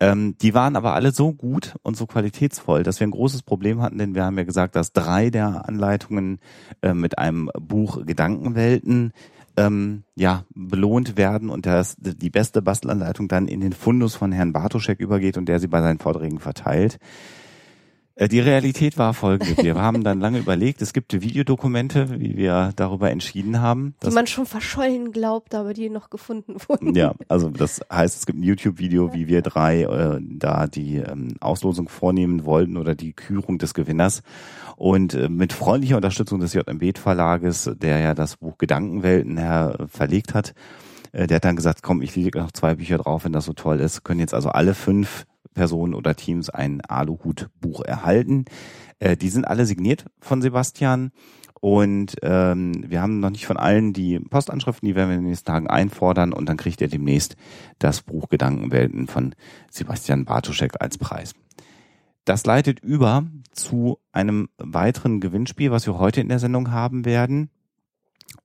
Ähm, 0.00 0.36
die 0.42 0.54
waren 0.54 0.74
aber 0.74 0.94
alle 0.94 1.12
so 1.12 1.32
gut 1.32 1.76
und 1.82 1.96
so 1.96 2.06
qualitätsvoll, 2.06 2.82
dass 2.82 2.98
wir 2.98 3.06
ein 3.06 3.12
großes 3.12 3.42
Problem 3.42 3.80
hatten, 3.80 3.98
denn 3.98 4.14
wir 4.14 4.24
haben 4.24 4.36
ja 4.36 4.44
gesagt, 4.44 4.74
dass 4.74 4.92
drei 4.92 5.30
der 5.30 5.68
Anleitungen 5.68 6.40
äh, 6.82 6.94
mit 6.94 7.18
einem 7.18 7.48
Buch 7.58 8.04
Gedankenwelten 8.04 9.12
ähm, 9.56 10.02
ja, 10.16 10.44
belohnt 10.54 11.16
werden 11.16 11.48
und 11.48 11.66
dass 11.66 11.96
die 11.98 12.30
beste 12.30 12.60
Bastelanleitung 12.60 13.28
dann 13.28 13.46
in 13.46 13.60
den 13.60 13.72
Fundus 13.72 14.16
von 14.16 14.32
Herrn 14.32 14.52
Bartoschek 14.52 14.98
übergeht 14.98 15.38
und 15.38 15.46
der 15.48 15.60
sie 15.60 15.68
bei 15.68 15.80
seinen 15.80 16.00
Vorträgen 16.00 16.40
verteilt. 16.40 16.98
Äh, 18.16 18.28
die 18.28 18.40
Realität 18.40 18.96
war 18.96 19.12
folgende. 19.14 19.62
Wir 19.62 19.74
haben 19.74 20.04
dann 20.04 20.20
lange 20.20 20.38
überlegt, 20.38 20.82
es 20.82 20.92
gibt 20.92 21.20
Videodokumente, 21.20 22.20
wie 22.20 22.36
wir 22.36 22.72
darüber 22.76 23.10
entschieden 23.10 23.60
haben. 23.60 23.94
Die 24.02 24.10
man 24.10 24.26
schon 24.26 24.46
verschollen 24.46 25.10
glaubt, 25.10 25.54
aber 25.54 25.74
die 25.74 25.90
noch 25.90 26.10
gefunden 26.10 26.56
wurden. 26.68 26.94
Ja, 26.94 27.14
also 27.28 27.50
das 27.50 27.80
heißt, 27.90 28.16
es 28.16 28.26
gibt 28.26 28.38
ein 28.38 28.42
YouTube-Video, 28.42 29.12
wie 29.14 29.26
wir 29.26 29.42
drei 29.42 29.82
äh, 29.82 30.20
da 30.20 30.66
die 30.66 30.96
ähm, 30.96 31.36
Auslosung 31.40 31.88
vornehmen 31.88 32.44
wollten 32.44 32.76
oder 32.76 32.94
die 32.94 33.12
Kürung 33.12 33.58
des 33.58 33.74
Gewinners. 33.74 34.22
Und 34.76 35.14
äh, 35.14 35.28
mit 35.28 35.52
freundlicher 35.52 35.96
Unterstützung 35.96 36.40
des 36.40 36.54
JMB 36.54 36.98
Verlages, 36.98 37.70
der 37.76 37.98
ja 37.98 38.14
das 38.14 38.36
Buch 38.36 38.58
Gedankenwelten 38.58 39.36
her 39.38 39.86
verlegt 39.88 40.34
hat, 40.34 40.54
äh, 41.12 41.26
der 41.26 41.36
hat 41.36 41.44
dann 41.44 41.56
gesagt, 41.56 41.82
komm, 41.82 42.00
ich 42.02 42.14
lege 42.14 42.38
noch 42.38 42.52
zwei 42.52 42.76
Bücher 42.76 42.98
drauf, 42.98 43.24
wenn 43.24 43.32
das 43.32 43.46
so 43.46 43.52
toll 43.54 43.80
ist. 43.80 44.04
Können 44.04 44.20
jetzt 44.20 44.34
also 44.34 44.50
alle 44.50 44.74
fünf 44.74 45.26
Personen 45.54 45.94
oder 45.94 46.14
Teams 46.14 46.50
ein 46.50 46.80
Aluhut-Buch 46.82 47.82
erhalten. 47.82 48.44
Äh, 48.98 49.16
die 49.16 49.28
sind 49.28 49.46
alle 49.46 49.66
signiert 49.66 50.04
von 50.20 50.42
Sebastian. 50.42 51.12
Und 51.60 52.16
ähm, 52.20 52.84
wir 52.86 53.00
haben 53.00 53.20
noch 53.20 53.30
nicht 53.30 53.46
von 53.46 53.56
allen 53.56 53.94
die 53.94 54.20
Postanschriften, 54.20 54.86
die 54.86 54.94
werden 54.94 55.08
wir 55.08 55.16
in 55.16 55.22
den 55.22 55.30
nächsten 55.30 55.46
Tagen 55.46 55.66
einfordern 55.66 56.34
und 56.34 56.46
dann 56.46 56.58
kriegt 56.58 56.82
ihr 56.82 56.88
demnächst 56.88 57.36
das 57.78 58.02
Buch 58.02 58.28
Gedankenwelten 58.28 59.06
von 59.06 59.34
Sebastian 59.70 60.26
Bartoschek 60.26 60.82
als 60.82 60.98
Preis. 60.98 61.32
Das 62.26 62.44
leitet 62.44 62.80
über 62.80 63.24
zu 63.52 63.98
einem 64.12 64.48
weiteren 64.58 65.20
Gewinnspiel, 65.20 65.70
was 65.70 65.86
wir 65.86 65.98
heute 65.98 66.20
in 66.20 66.28
der 66.28 66.38
Sendung 66.38 66.70
haben 66.70 67.06
werden. 67.06 67.48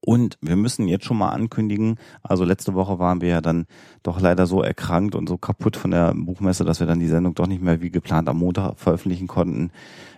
Und 0.01 0.37
wir 0.41 0.55
müssen 0.55 0.87
jetzt 0.87 1.05
schon 1.05 1.17
mal 1.17 1.29
ankündigen, 1.29 1.97
also 2.23 2.45
letzte 2.45 2.73
Woche 2.73 2.99
waren 2.99 3.19
wir 3.19 3.29
ja 3.29 3.41
dann 3.41 3.65
doch 4.01 4.21
leider 4.21 4.47
so 4.47 4.61
erkrankt 4.61 5.13
und 5.13 5.27
so 5.27 5.37
kaputt 5.37 5.75
von 5.75 5.91
der 5.91 6.13
Buchmesse, 6.15 6.63
dass 6.63 6.79
wir 6.79 6.87
dann 6.87 6.99
die 6.99 7.07
Sendung 7.07 7.35
doch 7.35 7.47
nicht 7.47 7.61
mehr 7.61 7.81
wie 7.81 7.91
geplant 7.91 8.29
am 8.29 8.37
Montag 8.37 8.79
veröffentlichen 8.79 9.27
konnten. 9.27 9.71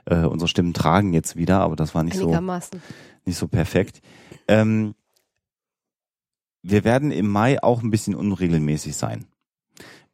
Äh, 0.06 0.26
unsere 0.26 0.48
Stimmen 0.48 0.74
tragen 0.74 1.14
jetzt 1.14 1.36
wieder, 1.36 1.62
aber 1.62 1.76
das 1.76 1.96
war 1.96 2.04
nicht 2.04 2.18
so 2.18 2.30
nicht 3.26 3.38
so 3.38 3.48
perfekt. 3.48 4.02
Ähm, 4.48 4.94
wir 6.62 6.84
werden 6.84 7.12
im 7.12 7.28
Mai 7.28 7.62
auch 7.62 7.82
ein 7.82 7.90
bisschen 7.90 8.16
unregelmäßig 8.16 8.96
sein. 8.96 9.26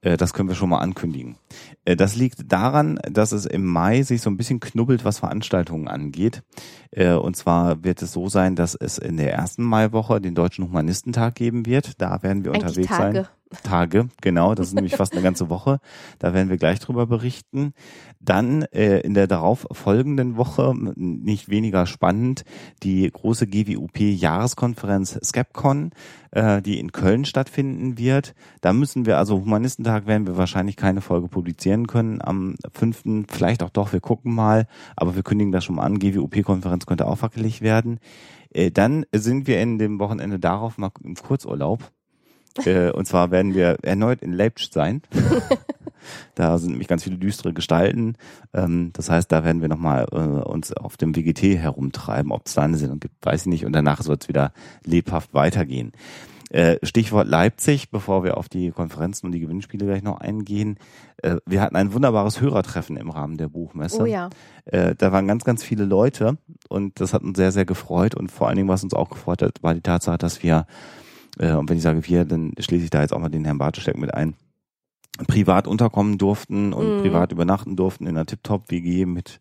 Äh, 0.07 0.17
das 0.17 0.33
können 0.33 0.47
wir 0.47 0.55
schon 0.55 0.69
mal 0.69 0.79
ankündigen. 0.79 1.37
Äh, 1.83 1.95
das 1.95 2.15
liegt 2.15 2.51
daran, 2.51 2.99
dass 3.09 3.33
es 3.33 3.45
im 3.45 3.65
Mai 3.65 4.03
sich 4.03 4.21
so 4.21 4.29
ein 4.29 4.37
bisschen 4.37 4.59
knubbelt, 4.59 5.03
was 5.03 5.19
Veranstaltungen 5.19 5.87
angeht. 5.87 6.43
Äh, 6.91 7.13
und 7.13 7.35
zwar 7.35 7.83
wird 7.83 8.01
es 8.01 8.13
so 8.13 8.29
sein, 8.29 8.55
dass 8.55 8.73
es 8.75 8.97
in 8.97 9.17
der 9.17 9.33
ersten 9.33 9.63
Maiwoche 9.63 10.21
den 10.21 10.33
Deutschen 10.33 10.65
Humanistentag 10.65 11.35
geben 11.35 11.65
wird. 11.65 12.01
Da 12.01 12.23
werden 12.23 12.45
wir 12.45 12.53
Eigentlich 12.53 12.67
unterwegs 12.67 12.87
Tage. 12.87 13.13
sein. 13.23 13.27
Tage, 13.63 14.09
genau, 14.21 14.55
das 14.55 14.67
ist 14.67 14.73
nämlich 14.73 14.95
fast 14.95 15.13
eine 15.13 15.21
ganze 15.21 15.49
Woche. 15.49 15.79
Da 16.19 16.33
werden 16.33 16.49
wir 16.49 16.57
gleich 16.57 16.79
drüber 16.79 17.05
berichten. 17.07 17.73
Dann 18.19 18.63
äh, 18.73 18.99
in 18.99 19.13
der 19.13 19.27
darauf 19.27 19.67
folgenden 19.71 20.37
Woche, 20.37 20.73
nicht 20.95 21.49
weniger 21.49 21.85
spannend, 21.85 22.43
die 22.83 23.09
große 23.09 23.47
GWUP-Jahreskonferenz 23.47 25.19
Skepcon, 25.23 25.91
äh, 26.31 26.61
die 26.61 26.79
in 26.79 26.91
Köln 26.91 27.25
stattfinden 27.25 27.97
wird. 27.97 28.35
Da 28.61 28.73
müssen 28.73 29.05
wir, 29.05 29.17
also 29.17 29.39
Humanistentag 29.39 30.07
werden 30.07 30.27
wir 30.27 30.37
wahrscheinlich 30.37 30.75
keine 30.75 31.01
Folge 31.01 31.27
publizieren 31.27 31.87
können 31.87 32.21
am 32.21 32.55
fünften, 32.73 33.25
vielleicht 33.27 33.63
auch 33.63 33.69
doch, 33.69 33.93
wir 33.93 34.01
gucken 34.01 34.33
mal, 34.33 34.67
aber 34.95 35.15
wir 35.15 35.23
kündigen 35.23 35.51
das 35.51 35.63
schon 35.63 35.75
mal 35.75 35.83
an, 35.83 35.99
GWUP-Konferenz 35.99 36.85
könnte 36.85 37.07
auch 37.07 37.21
wackelig 37.21 37.61
werden. 37.61 37.99
Äh, 38.51 38.71
dann 38.71 39.05
sind 39.13 39.47
wir 39.47 39.61
in 39.61 39.77
dem 39.79 39.99
Wochenende 39.99 40.39
darauf 40.39 40.77
mal 40.77 40.91
im 41.03 41.15
Kurzurlaub 41.15 41.91
äh, 42.65 42.91
und 42.91 43.05
zwar 43.05 43.31
werden 43.31 43.53
wir 43.53 43.77
erneut 43.83 44.21
in 44.21 44.33
Leipzig 44.33 44.71
sein. 44.71 45.01
da 46.35 46.57
sind 46.57 46.71
nämlich 46.71 46.87
ganz 46.87 47.03
viele 47.03 47.17
düstere 47.17 47.53
Gestalten. 47.53 48.15
Ähm, 48.53 48.91
das 48.93 49.09
heißt, 49.09 49.31
da 49.31 49.43
werden 49.43 49.61
wir 49.61 49.69
nochmal 49.69 50.07
äh, 50.11 50.15
uns 50.15 50.73
auf 50.73 50.97
dem 50.97 51.15
WGT 51.15 51.57
herumtreiben. 51.57 52.31
Ob 52.31 52.47
es 52.47 52.53
da 52.53 52.63
eine 52.63 52.77
Sendung 52.77 52.99
gibt, 52.99 53.25
weiß 53.25 53.41
ich 53.41 53.47
nicht. 53.47 53.65
Und 53.65 53.73
danach 53.73 54.01
soll 54.01 54.17
es 54.19 54.27
wieder 54.27 54.53
lebhaft 54.83 55.33
weitergehen. 55.33 55.91
Äh, 56.49 56.77
Stichwort 56.81 57.27
Leipzig, 57.27 57.91
bevor 57.91 58.23
wir 58.23 58.37
auf 58.37 58.47
die 58.47 58.71
Konferenzen 58.71 59.25
und 59.25 59.33
die 59.33 59.41
Gewinnspiele 59.41 59.85
gleich 59.85 60.01
noch 60.01 60.21
eingehen. 60.21 60.77
Äh, 61.21 61.37
wir 61.45 61.61
hatten 61.61 61.75
ein 61.75 61.93
wunderbares 61.93 62.39
Hörertreffen 62.39 62.95
im 62.95 63.09
Rahmen 63.09 63.37
der 63.37 63.49
Buchmesse. 63.49 64.01
Oh 64.01 64.05
ja. 64.05 64.29
Äh, 64.63 64.95
da 64.95 65.11
waren 65.11 65.27
ganz, 65.27 65.43
ganz 65.43 65.61
viele 65.61 65.83
Leute 65.83 66.37
und 66.69 67.01
das 67.01 67.13
hat 67.13 67.23
uns 67.23 67.37
sehr, 67.37 67.51
sehr 67.51 67.65
gefreut. 67.65 68.15
Und 68.15 68.31
vor 68.31 68.47
allen 68.47 68.55
Dingen, 68.55 68.69
was 68.69 68.83
uns 68.83 68.93
auch 68.93 69.09
gefreut 69.09 69.41
hat, 69.41 69.61
war 69.61 69.73
die 69.73 69.81
Tatsache, 69.81 70.17
dass 70.17 70.41
wir 70.41 70.67
äh, 71.37 71.53
und 71.53 71.69
wenn 71.69 71.77
ich 71.77 71.83
sage 71.83 72.05
wir, 72.07 72.25
dann 72.25 72.53
schließe 72.59 72.85
ich 72.85 72.89
da 72.89 73.01
jetzt 73.01 73.13
auch 73.13 73.19
mal 73.19 73.29
den 73.29 73.45
Herrn 73.45 73.57
Bartoschek 73.57 73.97
mit 73.97 74.13
ein, 74.13 74.35
privat 75.27 75.67
unterkommen 75.67 76.17
durften 76.17 76.73
und 76.73 76.97
mm. 76.97 77.01
privat 77.01 77.31
übernachten 77.31 77.75
durften 77.75 78.05
in 78.05 78.15
einer 78.15 78.25
Tip-Top-WG 78.25 79.05
mit 79.05 79.39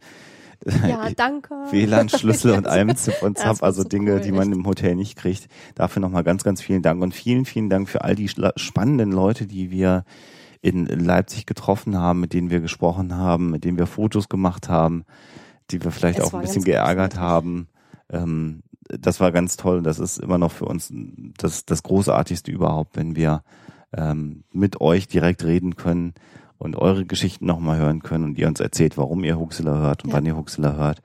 ja, 0.65 1.11
danke. 1.15 1.55
WLAN-Schlüssel 1.71 2.53
und 2.53 2.67
allem 2.67 2.95
Zip 2.97 3.23
und 3.23 3.39
Zap, 3.39 3.63
also 3.63 3.83
so 3.83 3.89
Dinge, 3.89 4.15
cool, 4.15 4.21
die 4.21 4.33
man 4.33 4.53
im 4.53 4.67
Hotel 4.67 4.95
nicht 4.95 5.17
kriegt. 5.17 5.49
Dafür 5.75 6.01
nochmal 6.01 6.25
ganz, 6.25 6.45
ganz 6.45 6.63
vielen 6.63 6.83
Dank 6.83 7.03
und 7.03 7.15
vielen, 7.15 7.45
vielen 7.45 7.69
Dank 7.69 7.89
für 7.89 8.03
all 8.03 8.15
die 8.15 8.29
spannenden 8.29 9.13
Leute, 9.13 9.47
die 9.47 9.71
wir 9.71 10.05
in 10.63 10.87
Leipzig 10.87 11.47
getroffen 11.47 11.97
haben, 11.97 12.21
mit 12.21 12.33
denen 12.33 12.51
wir 12.51 12.61
gesprochen 12.61 13.15
haben, 13.15 13.51
mit 13.51 13.65
denen 13.65 13.79
wir 13.79 13.87
Fotos 13.87 14.29
gemacht 14.29 14.69
haben, 14.69 15.05
die 15.71 15.83
wir 15.85 15.91
vielleicht 15.91 16.19
es 16.19 16.25
auch 16.25 16.35
ein 16.35 16.41
bisschen 16.41 16.65
geärgert 16.65 17.19
haben. 17.19 17.69
Ähm, 18.11 18.63
das 18.89 19.21
war 19.21 19.33
ganz 19.33 19.57
toll. 19.57 19.83
Das 19.83 19.99
ist 19.99 20.19
immer 20.19 20.39
noch 20.39 20.53
für 20.53 20.67
uns 20.67 20.93
das, 21.39 21.65
das 21.65 21.83
Großartigste 21.83 22.51
überhaupt, 22.51 22.97
wenn 22.97 23.17
wir 23.17 23.43
ähm, 23.97 24.45
mit 24.53 24.81
euch 24.81 25.09
direkt 25.09 25.45
reden 25.45 25.77
können 25.77 26.15
und 26.59 26.77
eure 26.77 27.05
Geschichten 27.05 27.47
nochmal 27.47 27.79
hören 27.79 28.03
können 28.03 28.25
und 28.25 28.39
ihr 28.39 28.49
uns 28.49 28.61
erzählt, 28.61 28.97
warum 28.97 29.25
ihr 29.25 29.39
Huxler 29.39 29.79
hört 29.79 30.05
und 30.05 30.11
ja. 30.11 30.17
wann 30.17 30.27
ihr 30.27 30.37
Huxler 30.37 30.77
hört. 30.77 31.01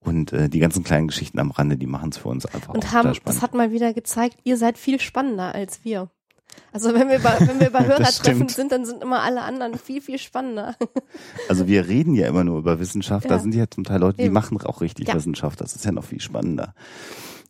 Und 0.00 0.32
äh, 0.32 0.48
die 0.48 0.60
ganzen 0.60 0.84
kleinen 0.84 1.08
Geschichten 1.08 1.38
am 1.40 1.50
Rande, 1.50 1.76
die 1.76 1.86
machen 1.86 2.10
es 2.10 2.18
für 2.18 2.28
uns 2.28 2.46
einfach 2.46 2.74
und 2.74 2.92
haben, 2.92 3.12
Das 3.24 3.42
hat 3.42 3.54
mal 3.54 3.72
wieder 3.72 3.92
gezeigt, 3.92 4.38
ihr 4.44 4.56
seid 4.56 4.78
viel 4.78 5.00
spannender 5.00 5.54
als 5.54 5.84
wir. 5.84 6.10
Also 6.72 6.92
wenn 6.92 7.08
wir 7.08 7.20
bei, 7.20 7.36
wenn 7.40 7.60
wir 7.60 7.70
bei 7.70 7.84
Hörertreffen 7.86 8.48
sind, 8.48 8.72
dann 8.72 8.84
sind 8.84 9.02
immer 9.02 9.22
alle 9.22 9.42
anderen 9.42 9.78
viel, 9.78 10.00
viel 10.00 10.18
spannender. 10.18 10.76
Also 11.48 11.66
wir 11.68 11.86
reden 11.86 12.14
ja 12.14 12.26
immer 12.26 12.44
nur 12.44 12.58
über 12.58 12.80
Wissenschaft. 12.80 13.24
Ja. 13.24 13.30
Da 13.30 13.38
sind 13.38 13.54
ja 13.54 13.70
zum 13.70 13.84
Teil 13.84 14.00
Leute, 14.00 14.18
die 14.18 14.24
Eben. 14.24 14.34
machen 14.34 14.60
auch 14.62 14.80
richtig 14.80 15.08
ja. 15.08 15.14
Wissenschaft. 15.14 15.60
Das 15.60 15.76
ist 15.76 15.84
ja 15.84 15.92
noch 15.92 16.04
viel 16.04 16.20
spannender. 16.20 16.74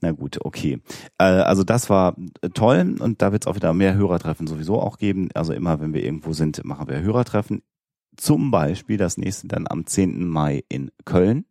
Na 0.00 0.12
gut, 0.12 0.38
okay. 0.44 0.80
Äh, 1.18 1.24
also 1.24 1.64
das 1.64 1.88
war 1.88 2.16
äh, 2.42 2.50
toll 2.50 2.96
und 2.98 3.22
da 3.22 3.32
wird 3.32 3.44
es 3.44 3.46
auch 3.46 3.56
wieder 3.56 3.72
mehr 3.72 3.94
Hörertreffen 3.94 4.46
sowieso 4.46 4.80
auch 4.80 4.98
geben. 4.98 5.28
Also 5.34 5.52
immer, 5.52 5.80
wenn 5.80 5.94
wir 5.94 6.04
irgendwo 6.04 6.32
sind, 6.32 6.64
machen 6.64 6.88
wir 6.88 7.00
Hörertreffen. 7.00 7.62
Zum 8.16 8.50
Beispiel 8.50 8.96
das 8.98 9.16
nächste 9.16 9.48
dann 9.48 9.66
am 9.68 9.86
10. 9.86 10.28
Mai 10.28 10.64
in 10.68 10.90
Köln. 11.04 11.46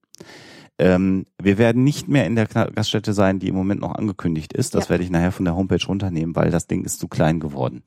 Ähm, 0.77 1.25
wir 1.41 1.57
werden 1.57 1.83
nicht 1.83 2.07
mehr 2.07 2.25
in 2.25 2.35
der 2.35 2.47
Gaststätte 2.47 3.13
sein, 3.13 3.39
die 3.39 3.47
im 3.47 3.55
Moment 3.55 3.81
noch 3.81 3.95
angekündigt 3.95 4.53
ist. 4.53 4.75
Das 4.75 4.85
ja. 4.85 4.89
werde 4.91 5.03
ich 5.03 5.09
nachher 5.09 5.31
von 5.31 5.45
der 5.45 5.55
Homepage 5.55 5.85
runternehmen, 5.87 6.35
weil 6.35 6.51
das 6.51 6.67
Ding 6.67 6.83
ist 6.83 6.99
zu 6.99 7.07
klein 7.07 7.39
geworden. 7.39 7.83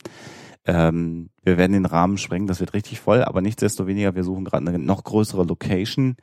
Ähm, 0.64 1.30
wir 1.42 1.58
werden 1.58 1.72
den 1.72 1.86
Rahmen 1.86 2.18
sprengen, 2.18 2.46
das 2.46 2.60
wird 2.60 2.74
richtig 2.74 3.00
voll, 3.00 3.22
aber 3.22 3.40
nichtsdestoweniger, 3.40 4.14
wir 4.14 4.24
suchen 4.24 4.44
gerade 4.44 4.68
eine 4.68 4.78
noch 4.78 5.04
größere 5.04 5.44
Location 5.44 6.16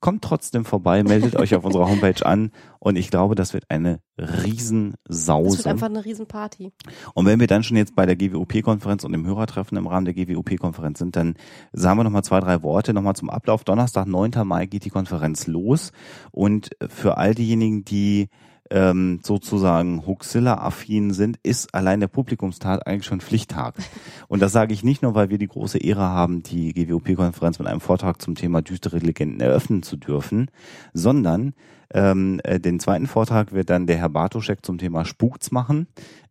Kommt 0.00 0.22
trotzdem 0.22 0.64
vorbei, 0.64 1.02
meldet 1.02 1.36
euch 1.36 1.54
auf 1.54 1.64
unserer 1.64 1.88
Homepage 1.88 2.24
an 2.24 2.50
und 2.78 2.96
ich 2.96 3.10
glaube, 3.10 3.34
das 3.34 3.54
wird 3.54 3.64
eine 3.70 4.00
Riesensause. 4.18 5.56
Das 5.56 5.58
wird 5.58 5.66
einfach 5.66 5.88
eine 5.88 6.04
Riesenparty. 6.04 6.72
Und 7.14 7.26
wenn 7.26 7.40
wir 7.40 7.46
dann 7.46 7.62
schon 7.62 7.76
jetzt 7.76 7.96
bei 7.96 8.06
der 8.06 8.16
GWOP-Konferenz 8.16 9.04
und 9.04 9.12
dem 9.12 9.26
Hörertreffen 9.26 9.78
im 9.78 9.86
Rahmen 9.86 10.04
der 10.04 10.14
GWOP-Konferenz 10.14 10.98
sind, 10.98 11.16
dann 11.16 11.34
sagen 11.72 11.98
wir 11.98 12.04
nochmal 12.04 12.24
zwei, 12.24 12.40
drei 12.40 12.62
Worte 12.62 12.92
nochmal 12.92 13.16
zum 13.16 13.30
Ablauf. 13.30 13.64
Donnerstag, 13.64 14.06
9. 14.06 14.32
Mai 14.44 14.66
geht 14.66 14.84
die 14.84 14.90
Konferenz 14.90 15.46
los 15.46 15.92
und 16.30 16.70
für 16.88 17.16
all 17.16 17.34
diejenigen, 17.34 17.84
die 17.84 18.28
ähm, 18.70 19.20
sozusagen 19.22 20.06
Huxilla-affin 20.06 21.12
sind, 21.12 21.38
ist 21.42 21.74
allein 21.74 22.00
der 22.00 22.08
Publikumstag 22.08 22.86
eigentlich 22.86 23.06
schon 23.06 23.20
Pflichttag. 23.20 23.74
Und 24.28 24.40
das 24.40 24.52
sage 24.52 24.74
ich 24.74 24.84
nicht 24.84 25.02
nur, 25.02 25.14
weil 25.14 25.30
wir 25.30 25.38
die 25.38 25.48
große 25.48 25.78
Ehre 25.78 26.02
haben, 26.02 26.42
die 26.42 26.72
GWOP-Konferenz 26.72 27.58
mit 27.58 27.68
einem 27.68 27.80
Vortrag 27.80 28.20
zum 28.20 28.34
Thema 28.34 28.62
düstere 28.62 28.98
Legenden 28.98 29.40
eröffnen 29.40 29.82
zu 29.82 29.96
dürfen, 29.96 30.50
sondern 30.92 31.54
ähm, 31.94 32.40
äh, 32.42 32.58
den 32.58 32.80
zweiten 32.80 33.06
Vortrag 33.06 33.52
wird 33.52 33.70
dann 33.70 33.86
der 33.86 33.96
Herr 33.98 34.08
Bartoschek 34.08 34.64
zum 34.64 34.78
Thema 34.78 35.04
Spuks 35.04 35.52
machen. 35.52 35.86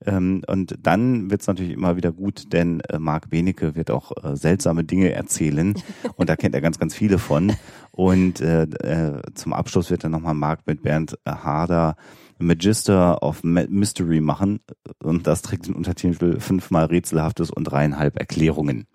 Ähm, 0.06 0.44
und 0.48 0.76
dann 0.82 1.32
wird 1.32 1.42
es 1.42 1.48
natürlich 1.48 1.74
immer 1.74 1.96
wieder 1.96 2.12
gut, 2.12 2.52
denn 2.54 2.82
äh, 2.82 3.00
Marc 3.00 3.30
Benecke 3.30 3.76
wird 3.76 3.90
auch 3.90 4.12
äh, 4.24 4.36
seltsame 4.36 4.84
Dinge 4.84 5.14
erzählen. 5.14 5.74
Und 6.16 6.30
da 6.30 6.36
kennt 6.36 6.56
er 6.56 6.62
ganz, 6.62 6.78
ganz 6.78 6.94
viele 6.94 7.18
von. 7.18 7.54
Und 7.92 8.42
äh, 8.42 8.64
äh, 8.64 9.22
zum 9.34 9.54
Abschluss 9.54 9.90
wird 9.90 10.04
dann 10.04 10.12
nochmal 10.12 10.34
Marc 10.34 10.68
mit 10.68 10.84
Bernd 10.84 11.18
Harder 11.26 11.96
Magister 12.38 13.22
of 13.24 13.44
Mystery 13.44 14.22
machen. 14.22 14.60
Und 15.02 15.28
das 15.28 15.42
trägt 15.42 15.68
den 15.68 15.76
Untertitel 15.76 16.40
fünfmal 16.40 16.86
Rätselhaftes 16.86 17.50
und 17.52 17.66
dreieinhalb 17.66 18.20
Erklärungen. 18.20 18.88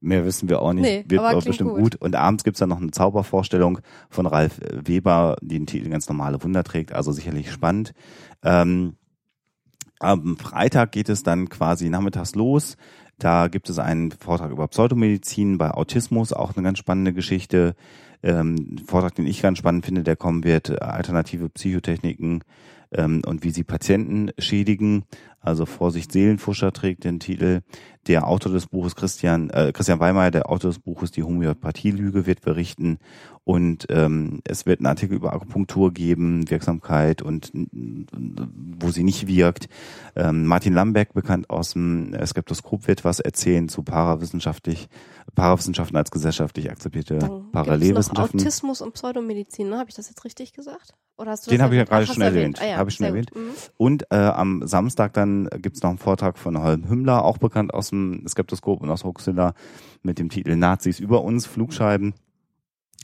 Mehr 0.00 0.24
wissen 0.24 0.48
wir 0.48 0.60
auch 0.60 0.72
nicht. 0.72 0.82
Nee, 0.82 1.04
Wird 1.06 1.20
aber 1.20 1.40
bestimmt 1.40 1.70
gut. 1.70 1.80
gut. 1.80 1.96
Und 1.96 2.16
abends 2.16 2.42
gibt's 2.42 2.58
dann 2.58 2.70
noch 2.70 2.80
eine 2.80 2.90
Zaubervorstellung 2.90 3.78
von 4.10 4.26
Ralf 4.26 4.58
Weber, 4.72 5.36
die 5.40 5.58
den 5.58 5.66
Titel 5.66 5.88
ganz 5.90 6.08
normale 6.08 6.42
Wunder 6.42 6.64
trägt. 6.64 6.92
Also 6.92 7.12
sicherlich 7.12 7.52
spannend. 7.52 7.92
Ähm, 8.42 8.96
am 10.00 10.36
Freitag 10.36 10.90
geht 10.90 11.08
es 11.08 11.22
dann 11.22 11.48
quasi 11.48 11.88
nachmittags 11.88 12.34
los. 12.34 12.76
Da 13.18 13.46
gibt 13.46 13.70
es 13.70 13.78
einen 13.78 14.10
Vortrag 14.10 14.50
über 14.50 14.66
Pseudomedizin 14.66 15.56
bei 15.56 15.70
Autismus, 15.70 16.32
auch 16.32 16.56
eine 16.56 16.64
ganz 16.64 16.78
spannende 16.80 17.12
Geschichte. 17.12 17.76
Ähm, 18.24 18.78
Vortrag, 18.84 19.14
den 19.14 19.26
ich 19.28 19.40
ganz 19.42 19.58
spannend 19.58 19.84
finde, 19.84 20.02
der 20.02 20.16
kommen 20.16 20.42
wird, 20.42 20.82
alternative 20.82 21.48
Psychotechniken 21.48 22.42
ähm, 22.92 23.22
und 23.26 23.44
wie 23.44 23.50
sie 23.50 23.64
Patienten 23.64 24.30
schädigen. 24.38 25.04
Also 25.40 25.66
Vorsicht, 25.66 26.12
Seelenfuscher 26.12 26.72
trägt 26.72 27.04
den 27.04 27.18
Titel. 27.18 27.62
Der 28.06 28.28
Autor 28.28 28.52
des 28.52 28.66
Buches 28.66 28.94
Christian, 28.94 29.50
äh, 29.50 29.72
Christian 29.72 29.98
Weimeyer, 29.98 30.30
der 30.30 30.48
Autor 30.48 30.70
des 30.70 30.78
Buches 30.78 31.10
Die 31.10 31.24
Homöopathielüge, 31.24 32.26
wird 32.26 32.42
berichten. 32.42 32.98
Und 33.44 33.86
ähm, 33.90 34.40
es 34.44 34.66
wird 34.66 34.80
einen 34.80 34.86
Artikel 34.86 35.16
über 35.16 35.32
Akupunktur 35.32 35.92
geben, 35.92 36.48
Wirksamkeit 36.48 37.22
und 37.22 37.50
wo 37.52 38.90
sie 38.90 39.02
nicht 39.02 39.26
wirkt. 39.26 39.68
Ähm, 40.14 40.46
Martin 40.46 40.74
Lambeck, 40.74 41.12
bekannt 41.12 41.50
aus 41.50 41.72
dem 41.72 42.14
Skeptoskop, 42.24 42.86
wird 42.86 43.04
was 43.04 43.18
erzählen 43.18 43.68
zu 43.68 43.82
parawissenschaftlich, 43.82 44.88
Parawissenschaften 45.34 45.96
als 45.96 46.10
gesellschaftlich 46.10 46.70
akzeptierte 46.70 47.18
Dann 47.18 47.28
gibt's 47.30 47.44
noch 47.44 47.52
Parallelwissenschaften. 47.52 48.40
Autismus 48.40 48.80
und 48.80 48.94
Pseudomedizin, 48.94 49.68
ne? 49.68 49.78
Habe 49.78 49.90
ich 49.90 49.96
das 49.96 50.08
jetzt 50.08 50.24
richtig 50.24 50.52
gesagt? 50.52 50.94
Oder 51.16 51.32
hast 51.32 51.46
du 51.46 51.50
Den 51.50 51.62
habe 51.62 51.74
ich 51.74 51.78
ja 51.78 51.82
erwähnt? 51.84 51.90
gerade 51.90 52.06
schon 52.06 52.20
du 52.20 52.24
erwähnt. 52.26 52.58
Ah, 52.60 52.66
ja, 52.66 52.76
Habe 52.76 52.90
ich 52.90 52.96
schon 52.96 53.06
erwähnt. 53.06 53.34
Mhm. 53.34 53.50
Und 53.76 54.06
äh, 54.10 54.16
am 54.16 54.66
Samstag 54.66 55.12
dann 55.12 55.48
gibt's 55.58 55.82
noch 55.82 55.90
einen 55.90 55.98
Vortrag 55.98 56.38
von 56.38 56.60
Holm 56.62 56.88
Hümmler, 56.88 57.24
auch 57.24 57.38
bekannt 57.38 57.74
aus 57.74 57.90
dem 57.90 58.24
Skeptoskop 58.26 58.80
und 58.80 58.90
aus 58.90 59.04
Hoaxilla, 59.04 59.54
mit 60.02 60.18
dem 60.18 60.30
Titel 60.30 60.56
Nazis 60.56 61.00
über 61.00 61.22
uns, 61.22 61.46
Flugscheiben. 61.46 62.14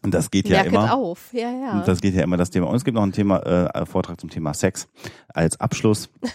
Und 0.03 0.15
das 0.15 0.31
geht 0.31 0.49
ja 0.49 0.59
Merket 0.59 0.73
immer. 0.73 0.95
auf, 0.95 1.33
ja, 1.33 1.51
ja. 1.51 1.79
Und 1.79 1.89
das 1.89 2.01
geht 2.01 2.15
ja 2.15 2.23
immer 2.23 2.37
das 2.37 2.51
Thema. 2.51 2.69
Und 2.69 2.77
es 2.77 2.85
gibt 2.85 2.95
noch 2.95 3.03
ein 3.03 3.13
Thema, 3.13 3.39
äh, 3.45 3.69
einen 3.73 3.87
Vortrag 3.87 4.21
zum 4.21 4.31
Thema 4.31 4.55
Sex 4.55 4.89
als 5.29 5.61
Abschluss. 5.61 6.09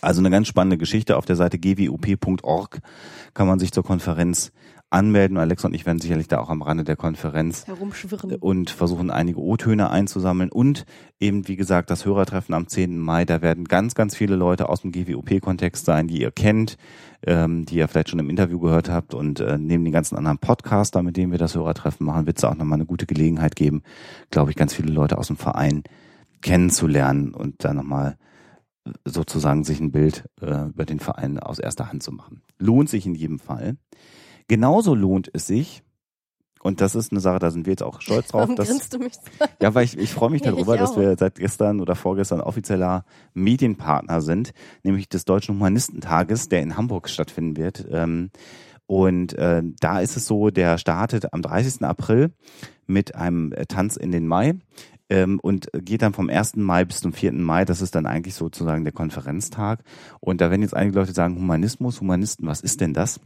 Also 0.00 0.20
eine 0.20 0.30
ganz 0.30 0.46
spannende 0.48 0.76
Geschichte. 0.76 1.16
Auf 1.16 1.24
der 1.24 1.36
Seite 1.36 1.58
gwup.org 1.58 2.80
kann 3.34 3.46
man 3.46 3.58
sich 3.58 3.72
zur 3.72 3.84
Konferenz 3.84 4.52
anmelden. 4.90 5.36
Alex 5.36 5.64
und 5.64 5.74
ich 5.74 5.84
werden 5.84 6.00
sicherlich 6.00 6.28
da 6.28 6.38
auch 6.38 6.48
am 6.48 6.62
Rande 6.62 6.84
der 6.84 6.96
Konferenz 6.96 7.66
Herumschwirren. 7.66 8.36
und 8.36 8.70
versuchen 8.70 9.10
einige 9.10 9.40
O-Töne 9.40 9.90
einzusammeln 9.90 10.50
und 10.50 10.86
eben 11.20 11.46
wie 11.46 11.56
gesagt 11.56 11.90
das 11.90 12.06
Hörertreffen 12.06 12.54
am 12.54 12.68
10. 12.68 12.98
Mai, 12.98 13.24
da 13.24 13.42
werden 13.42 13.64
ganz, 13.64 13.94
ganz 13.94 14.16
viele 14.16 14.36
Leute 14.36 14.68
aus 14.68 14.82
dem 14.82 14.92
GWOP-Kontext 14.92 15.84
sein, 15.84 16.08
die 16.08 16.20
ihr 16.20 16.30
kennt, 16.30 16.78
ähm, 17.22 17.66
die 17.66 17.76
ihr 17.76 17.88
vielleicht 17.88 18.08
schon 18.08 18.18
im 18.18 18.30
Interview 18.30 18.58
gehört 18.58 18.88
habt 18.88 19.14
und 19.14 19.40
äh, 19.40 19.58
neben 19.58 19.84
den 19.84 19.92
ganzen 19.92 20.16
anderen 20.16 20.38
Podcaster, 20.38 21.02
mit 21.02 21.16
denen 21.16 21.32
wir 21.32 21.38
das 21.38 21.54
Hörertreffen 21.54 22.06
machen, 22.06 22.26
wird 22.26 22.38
es 22.38 22.44
auch 22.44 22.54
nochmal 22.54 22.78
eine 22.78 22.86
gute 22.86 23.06
Gelegenheit 23.06 23.56
geben, 23.56 23.82
glaube 24.30 24.50
ich, 24.50 24.56
ganz 24.56 24.72
viele 24.72 24.92
Leute 24.92 25.18
aus 25.18 25.26
dem 25.26 25.36
Verein 25.36 25.82
kennenzulernen 26.40 27.34
und 27.34 27.64
dann 27.64 27.76
nochmal 27.76 28.16
sozusagen 29.04 29.64
sich 29.64 29.80
ein 29.80 29.92
Bild 29.92 30.24
äh, 30.40 30.68
über 30.68 30.86
den 30.86 31.00
Verein 31.00 31.38
aus 31.38 31.58
erster 31.58 31.90
Hand 31.90 32.02
zu 32.02 32.12
machen. 32.12 32.42
Lohnt 32.58 32.88
sich 32.88 33.04
in 33.04 33.14
jedem 33.14 33.38
Fall. 33.38 33.76
Genauso 34.48 34.94
lohnt 34.94 35.30
es 35.32 35.46
sich, 35.46 35.82
und 36.60 36.80
das 36.80 36.94
ist 36.94 37.12
eine 37.12 37.20
Sache, 37.20 37.38
da 37.38 37.50
sind 37.50 37.66
wir 37.66 37.72
jetzt 37.72 37.82
auch 37.82 38.00
stolz 38.00 38.28
drauf, 38.28 38.42
Warum 38.42 38.56
dass, 38.56 38.88
du 38.88 38.98
mich 38.98 39.14
so? 39.14 39.20
ja, 39.62 39.74
weil 39.74 39.84
ich, 39.84 39.96
ich 39.96 40.12
freue 40.12 40.30
mich 40.30 40.42
darüber, 40.42 40.76
dass 40.76 40.96
wir 40.96 41.16
seit 41.16 41.36
gestern 41.36 41.80
oder 41.80 41.94
vorgestern 41.94 42.40
offizieller 42.40 43.04
Medienpartner 43.34 44.20
sind, 44.20 44.52
nämlich 44.82 45.08
des 45.08 45.24
Deutschen 45.24 45.54
Humanistentages, 45.54 46.48
der 46.48 46.62
in 46.62 46.76
Hamburg 46.76 47.08
stattfinden 47.08 47.56
wird. 47.56 47.86
Ähm, 47.90 48.30
und 48.86 49.34
äh, 49.34 49.62
da 49.80 50.00
ist 50.00 50.16
es 50.16 50.26
so, 50.26 50.50
der 50.50 50.78
startet 50.78 51.32
am 51.32 51.42
30. 51.42 51.82
April 51.82 52.32
mit 52.86 53.14
einem 53.14 53.52
Tanz 53.68 53.96
in 53.96 54.10
den 54.10 54.26
Mai 54.26 54.54
ähm, 55.10 55.38
und 55.40 55.68
geht 55.72 56.02
dann 56.02 56.14
vom 56.14 56.30
1. 56.30 56.56
Mai 56.56 56.84
bis 56.84 57.00
zum 57.00 57.12
4. 57.12 57.32
Mai. 57.34 57.66
Das 57.66 57.82
ist 57.82 57.94
dann 57.94 58.06
eigentlich 58.06 58.34
sozusagen 58.34 58.84
der 58.84 58.94
Konferenztag. 58.94 59.84
Und 60.20 60.40
da 60.40 60.50
werden 60.50 60.62
jetzt 60.62 60.74
einige 60.74 60.98
Leute 60.98 61.12
sagen, 61.12 61.36
Humanismus, 61.36 62.00
Humanisten, 62.00 62.46
was 62.46 62.62
ist 62.62 62.80
denn 62.80 62.94
das? 62.94 63.20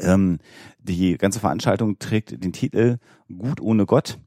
Ähm, 0.00 0.38
die 0.78 1.16
ganze 1.16 1.40
Veranstaltung 1.40 1.98
trägt 1.98 2.42
den 2.42 2.52
Titel 2.52 2.98
Gut 3.28 3.60
ohne 3.60 3.86
Gott. 3.86 4.18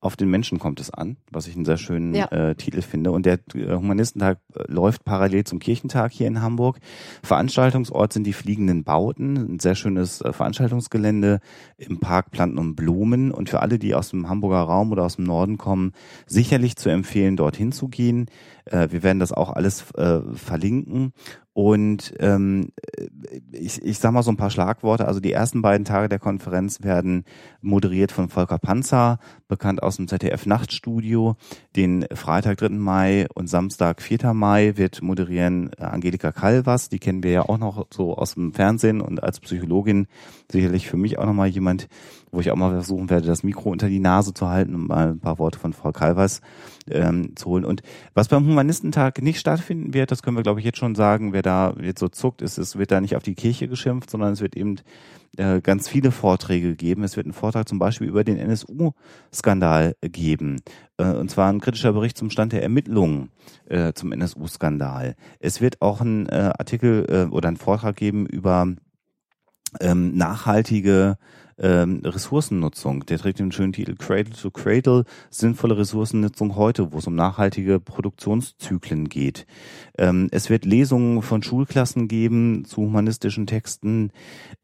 Auf 0.00 0.14
den 0.14 0.30
Menschen 0.30 0.60
kommt 0.60 0.78
es 0.78 0.90
an, 0.94 1.16
was 1.32 1.48
ich 1.48 1.56
einen 1.56 1.64
sehr 1.64 1.76
schönen 1.76 2.14
Ja. 2.14 2.26
äh, 2.26 2.54
Titel 2.54 2.82
finde. 2.82 3.10
Und 3.10 3.26
der 3.26 3.40
äh, 3.54 3.74
Humanistentag 3.74 4.38
äh, 4.54 4.62
läuft 4.70 5.04
parallel 5.04 5.42
zum 5.42 5.58
Kirchentag 5.58 6.12
hier 6.12 6.28
in 6.28 6.40
Hamburg. 6.40 6.78
Veranstaltungsort 7.24 8.12
sind 8.12 8.22
die 8.24 8.32
fliegenden 8.32 8.84
Bauten, 8.84 9.36
ein 9.36 9.58
sehr 9.58 9.74
schönes 9.74 10.20
äh, 10.20 10.32
Veranstaltungsgelände 10.32 11.40
im 11.78 11.98
Park 11.98 12.30
Planten 12.30 12.58
und 12.58 12.76
Blumen. 12.76 13.32
Und 13.32 13.50
für 13.50 13.58
alle, 13.58 13.80
die 13.80 13.96
aus 13.96 14.10
dem 14.10 14.28
Hamburger 14.28 14.60
Raum 14.60 14.92
oder 14.92 15.02
aus 15.04 15.16
dem 15.16 15.24
Norden 15.24 15.58
kommen, 15.58 15.90
sicherlich 16.28 16.76
zu 16.76 16.90
empfehlen, 16.90 17.36
dorthin 17.36 17.72
zu 17.72 17.88
gehen. 17.88 18.26
Äh, 18.66 18.92
wir 18.92 19.02
werden 19.02 19.18
das 19.18 19.32
auch 19.32 19.50
alles 19.50 19.84
verlinken. 20.34 21.12
Und 21.58 22.14
ähm, 22.20 22.68
ich, 23.50 23.82
ich 23.82 23.98
sag 23.98 24.12
mal 24.12 24.22
so 24.22 24.30
ein 24.30 24.36
paar 24.36 24.48
Schlagworte. 24.48 25.08
Also 25.08 25.18
die 25.18 25.32
ersten 25.32 25.60
beiden 25.60 25.84
Tage 25.84 26.08
der 26.08 26.20
Konferenz 26.20 26.84
werden 26.84 27.24
moderiert 27.62 28.12
von 28.12 28.28
Volker 28.28 28.58
Panzer, 28.58 29.18
bekannt 29.48 29.82
aus 29.82 29.96
dem 29.96 30.06
ZDF 30.06 30.46
Nachtstudio. 30.46 31.34
Den 31.74 32.06
Freitag, 32.14 32.58
3. 32.58 32.68
Mai 32.68 33.26
und 33.34 33.48
Samstag, 33.48 34.02
4. 34.02 34.34
Mai 34.34 34.74
wird 34.76 35.02
moderieren 35.02 35.74
Angelika 35.74 36.30
Kalvas. 36.30 36.90
Die 36.90 37.00
kennen 37.00 37.24
wir 37.24 37.32
ja 37.32 37.42
auch 37.42 37.58
noch 37.58 37.88
so 37.92 38.16
aus 38.16 38.34
dem 38.34 38.54
Fernsehen 38.54 39.00
und 39.00 39.20
als 39.20 39.40
Psychologin 39.40 40.06
sicherlich 40.48 40.86
für 40.86 40.96
mich 40.96 41.18
auch 41.18 41.26
nochmal 41.26 41.48
jemand, 41.48 41.88
wo 42.30 42.40
ich 42.40 42.50
auch 42.50 42.56
mal 42.56 42.70
versuchen 42.70 43.10
werde, 43.10 43.26
das 43.26 43.42
Mikro 43.42 43.70
unter 43.70 43.88
die 43.88 44.00
Nase 44.00 44.34
zu 44.34 44.48
halten 44.48 44.74
und 44.74 44.88
mal 44.88 45.08
ein 45.08 45.20
paar 45.20 45.38
Worte 45.38 45.58
von 45.58 45.72
Frau 45.72 45.92
Kalvas 45.92 46.40
ähm, 46.90 47.36
zu 47.36 47.46
holen. 47.46 47.64
Und 47.64 47.82
was 48.14 48.28
beim 48.28 48.46
Humanistentag 48.46 49.22
nicht 49.22 49.40
stattfinden 49.40 49.94
wird, 49.94 50.10
das 50.10 50.22
können 50.22 50.36
wir 50.36 50.42
glaube 50.42 50.60
ich 50.60 50.66
jetzt 50.66 50.78
schon 50.78 50.94
sagen, 50.94 51.32
wer 51.32 51.42
da 51.42 51.74
jetzt 51.80 52.00
so 52.00 52.08
zuckt, 52.08 52.42
ist, 52.42 52.58
es 52.58 52.76
wird 52.76 52.90
da 52.90 53.00
nicht 53.00 53.16
auf 53.16 53.22
die 53.22 53.34
Kirche 53.34 53.68
geschimpft, 53.68 54.10
sondern 54.10 54.32
es 54.32 54.40
wird 54.40 54.56
eben 54.56 54.76
äh, 55.36 55.60
ganz 55.60 55.88
viele 55.88 56.10
Vorträge 56.10 56.74
geben. 56.74 57.04
Es 57.04 57.16
wird 57.16 57.26
einen 57.26 57.32
Vortrag 57.32 57.68
zum 57.68 57.78
Beispiel 57.78 58.08
über 58.08 58.24
den 58.24 58.38
NSU-Skandal 58.38 59.94
geben. 60.00 60.60
Äh, 60.96 61.12
und 61.12 61.30
zwar 61.30 61.52
ein 61.52 61.60
kritischer 61.60 61.92
Bericht 61.92 62.18
zum 62.18 62.30
Stand 62.30 62.52
der 62.52 62.62
Ermittlungen 62.62 63.30
äh, 63.66 63.92
zum 63.92 64.12
NSU-Skandal. 64.12 65.14
Es 65.38 65.60
wird 65.60 65.80
auch 65.80 66.00
ein 66.00 66.26
äh, 66.28 66.52
Artikel 66.58 67.06
äh, 67.08 67.32
oder 67.32 67.48
einen 67.48 67.56
Vortrag 67.56 67.96
geben 67.96 68.26
über 68.26 68.66
ähm, 69.80 70.16
nachhaltige 70.16 71.18
ähm, 71.58 72.02
Ressourcennutzung. 72.04 73.06
Der 73.06 73.18
trägt 73.18 73.38
den 73.38 73.52
schönen 73.52 73.72
Titel 73.72 73.94
Cradle 73.96 74.34
to 74.34 74.50
Cradle, 74.50 75.04
sinnvolle 75.30 75.76
Ressourcennutzung 75.78 76.56
heute, 76.56 76.92
wo 76.92 76.98
es 76.98 77.06
um 77.06 77.14
nachhaltige 77.14 77.80
Produktionszyklen 77.80 79.08
geht. 79.08 79.46
Ähm, 79.96 80.28
es 80.30 80.50
wird 80.50 80.64
Lesungen 80.64 81.22
von 81.22 81.42
Schulklassen 81.42 82.08
geben 82.08 82.64
zu 82.64 82.82
humanistischen 82.82 83.46
Texten. 83.46 84.12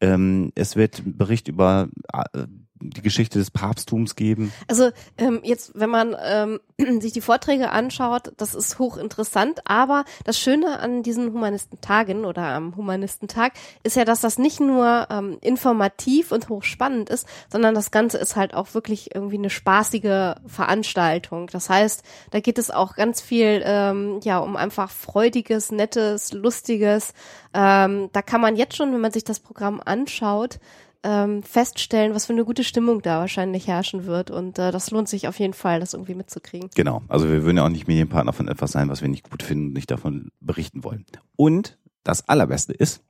Ähm, 0.01 0.51
es 0.55 0.75
wird 0.75 1.03
Bericht 1.05 1.47
über 1.47 1.89
äh, 2.13 2.45
die 2.89 3.01
Geschichte 3.01 3.39
des 3.39 3.51
Papsttums 3.51 4.15
geben. 4.15 4.53
Also 4.67 4.91
ähm, 5.17 5.41
jetzt, 5.43 5.71
wenn 5.75 5.89
man 5.89 6.15
ähm, 6.23 6.59
sich 7.01 7.13
die 7.13 7.21
Vorträge 7.21 7.71
anschaut, 7.71 8.33
das 8.37 8.55
ist 8.55 8.79
hochinteressant, 8.79 9.61
aber 9.65 10.05
das 10.23 10.39
Schöne 10.39 10.79
an 10.79 11.03
diesen 11.03 11.33
Humanistentagen 11.33 12.25
oder 12.25 12.43
am 12.43 12.75
Humanistentag 12.75 13.53
ist 13.83 13.95
ja, 13.95 14.05
dass 14.05 14.21
das 14.21 14.37
nicht 14.37 14.59
nur 14.59 15.07
ähm, 15.09 15.37
informativ 15.41 16.31
und 16.31 16.49
hochspannend 16.49 17.09
ist, 17.09 17.27
sondern 17.49 17.75
das 17.75 17.91
Ganze 17.91 18.17
ist 18.17 18.35
halt 18.35 18.53
auch 18.53 18.73
wirklich 18.73 19.13
irgendwie 19.15 19.37
eine 19.37 19.49
spaßige 19.49 20.35
Veranstaltung. 20.45 21.47
Das 21.47 21.69
heißt, 21.69 22.03
da 22.31 22.39
geht 22.39 22.57
es 22.57 22.71
auch 22.71 22.95
ganz 22.95 23.21
viel 23.21 23.61
ähm, 23.65 24.19
ja 24.23 24.39
um 24.39 24.55
einfach 24.55 24.89
freudiges, 24.89 25.71
nettes, 25.71 26.33
lustiges. 26.33 27.13
Ähm, 27.53 28.09
da 28.11 28.21
kann 28.21 28.41
man 28.41 28.55
jetzt 28.55 28.75
schon, 28.75 28.93
wenn 28.93 29.01
man 29.01 29.11
sich 29.11 29.23
das 29.23 29.39
Programm 29.39 29.81
anschaut, 29.83 30.59
ähm, 31.05 31.43
feststellen, 31.43 32.15
was 32.15 32.25
für 32.25 32.33
eine 32.33 32.43
gute 32.43 32.63
Stimmung 32.63 33.01
da 33.01 33.19
wahrscheinlich 33.19 33.67
herrschen 33.67 34.05
wird. 34.05 34.31
Und 34.31 34.57
äh, 34.57 34.71
das 34.71 34.89
lohnt 34.89 35.07
sich 35.07 35.27
auf 35.27 35.39
jeden 35.39 35.53
Fall, 35.53 35.79
das 35.79 35.93
irgendwie 35.93 36.15
mitzukriegen. 36.15 36.69
Genau. 36.75 37.03
Also 37.07 37.29
wir 37.29 37.43
würden 37.43 37.57
ja 37.57 37.65
auch 37.65 37.69
nicht 37.69 37.87
Medienpartner 37.87 38.33
von 38.33 38.47
etwas 38.47 38.71
sein, 38.71 38.89
was 38.89 39.01
wir 39.01 39.07
nicht 39.07 39.29
gut 39.29 39.43
finden 39.43 39.67
und 39.67 39.73
nicht 39.73 39.91
davon 39.91 40.31
berichten 40.41 40.83
wollen. 40.83 41.05
Und 41.35 41.77
das 42.03 42.27
Allerbeste 42.27 42.73
ist, 42.73 43.01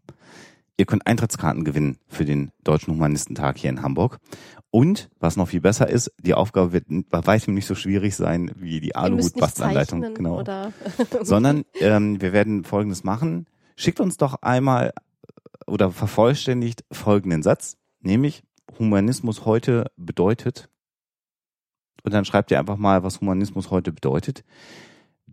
ihr 0.78 0.86
könnt 0.86 1.08
Eintrittskarten 1.08 1.64
gewinnen 1.64 1.98
für 2.08 2.26
den 2.26 2.52
Deutschen 2.66 2.94
Humanistentag 2.94 3.58
hier 3.58 3.70
in 3.70 3.82
Hamburg. 3.82 4.20
Und 4.72 5.10
was 5.20 5.38
noch 5.38 5.48
viel 5.48 5.62
besser 5.62 5.88
ist, 5.88 6.12
die 6.20 6.34
Aufgabe 6.34 6.74
wird 6.74 6.86
bei 7.10 7.26
weitem 7.26 7.54
nicht 7.54 7.66
so 7.66 7.76
schwierig 7.76 8.14
sein 8.18 8.52
wie 8.58 8.82
die 8.82 8.94
Aluhut-Bastelanleitung. 8.94 10.02
zeichnen 10.02 10.16
Genau. 10.16 10.44
Sondern 11.22 11.64
ähm, 11.80 12.20
wir 12.20 12.34
werden 12.34 12.66
Folgendes 12.66 13.06
machen. 13.06 13.48
Schickt 13.78 14.02
uns 14.02 14.18
doch 14.18 14.42
einmal 14.42 14.92
oder 15.66 15.92
vervollständigt 15.92 16.84
folgenden 16.92 17.42
Satz, 17.42 17.78
nämlich 18.06 18.44
Humanismus 18.80 19.46
heute 19.46 19.92
bedeutet. 19.98 20.70
Und 22.04 22.14
dann 22.14 22.26
schreibt 22.26 22.52
ihr 22.52 22.60
einfach 22.60 22.78
mal, 22.78 23.04
was 23.04 23.22
Humanismus 23.22 23.72
heute 23.72 23.92
bedeutet. 23.92 24.44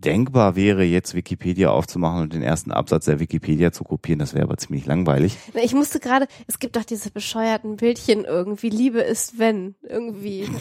Denkbar 0.05 0.57
wäre 0.57 0.83
jetzt 0.85 1.15
Wikipedia 1.15 1.71
aufzumachen 1.71 2.23
und 2.23 2.33
den 2.33 2.43
ersten 2.43 2.71
Absatz 2.73 3.07
der 3.07 3.21
Wikipedia 3.21 3.73
zu 3.73 3.85
kopieren. 3.85 4.19
Das 4.19 4.35
wäre 4.35 4.45
aber 4.45 4.57
ziemlich 4.57 4.85
langweilig. 4.87 5.39
Ich 5.63 5.75
musste 5.75 6.01
gerade, 6.01 6.27
es 6.47 6.59
gibt 6.59 6.77
doch 6.77 6.85
diese 6.85 7.11
bescheuerten 7.11 7.77
Bildchen 7.77 8.25
irgendwie, 8.25 8.69
Liebe 8.69 9.01
ist 9.01 9.39
wenn, 9.39 9.75
irgendwie. 9.89 10.47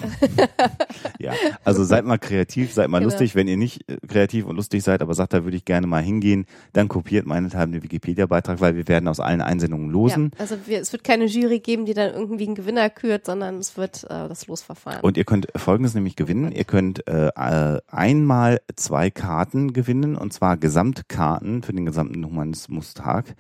Ja, 1.20 1.34
also 1.64 1.84
seid 1.84 2.06
mal 2.06 2.18
kreativ, 2.18 2.74
seid 2.74 2.90
mal 2.90 3.00
Genau. 3.00 3.10
lustig. 3.12 3.36
Wenn 3.36 3.48
ihr 3.48 3.58
nicht 3.58 3.88
äh, 3.90 3.98
kreativ 4.08 4.46
und 4.46 4.56
lustig 4.56 4.84
seid, 4.84 5.02
aber 5.02 5.14
sagt, 5.14 5.34
da 5.34 5.44
würde 5.44 5.58
ich 5.58 5.66
gerne 5.66 5.86
mal 5.88 6.02
hingehen, 6.02 6.46
dann 6.74 6.88
kopiert 6.88 7.26
meinethalben 7.26 7.74
den 7.74 7.84
Wikipedia-Beitrag, 7.84 8.60
weil 8.62 8.76
wir 8.76 8.88
werden 8.88 9.08
aus 9.08 9.20
allen 9.20 9.42
Einsendungen 9.42 9.90
losen. 9.90 10.32
Ja, 10.36 10.40
also 10.40 10.56
wir, 10.66 10.80
es 10.80 10.92
wird 10.92 11.04
keine 11.04 11.26
Jury 11.26 11.60
geben, 11.60 11.86
die 11.86 11.94
dann 11.94 12.14
irgendwie 12.14 12.46
einen 12.46 12.56
Gewinner 12.56 12.90
kürt, 12.90 13.26
sondern 13.26 13.58
es 13.60 13.78
wird 13.78 14.04
äh, 14.06 14.08
das 14.30 14.48
Losverfahren. 14.48 15.02
Und 15.02 15.18
ihr 15.18 15.24
könnt 15.26 15.48
Folgendes 15.56 15.94
nämlich 15.94 16.16
gewinnen. 16.16 16.52
Ihr 16.52 16.64
könnt 16.64 17.08
äh, 17.08 17.28
äh, 17.28 17.80
einmal 17.92 18.62
zwei 18.76 19.10
Karten 19.10 19.31
gewinnen, 19.74 20.16
und 20.16 20.34
zwar 20.34 20.58
Gesamtkarten 20.58 21.64
für 21.64 21.74
den 21.74 21.86
gesamten 21.86 22.26
Humanismustag. 22.26 23.36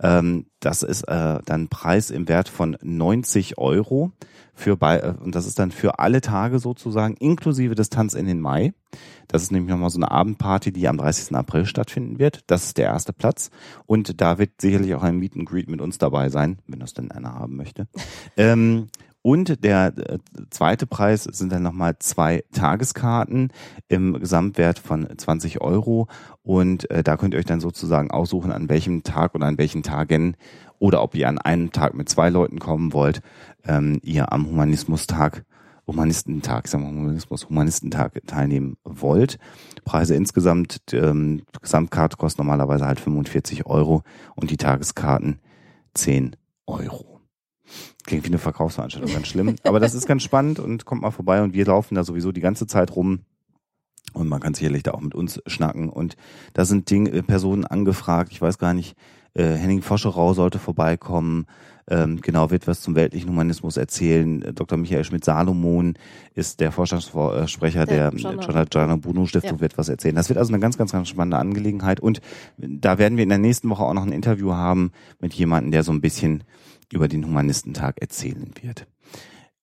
Ähm, 0.00 0.46
das 0.60 0.82
ist 0.82 1.02
äh, 1.08 1.40
dann 1.44 1.68
Preis 1.68 2.10
im 2.10 2.28
Wert 2.28 2.48
von 2.48 2.76
90 2.82 3.58
Euro 3.58 4.12
für 4.54 4.76
bei, 4.76 4.98
äh, 4.98 5.14
und 5.22 5.34
das 5.34 5.46
ist 5.46 5.58
dann 5.58 5.70
für 5.70 5.98
alle 5.98 6.20
Tage 6.20 6.58
sozusagen, 6.58 7.16
inklusive 7.16 7.74
des 7.74 7.90
Tanz 7.90 8.14
in 8.14 8.26
den 8.26 8.40
Mai. 8.40 8.72
Das 9.28 9.42
ist 9.42 9.50
nämlich 9.50 9.70
nochmal 9.70 9.90
so 9.90 9.98
eine 9.98 10.10
Abendparty, 10.10 10.72
die 10.72 10.86
am 10.88 10.98
30. 10.98 11.34
April 11.34 11.64
stattfinden 11.64 12.18
wird. 12.18 12.44
Das 12.48 12.64
ist 12.64 12.76
der 12.76 12.86
erste 12.86 13.12
Platz. 13.12 13.50
Und 13.86 14.20
da 14.20 14.38
wird 14.38 14.60
sicherlich 14.60 14.94
auch 14.94 15.02
ein 15.02 15.16
Meet 15.16 15.36
and 15.36 15.48
Greet 15.48 15.68
mit 15.68 15.80
uns 15.80 15.98
dabei 15.98 16.28
sein, 16.28 16.58
wenn 16.66 16.80
das 16.80 16.92
denn 16.92 17.10
einer 17.10 17.34
haben 17.34 17.56
möchte. 17.56 17.88
ähm, 18.36 18.88
und 19.22 19.64
der 19.64 19.94
äh, 19.96 20.18
zweite 20.50 20.86
Preis 20.86 21.22
sind 21.24 21.52
dann 21.52 21.62
nochmal 21.62 21.96
zwei 22.00 22.42
Tageskarten 22.52 23.52
im 23.86 24.18
Gesamtwert 24.18 24.80
von 24.80 25.08
20 25.16 25.60
Euro. 25.60 26.08
Und 26.42 26.90
äh, 26.90 27.04
da 27.04 27.16
könnt 27.16 27.34
ihr 27.34 27.38
euch 27.38 27.46
dann 27.46 27.60
sozusagen 27.60 28.10
aussuchen, 28.10 28.50
an 28.50 28.68
welchem 28.68 29.04
Tag 29.04 29.36
oder 29.36 29.46
an 29.46 29.58
welchen 29.58 29.84
Tagen 29.84 30.36
oder 30.80 31.02
ob 31.02 31.14
ihr 31.14 31.28
an 31.28 31.38
einem 31.38 31.70
Tag 31.70 31.94
mit 31.94 32.08
zwei 32.08 32.30
Leuten 32.30 32.58
kommen 32.58 32.92
wollt, 32.92 33.22
ähm, 33.64 34.00
ihr 34.02 34.32
am 34.32 34.46
Humanismustag, 34.46 35.44
Humanistentag, 35.86 36.66
sagen 36.66 36.82
wir 36.82 36.90
Humanismus, 36.90 37.48
Humanistentag 37.48 38.20
teilnehmen 38.26 38.76
wollt. 38.82 39.38
Preise 39.84 40.16
insgesamt, 40.16 40.78
ähm, 40.92 41.42
Gesamtkarte 41.60 42.16
kostet 42.16 42.38
normalerweise 42.38 42.86
halt 42.86 42.98
45 42.98 43.66
Euro 43.66 44.02
und 44.34 44.50
die 44.50 44.56
Tageskarten 44.56 45.38
10 45.94 46.34
Euro. 46.66 47.11
Klingt 48.04 48.24
wie 48.24 48.28
eine 48.28 48.38
Verkaufsveranstaltung, 48.38 49.12
ganz 49.12 49.28
schlimm. 49.28 49.56
Aber 49.64 49.78
das 49.80 49.94
ist 49.94 50.06
ganz 50.06 50.22
spannend 50.22 50.58
und 50.58 50.84
kommt 50.84 51.02
mal 51.02 51.10
vorbei 51.10 51.42
und 51.42 51.54
wir 51.54 51.64
laufen 51.66 51.94
da 51.94 52.04
sowieso 52.04 52.32
die 52.32 52.40
ganze 52.40 52.66
Zeit 52.66 52.96
rum. 52.96 53.20
Und 54.12 54.28
man 54.28 54.40
kann 54.40 54.54
sicherlich 54.54 54.82
da 54.82 54.90
auch 54.90 55.00
mit 55.00 55.14
uns 55.14 55.40
schnacken. 55.46 55.88
Und 55.88 56.16
da 56.52 56.64
sind 56.64 56.90
Ding, 56.90 57.06
äh, 57.06 57.22
Personen 57.22 57.64
angefragt, 57.64 58.32
ich 58.32 58.42
weiß 58.42 58.58
gar 58.58 58.74
nicht, 58.74 58.96
äh, 59.34 59.44
Henning 59.54 59.80
Foscherau 59.80 60.34
sollte 60.34 60.58
vorbeikommen, 60.58 61.46
ähm, 61.88 62.20
genau, 62.20 62.50
wird 62.50 62.66
was 62.66 62.80
zum 62.80 62.94
weltlichen 62.94 63.30
Humanismus 63.30 63.76
erzählen. 63.76 64.42
Äh, 64.42 64.52
Dr. 64.52 64.76
Michael 64.78 65.04
Schmidt-Salomon 65.04 65.94
ist 66.34 66.60
der 66.60 66.72
Vorstandssprecher 66.72 67.86
der, 67.86 68.10
Der 68.10 68.66
Gianna 68.66 68.96
Bruno 68.96 69.26
Stiftung, 69.26 69.56
Ja. 69.56 69.60
wird 69.60 69.78
was 69.78 69.88
erzählen. 69.88 70.14
Das 70.14 70.28
wird 70.28 70.38
also 70.38 70.52
eine 70.52 70.60
ganz, 70.60 70.76
ganz, 70.76 70.92
ganz 70.92 71.08
spannende 71.08 71.38
Angelegenheit. 71.38 71.98
Und 71.98 72.20
da 72.58 72.98
werden 72.98 73.16
wir 73.16 73.22
in 73.22 73.30
der 73.30 73.38
nächsten 73.38 73.70
Woche 73.70 73.82
auch 73.84 73.94
noch 73.94 74.04
ein 74.06 74.12
Interview 74.12 74.52
haben 74.52 74.92
mit 75.20 75.32
jemandem, 75.34 75.72
der 75.72 75.82
so 75.82 75.92
ein 75.92 76.00
bisschen 76.00 76.44
über 76.92 77.08
den 77.08 77.24
Humanistentag 77.24 78.00
erzählen 78.00 78.50
wird. 78.60 78.86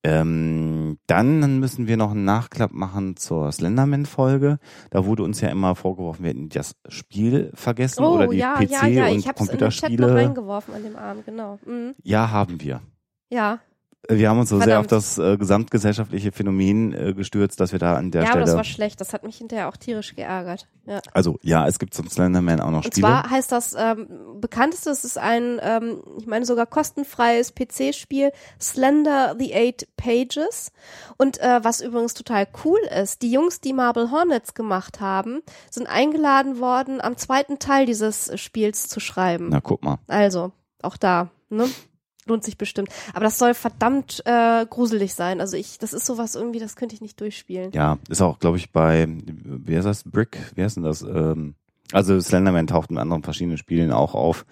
Ähm, 0.02 0.98
dann 1.06 1.58
müssen 1.58 1.86
wir 1.86 1.98
noch 1.98 2.12
einen 2.12 2.24
Nachklapp 2.24 2.72
machen 2.72 3.16
zur 3.16 3.52
Slenderman-Folge. 3.52 4.58
Da 4.90 5.04
wurde 5.04 5.22
uns 5.22 5.42
ja 5.42 5.50
immer 5.50 5.74
vorgeworfen, 5.74 6.22
wir 6.22 6.30
hätten 6.30 6.48
das 6.48 6.74
Spiel 6.88 7.50
vergessen 7.54 8.02
oh 8.02 8.14
oder 8.14 8.28
die 8.28 8.38
ja, 8.38 8.54
PC 8.54 8.70
ja, 8.70 8.86
ja, 8.86 9.08
und 9.08 9.18
ich 9.18 9.28
habe 9.28 9.42
es 9.42 9.50
in 9.50 9.58
den 9.58 9.68
Chat 9.68 9.90
noch 9.90 9.98
Computerspiele. 9.98 10.14
reingeworfen 10.14 10.74
an 10.74 10.82
dem 10.84 10.96
Abend, 10.96 11.26
genau. 11.26 11.58
Mhm. 11.66 11.94
Ja, 12.02 12.30
haben 12.30 12.62
wir. 12.62 12.80
Ja, 13.28 13.60
Wir 14.08 14.30
haben 14.30 14.38
uns 14.40 14.48
so 14.48 14.58
sehr 14.60 14.80
auf 14.80 14.86
Verdammt. 14.86 14.92
das 14.92 15.18
äh, 15.18 15.36
gesamtgesellschaftliche 15.36 16.32
Phänomen 16.32 16.94
äh, 16.94 17.12
gestürzt, 17.12 17.60
dass 17.60 17.72
wir 17.72 17.78
da 17.78 17.96
an 17.96 18.10
der 18.10 18.22
ja, 18.22 18.30
aber 18.30 18.40
das 18.40 18.48
Stelle. 18.48 18.56
war 18.56 18.64
schlecht. 18.64 19.00
Das 19.00 19.12
hat 19.12 19.24
mich 19.24 19.36
hinterher 19.36 19.68
auch 19.68 19.76
tierisch 19.76 20.16
geärgert. 20.16 20.66
Ja. 20.86 21.00
Also 21.12 21.38
ja, 21.42 21.66
es 21.68 21.78
gibt 21.78 21.92
zum 21.92 22.08
Slenderman 22.08 22.60
auch 22.60 22.70
noch 22.70 22.84
Und 22.84 22.94
Spiele. 22.94 23.06
zwar 23.06 23.30
heißt 23.30 23.52
das 23.52 23.74
ähm, 23.78 24.08
bekannteste, 24.40 24.90
es 24.90 25.04
ist 25.04 25.18
ein, 25.18 25.60
ähm, 25.62 26.02
ich 26.18 26.26
meine 26.26 26.46
sogar 26.46 26.66
kostenfreies 26.66 27.54
PC-Spiel, 27.54 28.32
Slender 28.60 29.36
the 29.38 29.54
Eight 29.54 29.86
Pages. 29.96 30.72
Und 31.18 31.38
äh, 31.40 31.60
was 31.62 31.82
übrigens 31.82 32.14
total 32.14 32.48
cool 32.64 32.80
ist, 33.02 33.20
die 33.20 33.30
Jungs, 33.30 33.60
die 33.60 33.74
Marble 33.74 34.10
Hornets 34.10 34.54
gemacht 34.54 35.00
haben, 35.00 35.42
sind 35.70 35.86
eingeladen 35.86 36.58
worden, 36.58 37.00
am 37.02 37.18
zweiten 37.18 37.58
Teil 37.58 37.84
dieses 37.84 38.32
Spiels 38.40 38.88
zu 38.88 38.98
schreiben. 38.98 39.48
Na, 39.50 39.60
guck 39.60 39.84
mal. 39.84 39.98
Also, 40.08 40.52
auch 40.82 40.96
da, 40.96 41.28
ne? 41.50 41.68
Lohnt 42.26 42.44
sich 42.44 42.58
bestimmt. 42.58 42.90
Aber 43.14 43.24
das 43.24 43.38
soll 43.38 43.54
verdammt 43.54 44.22
äh, 44.26 44.66
gruselig 44.66 45.14
sein. 45.14 45.40
Also 45.40 45.56
ich, 45.56 45.78
das 45.78 45.92
ist 45.92 46.04
sowas 46.04 46.34
irgendwie, 46.34 46.58
das 46.58 46.76
könnte 46.76 46.94
ich 46.94 47.00
nicht 47.00 47.20
durchspielen. 47.20 47.72
Ja, 47.72 47.98
ist 48.08 48.20
auch, 48.20 48.38
glaube 48.38 48.58
ich, 48.58 48.72
bei, 48.72 49.08
wie 49.08 49.76
heißt 49.76 49.86
das, 49.86 50.04
Brick, 50.04 50.38
wie 50.54 50.62
heißt 50.62 50.76
denn 50.76 50.84
das? 50.84 51.02
Ähm, 51.02 51.54
also 51.92 52.20
Slenderman 52.20 52.66
taucht 52.66 52.90
in 52.90 52.98
anderen 52.98 53.22
verschiedenen 53.22 53.58
Spielen 53.58 53.90
auch 53.92 54.14
auf. 54.14 54.44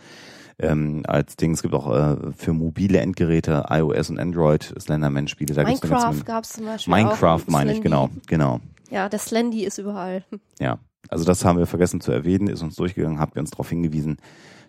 Ähm, 0.60 1.02
als 1.06 1.36
Ding, 1.36 1.52
es 1.52 1.62
gibt 1.62 1.74
auch 1.74 1.94
äh, 1.94 2.32
für 2.36 2.52
mobile 2.52 2.98
Endgeräte, 2.98 3.66
iOS 3.70 4.10
und 4.10 4.18
Android, 4.18 4.74
Slenderman-Spiele. 4.78 5.54
Minecraft 5.62 6.24
gab 6.24 6.44
es 6.44 6.50
zum 6.50 6.64
Beispiel. 6.64 6.92
Minecraft 6.92 7.44
meine 7.46 7.74
ich, 7.74 7.80
genau, 7.80 8.10
genau. 8.26 8.60
Ja, 8.90 9.08
der 9.08 9.20
Slendy 9.20 9.64
ist 9.64 9.78
überall. 9.78 10.24
Ja, 10.58 10.80
also 11.08 11.24
das 11.24 11.44
haben 11.44 11.58
wir 11.58 11.66
vergessen 11.66 12.00
zu 12.00 12.10
erwähnen, 12.10 12.48
ist 12.48 12.62
uns 12.62 12.74
durchgegangen, 12.74 13.20
habt 13.20 13.36
ihr 13.36 13.40
uns 13.40 13.50
darauf 13.50 13.68
hingewiesen, 13.68 14.16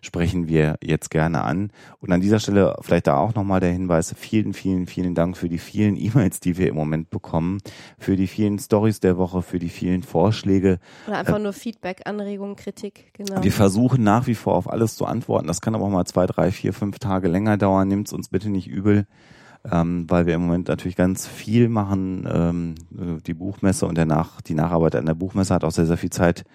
sprechen 0.01 0.47
wir 0.47 0.77
jetzt 0.83 1.09
gerne 1.09 1.43
an. 1.43 1.71
Und 1.99 2.11
an 2.11 2.21
dieser 2.21 2.39
Stelle 2.39 2.75
vielleicht 2.81 3.07
da 3.07 3.17
auch 3.17 3.35
nochmal 3.35 3.59
der 3.59 3.71
Hinweis, 3.71 4.13
vielen, 4.17 4.53
vielen, 4.53 4.87
vielen 4.87 5.15
Dank 5.15 5.37
für 5.37 5.49
die 5.49 5.57
vielen 5.57 5.95
E-Mails, 5.97 6.39
die 6.39 6.57
wir 6.57 6.67
im 6.67 6.75
Moment 6.75 7.09
bekommen, 7.09 7.59
für 7.97 8.15
die 8.15 8.27
vielen 8.27 8.59
Stories 8.59 8.99
der 8.99 9.17
Woche, 9.17 9.41
für 9.41 9.59
die 9.59 9.69
vielen 9.69 10.03
Vorschläge. 10.03 10.79
Oder 11.07 11.17
einfach 11.17 11.39
nur 11.39 11.53
Feedback, 11.53 12.01
Anregungen, 12.05 12.55
Kritik, 12.55 13.11
genau. 13.13 13.43
Wir 13.43 13.51
versuchen 13.51 14.03
nach 14.03 14.27
wie 14.27 14.35
vor 14.35 14.55
auf 14.55 14.69
alles 14.69 14.95
zu 14.95 15.05
antworten. 15.05 15.47
Das 15.47 15.61
kann 15.61 15.75
aber 15.75 15.85
auch 15.85 15.89
mal 15.89 16.05
zwei, 16.05 16.25
drei, 16.25 16.51
vier, 16.51 16.73
fünf 16.73 16.99
Tage 16.99 17.27
länger 17.27 17.57
dauern. 17.57 17.87
Nimmt's 17.87 18.13
uns 18.13 18.29
bitte 18.29 18.49
nicht 18.49 18.67
übel, 18.67 19.07
ähm, 19.69 20.05
weil 20.09 20.25
wir 20.25 20.35
im 20.35 20.41
Moment 20.41 20.67
natürlich 20.67 20.95
ganz 20.95 21.27
viel 21.27 21.69
machen. 21.69 22.27
Ähm, 22.31 22.75
äh, 22.97 23.21
die 23.21 23.33
Buchmesse 23.33 23.85
und 23.85 23.97
der 23.97 24.05
Nach 24.05 24.41
die 24.41 24.53
Nacharbeit 24.53 24.95
an 24.95 25.05
der 25.05 25.15
Buchmesse 25.15 25.53
hat 25.53 25.63
auch 25.63 25.71
sehr, 25.71 25.85
sehr 25.85 25.97
viel 25.97 26.09
Zeit 26.09 26.45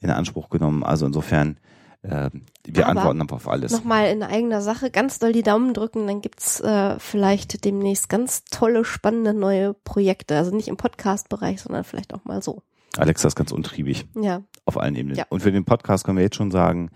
in 0.00 0.10
Anspruch 0.10 0.48
genommen. 0.48 0.82
Also 0.84 1.06
insofern, 1.06 1.58
äh, 2.02 2.30
wir 2.64 2.86
Aber 2.86 3.00
antworten 3.00 3.22
einfach 3.22 3.36
auf 3.36 3.48
alles. 3.48 3.72
Nochmal 3.72 4.10
in 4.10 4.22
eigener 4.22 4.60
Sache 4.60 4.90
ganz 4.90 5.18
doll 5.18 5.32
die 5.32 5.42
Daumen 5.42 5.74
drücken, 5.74 6.06
dann 6.06 6.20
gibt's 6.20 6.60
äh, 6.60 6.98
vielleicht 6.98 7.64
demnächst 7.64 8.08
ganz 8.08 8.44
tolle, 8.44 8.84
spannende 8.84 9.34
neue 9.34 9.74
Projekte. 9.74 10.36
Also 10.36 10.54
nicht 10.54 10.68
im 10.68 10.76
Podcast-Bereich, 10.76 11.60
sondern 11.60 11.84
vielleicht 11.84 12.14
auch 12.14 12.24
mal 12.24 12.42
so. 12.42 12.62
Alexa 12.96 13.28
ist 13.28 13.36
ganz 13.36 13.52
untriebig 13.52 14.06
Ja, 14.14 14.42
auf 14.64 14.78
allen 14.78 14.94
Ebenen. 14.94 15.16
Ja. 15.16 15.26
Und 15.28 15.42
für 15.42 15.52
den 15.52 15.64
Podcast 15.64 16.04
können 16.04 16.16
wir 16.16 16.24
jetzt 16.24 16.36
schon 16.36 16.50
sagen, 16.50 16.90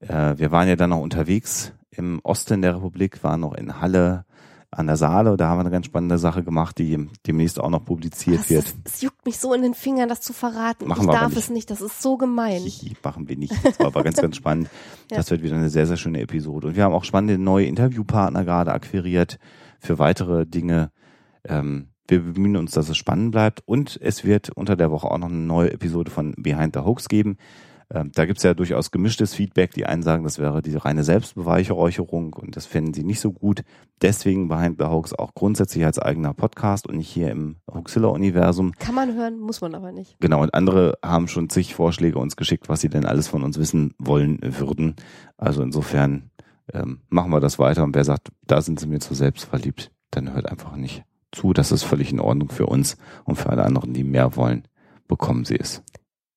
äh, 0.00 0.34
wir 0.36 0.50
waren 0.50 0.68
ja 0.68 0.76
dann 0.76 0.90
noch 0.90 1.00
unterwegs 1.00 1.72
im 1.90 2.20
Osten 2.22 2.62
der 2.62 2.76
Republik, 2.76 3.22
waren 3.24 3.40
noch 3.40 3.54
in 3.54 3.80
Halle 3.80 4.24
an 4.70 4.86
der 4.86 4.96
Saale. 4.96 5.36
Da 5.36 5.48
haben 5.48 5.58
wir 5.58 5.62
eine 5.62 5.70
ganz 5.70 5.86
spannende 5.86 6.18
Sache 6.18 6.44
gemacht, 6.44 6.78
die 6.78 7.08
demnächst 7.26 7.58
auch 7.58 7.70
noch 7.70 7.84
publiziert 7.84 8.40
das 8.40 8.50
wird. 8.50 8.64
ist, 8.66 8.76
es 8.84 9.02
juckt 9.02 9.24
mich 9.24 9.38
so 9.38 9.54
in 9.54 9.62
den 9.62 9.74
Fingern, 9.74 10.08
das 10.08 10.20
zu 10.20 10.32
verraten. 10.32 10.88
Machen 10.88 11.02
ich 11.02 11.08
wir 11.08 11.12
darf 11.14 11.28
nicht. 11.28 11.38
es 11.38 11.50
nicht, 11.50 11.70
das 11.70 11.80
ist 11.80 12.02
so 12.02 12.16
gemein. 12.16 12.62
Hihi, 12.62 12.96
machen 13.02 13.28
wir 13.28 13.36
nicht. 13.36 13.52
Das 13.64 13.78
war 13.78 13.86
aber 13.86 14.02
ganz, 14.02 14.20
ganz 14.20 14.36
spannend. 14.36 14.68
Ja. 15.10 15.16
Das 15.16 15.30
wird 15.30 15.42
wieder 15.42 15.56
eine 15.56 15.70
sehr, 15.70 15.86
sehr 15.86 15.96
schöne 15.96 16.20
Episode. 16.20 16.66
Und 16.66 16.76
wir 16.76 16.84
haben 16.84 16.92
auch 16.92 17.04
spannende 17.04 17.38
neue 17.38 17.64
Interviewpartner 17.64 18.44
gerade 18.44 18.72
akquiriert 18.72 19.38
für 19.78 19.98
weitere 19.98 20.44
Dinge. 20.44 20.90
Ähm, 21.44 21.88
wir 22.06 22.20
bemühen 22.20 22.58
uns, 22.58 22.72
dass 22.72 22.90
es 22.90 22.98
spannend 22.98 23.32
bleibt. 23.32 23.62
Und 23.64 23.98
es 24.02 24.24
wird 24.24 24.50
unter 24.50 24.76
der 24.76 24.90
Woche 24.90 25.10
auch 25.10 25.16
noch 25.16 25.30
eine 25.30 25.38
neue 25.38 25.72
Episode 25.72 26.10
von 26.10 26.34
Behind 26.36 26.74
the 26.74 26.80
Hoax 26.80 27.08
geben. 27.08 27.38
Ähm, 27.92 28.10
da 28.14 28.26
gibt's 28.26 28.42
ja 28.42 28.52
durchaus 28.52 28.90
gemischtes 28.90 29.34
Feedback. 29.34 29.72
Die 29.72 29.86
einen 29.86 30.02
sagen, 30.02 30.24
das 30.24 30.38
wäre 30.38 30.60
diese 30.60 30.84
reine 30.84 31.04
Selbstbeweihräucherung 31.04 32.34
und 32.34 32.56
das 32.56 32.66
fänden 32.66 32.92
sie 32.92 33.04
nicht 33.04 33.20
so 33.20 33.32
gut. 33.32 33.62
Deswegen 34.02 34.48
Behind 34.48 34.76
the 34.78 34.86
Hoax 34.86 35.14
auch 35.14 35.34
grundsätzlich 35.34 35.84
als 35.84 35.98
eigener 35.98 36.34
Podcast 36.34 36.86
und 36.86 36.96
nicht 36.96 37.10
hier 37.10 37.30
im 37.30 37.56
Hoaxilla-Universum. 37.72 38.72
Kann 38.78 38.94
man 38.94 39.14
hören, 39.14 39.38
muss 39.38 39.60
man 39.60 39.74
aber 39.74 39.92
nicht. 39.92 40.16
Genau, 40.20 40.42
und 40.42 40.52
andere 40.52 40.98
haben 41.02 41.28
schon 41.28 41.48
zig 41.48 41.74
Vorschläge 41.74 42.18
uns 42.18 42.36
geschickt, 42.36 42.68
was 42.68 42.80
sie 42.80 42.90
denn 42.90 43.06
alles 43.06 43.28
von 43.28 43.42
uns 43.42 43.58
wissen 43.58 43.94
wollen 43.98 44.38
würden. 44.42 44.96
Also 45.38 45.62
insofern 45.62 46.30
ähm, 46.74 47.00
machen 47.08 47.30
wir 47.30 47.40
das 47.40 47.58
weiter 47.58 47.84
und 47.84 47.94
wer 47.94 48.04
sagt, 48.04 48.28
da 48.46 48.60
sind 48.60 48.80
sie 48.80 48.86
mir 48.86 49.00
zu 49.00 49.14
selbstverliebt, 49.14 49.90
dann 50.10 50.34
hört 50.34 50.50
einfach 50.50 50.76
nicht 50.76 51.04
zu. 51.32 51.52
Das 51.52 51.72
ist 51.72 51.84
völlig 51.84 52.12
in 52.12 52.20
Ordnung 52.20 52.50
für 52.50 52.66
uns 52.66 52.98
und 53.24 53.36
für 53.36 53.48
alle 53.48 53.64
anderen, 53.64 53.94
die 53.94 54.04
mehr 54.04 54.36
wollen, 54.36 54.68
bekommen 55.06 55.44
sie 55.44 55.58
es. 55.58 55.82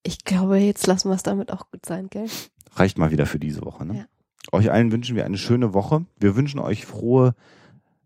Ich 0.04 0.24
glaube, 0.24 0.58
jetzt 0.58 0.88
lassen 0.88 1.10
wir 1.10 1.16
es 1.16 1.24
damit 1.24 1.52
auch 1.52 1.70
gut 1.72 1.86
sein, 1.86 2.08
gell? 2.10 2.28
Reicht 2.74 2.97
mal 2.97 3.12
wieder 3.12 3.26
für 3.26 3.39
diese 3.39 3.64
Woche. 3.64 3.86
Ne? 3.86 3.95
Ja. 3.95 4.06
Euch 4.52 4.72
allen 4.72 4.91
wünschen 4.91 5.16
wir 5.16 5.26
eine 5.26 5.38
schöne 5.38 5.74
Woche. 5.74 6.06
Wir 6.20 6.36
wünschen 6.36 6.60
euch 6.60 6.86
frohe, 6.86 7.36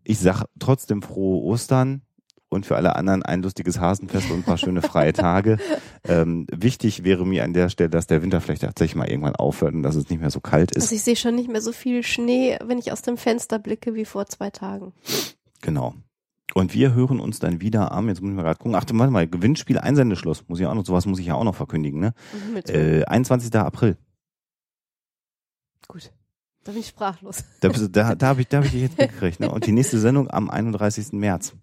ich 0.04 0.18
sag 0.18 0.44
trotzdem 0.58 1.02
frohe 1.02 1.42
Ostern 1.42 2.02
und 2.48 2.66
für 2.66 2.76
alle 2.76 2.96
anderen 2.96 3.22
ein 3.22 3.42
lustiges 3.42 3.80
Hasenfest 3.80 4.30
und 4.30 4.38
ein 4.38 4.42
paar 4.42 4.58
schöne 4.58 4.82
freie 4.82 5.12
Tage. 5.12 5.58
Ähm, 6.08 6.46
wichtig 6.52 7.02
wäre 7.02 7.26
mir 7.26 7.42
an 7.42 7.52
der 7.52 7.68
Stelle, 7.68 7.90
dass 7.90 8.06
der 8.06 8.22
Winter 8.22 8.40
vielleicht 8.40 8.62
tatsächlich 8.62 8.94
mal 8.94 9.10
irgendwann 9.10 9.34
aufhört 9.34 9.74
und 9.74 9.82
dass 9.82 9.96
es 9.96 10.08
nicht 10.08 10.20
mehr 10.20 10.30
so 10.30 10.38
kalt 10.38 10.70
ist. 10.70 10.84
Also 10.84 10.94
ich 10.94 11.02
sehe 11.02 11.16
schon 11.16 11.34
nicht 11.34 11.50
mehr 11.50 11.60
so 11.60 11.72
viel 11.72 12.04
Schnee, 12.04 12.56
wenn 12.62 12.78
ich 12.78 12.92
aus 12.92 13.02
dem 13.02 13.16
Fenster 13.16 13.58
blicke 13.58 13.96
wie 13.96 14.04
vor 14.04 14.26
zwei 14.26 14.50
Tagen. 14.50 14.92
Genau. 15.62 15.94
Und 16.54 16.72
wir 16.74 16.94
hören 16.94 17.20
uns 17.20 17.38
dann 17.38 17.60
wieder 17.60 17.92
am, 17.92 18.08
jetzt 18.08 18.22
muss 18.22 18.30
ich 18.30 18.36
mal 18.36 18.42
gerade 18.42 18.58
gucken, 18.58 18.74
ach, 18.76 18.84
warte 18.90 19.10
mal, 19.12 19.26
Gewinnspiel, 19.28 19.78
Einsendeschluss, 19.78 20.44
muss 20.48 20.58
ich 20.60 20.66
auch 20.66 20.74
noch, 20.74 20.86
sowas 20.86 21.04
muss 21.06 21.18
ich 21.18 21.26
ja 21.26 21.34
auch 21.34 21.44
noch 21.44 21.54
verkündigen, 21.54 22.00
ne? 22.00 22.14
Mhm, 22.50 22.56
Äh, 22.68 23.04
21. 23.04 23.54
April. 23.56 23.96
Gut. 25.88 26.12
Da 26.64 26.72
bin 26.72 26.80
ich 26.80 26.88
sprachlos. 26.88 27.44
Da, 27.60 27.68
da, 27.68 28.14
da 28.14 28.26
habe 28.28 28.40
ich, 28.40 28.48
da 28.48 28.58
hab 28.58 28.64
ich 28.64 28.70
dich 28.72 28.82
jetzt 28.82 28.98
mitgekriegt, 28.98 29.40
ne? 29.40 29.50
Und 29.50 29.66
die 29.66 29.72
nächste 29.72 29.98
Sendung 29.98 30.30
am 30.30 30.48
31. 30.50 31.12
März. 31.12 31.54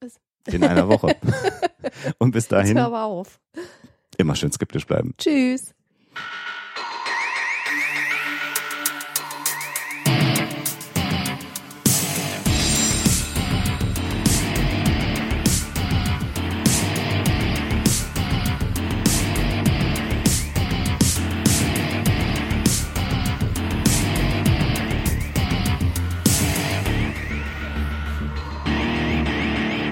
Was? 0.00 0.20
In 0.46 0.64
einer 0.64 0.88
Woche. 0.88 1.16
Und 2.18 2.32
bis 2.32 2.44
Jetzt 2.44 2.52
hör 2.52 2.58
dahin 2.62 2.78
aber 2.78 3.04
auf. 3.04 3.40
immer 4.16 4.34
schön 4.36 4.52
skeptisch 4.52 4.86
bleiben. 4.86 5.14
Tschüss. 5.18 5.74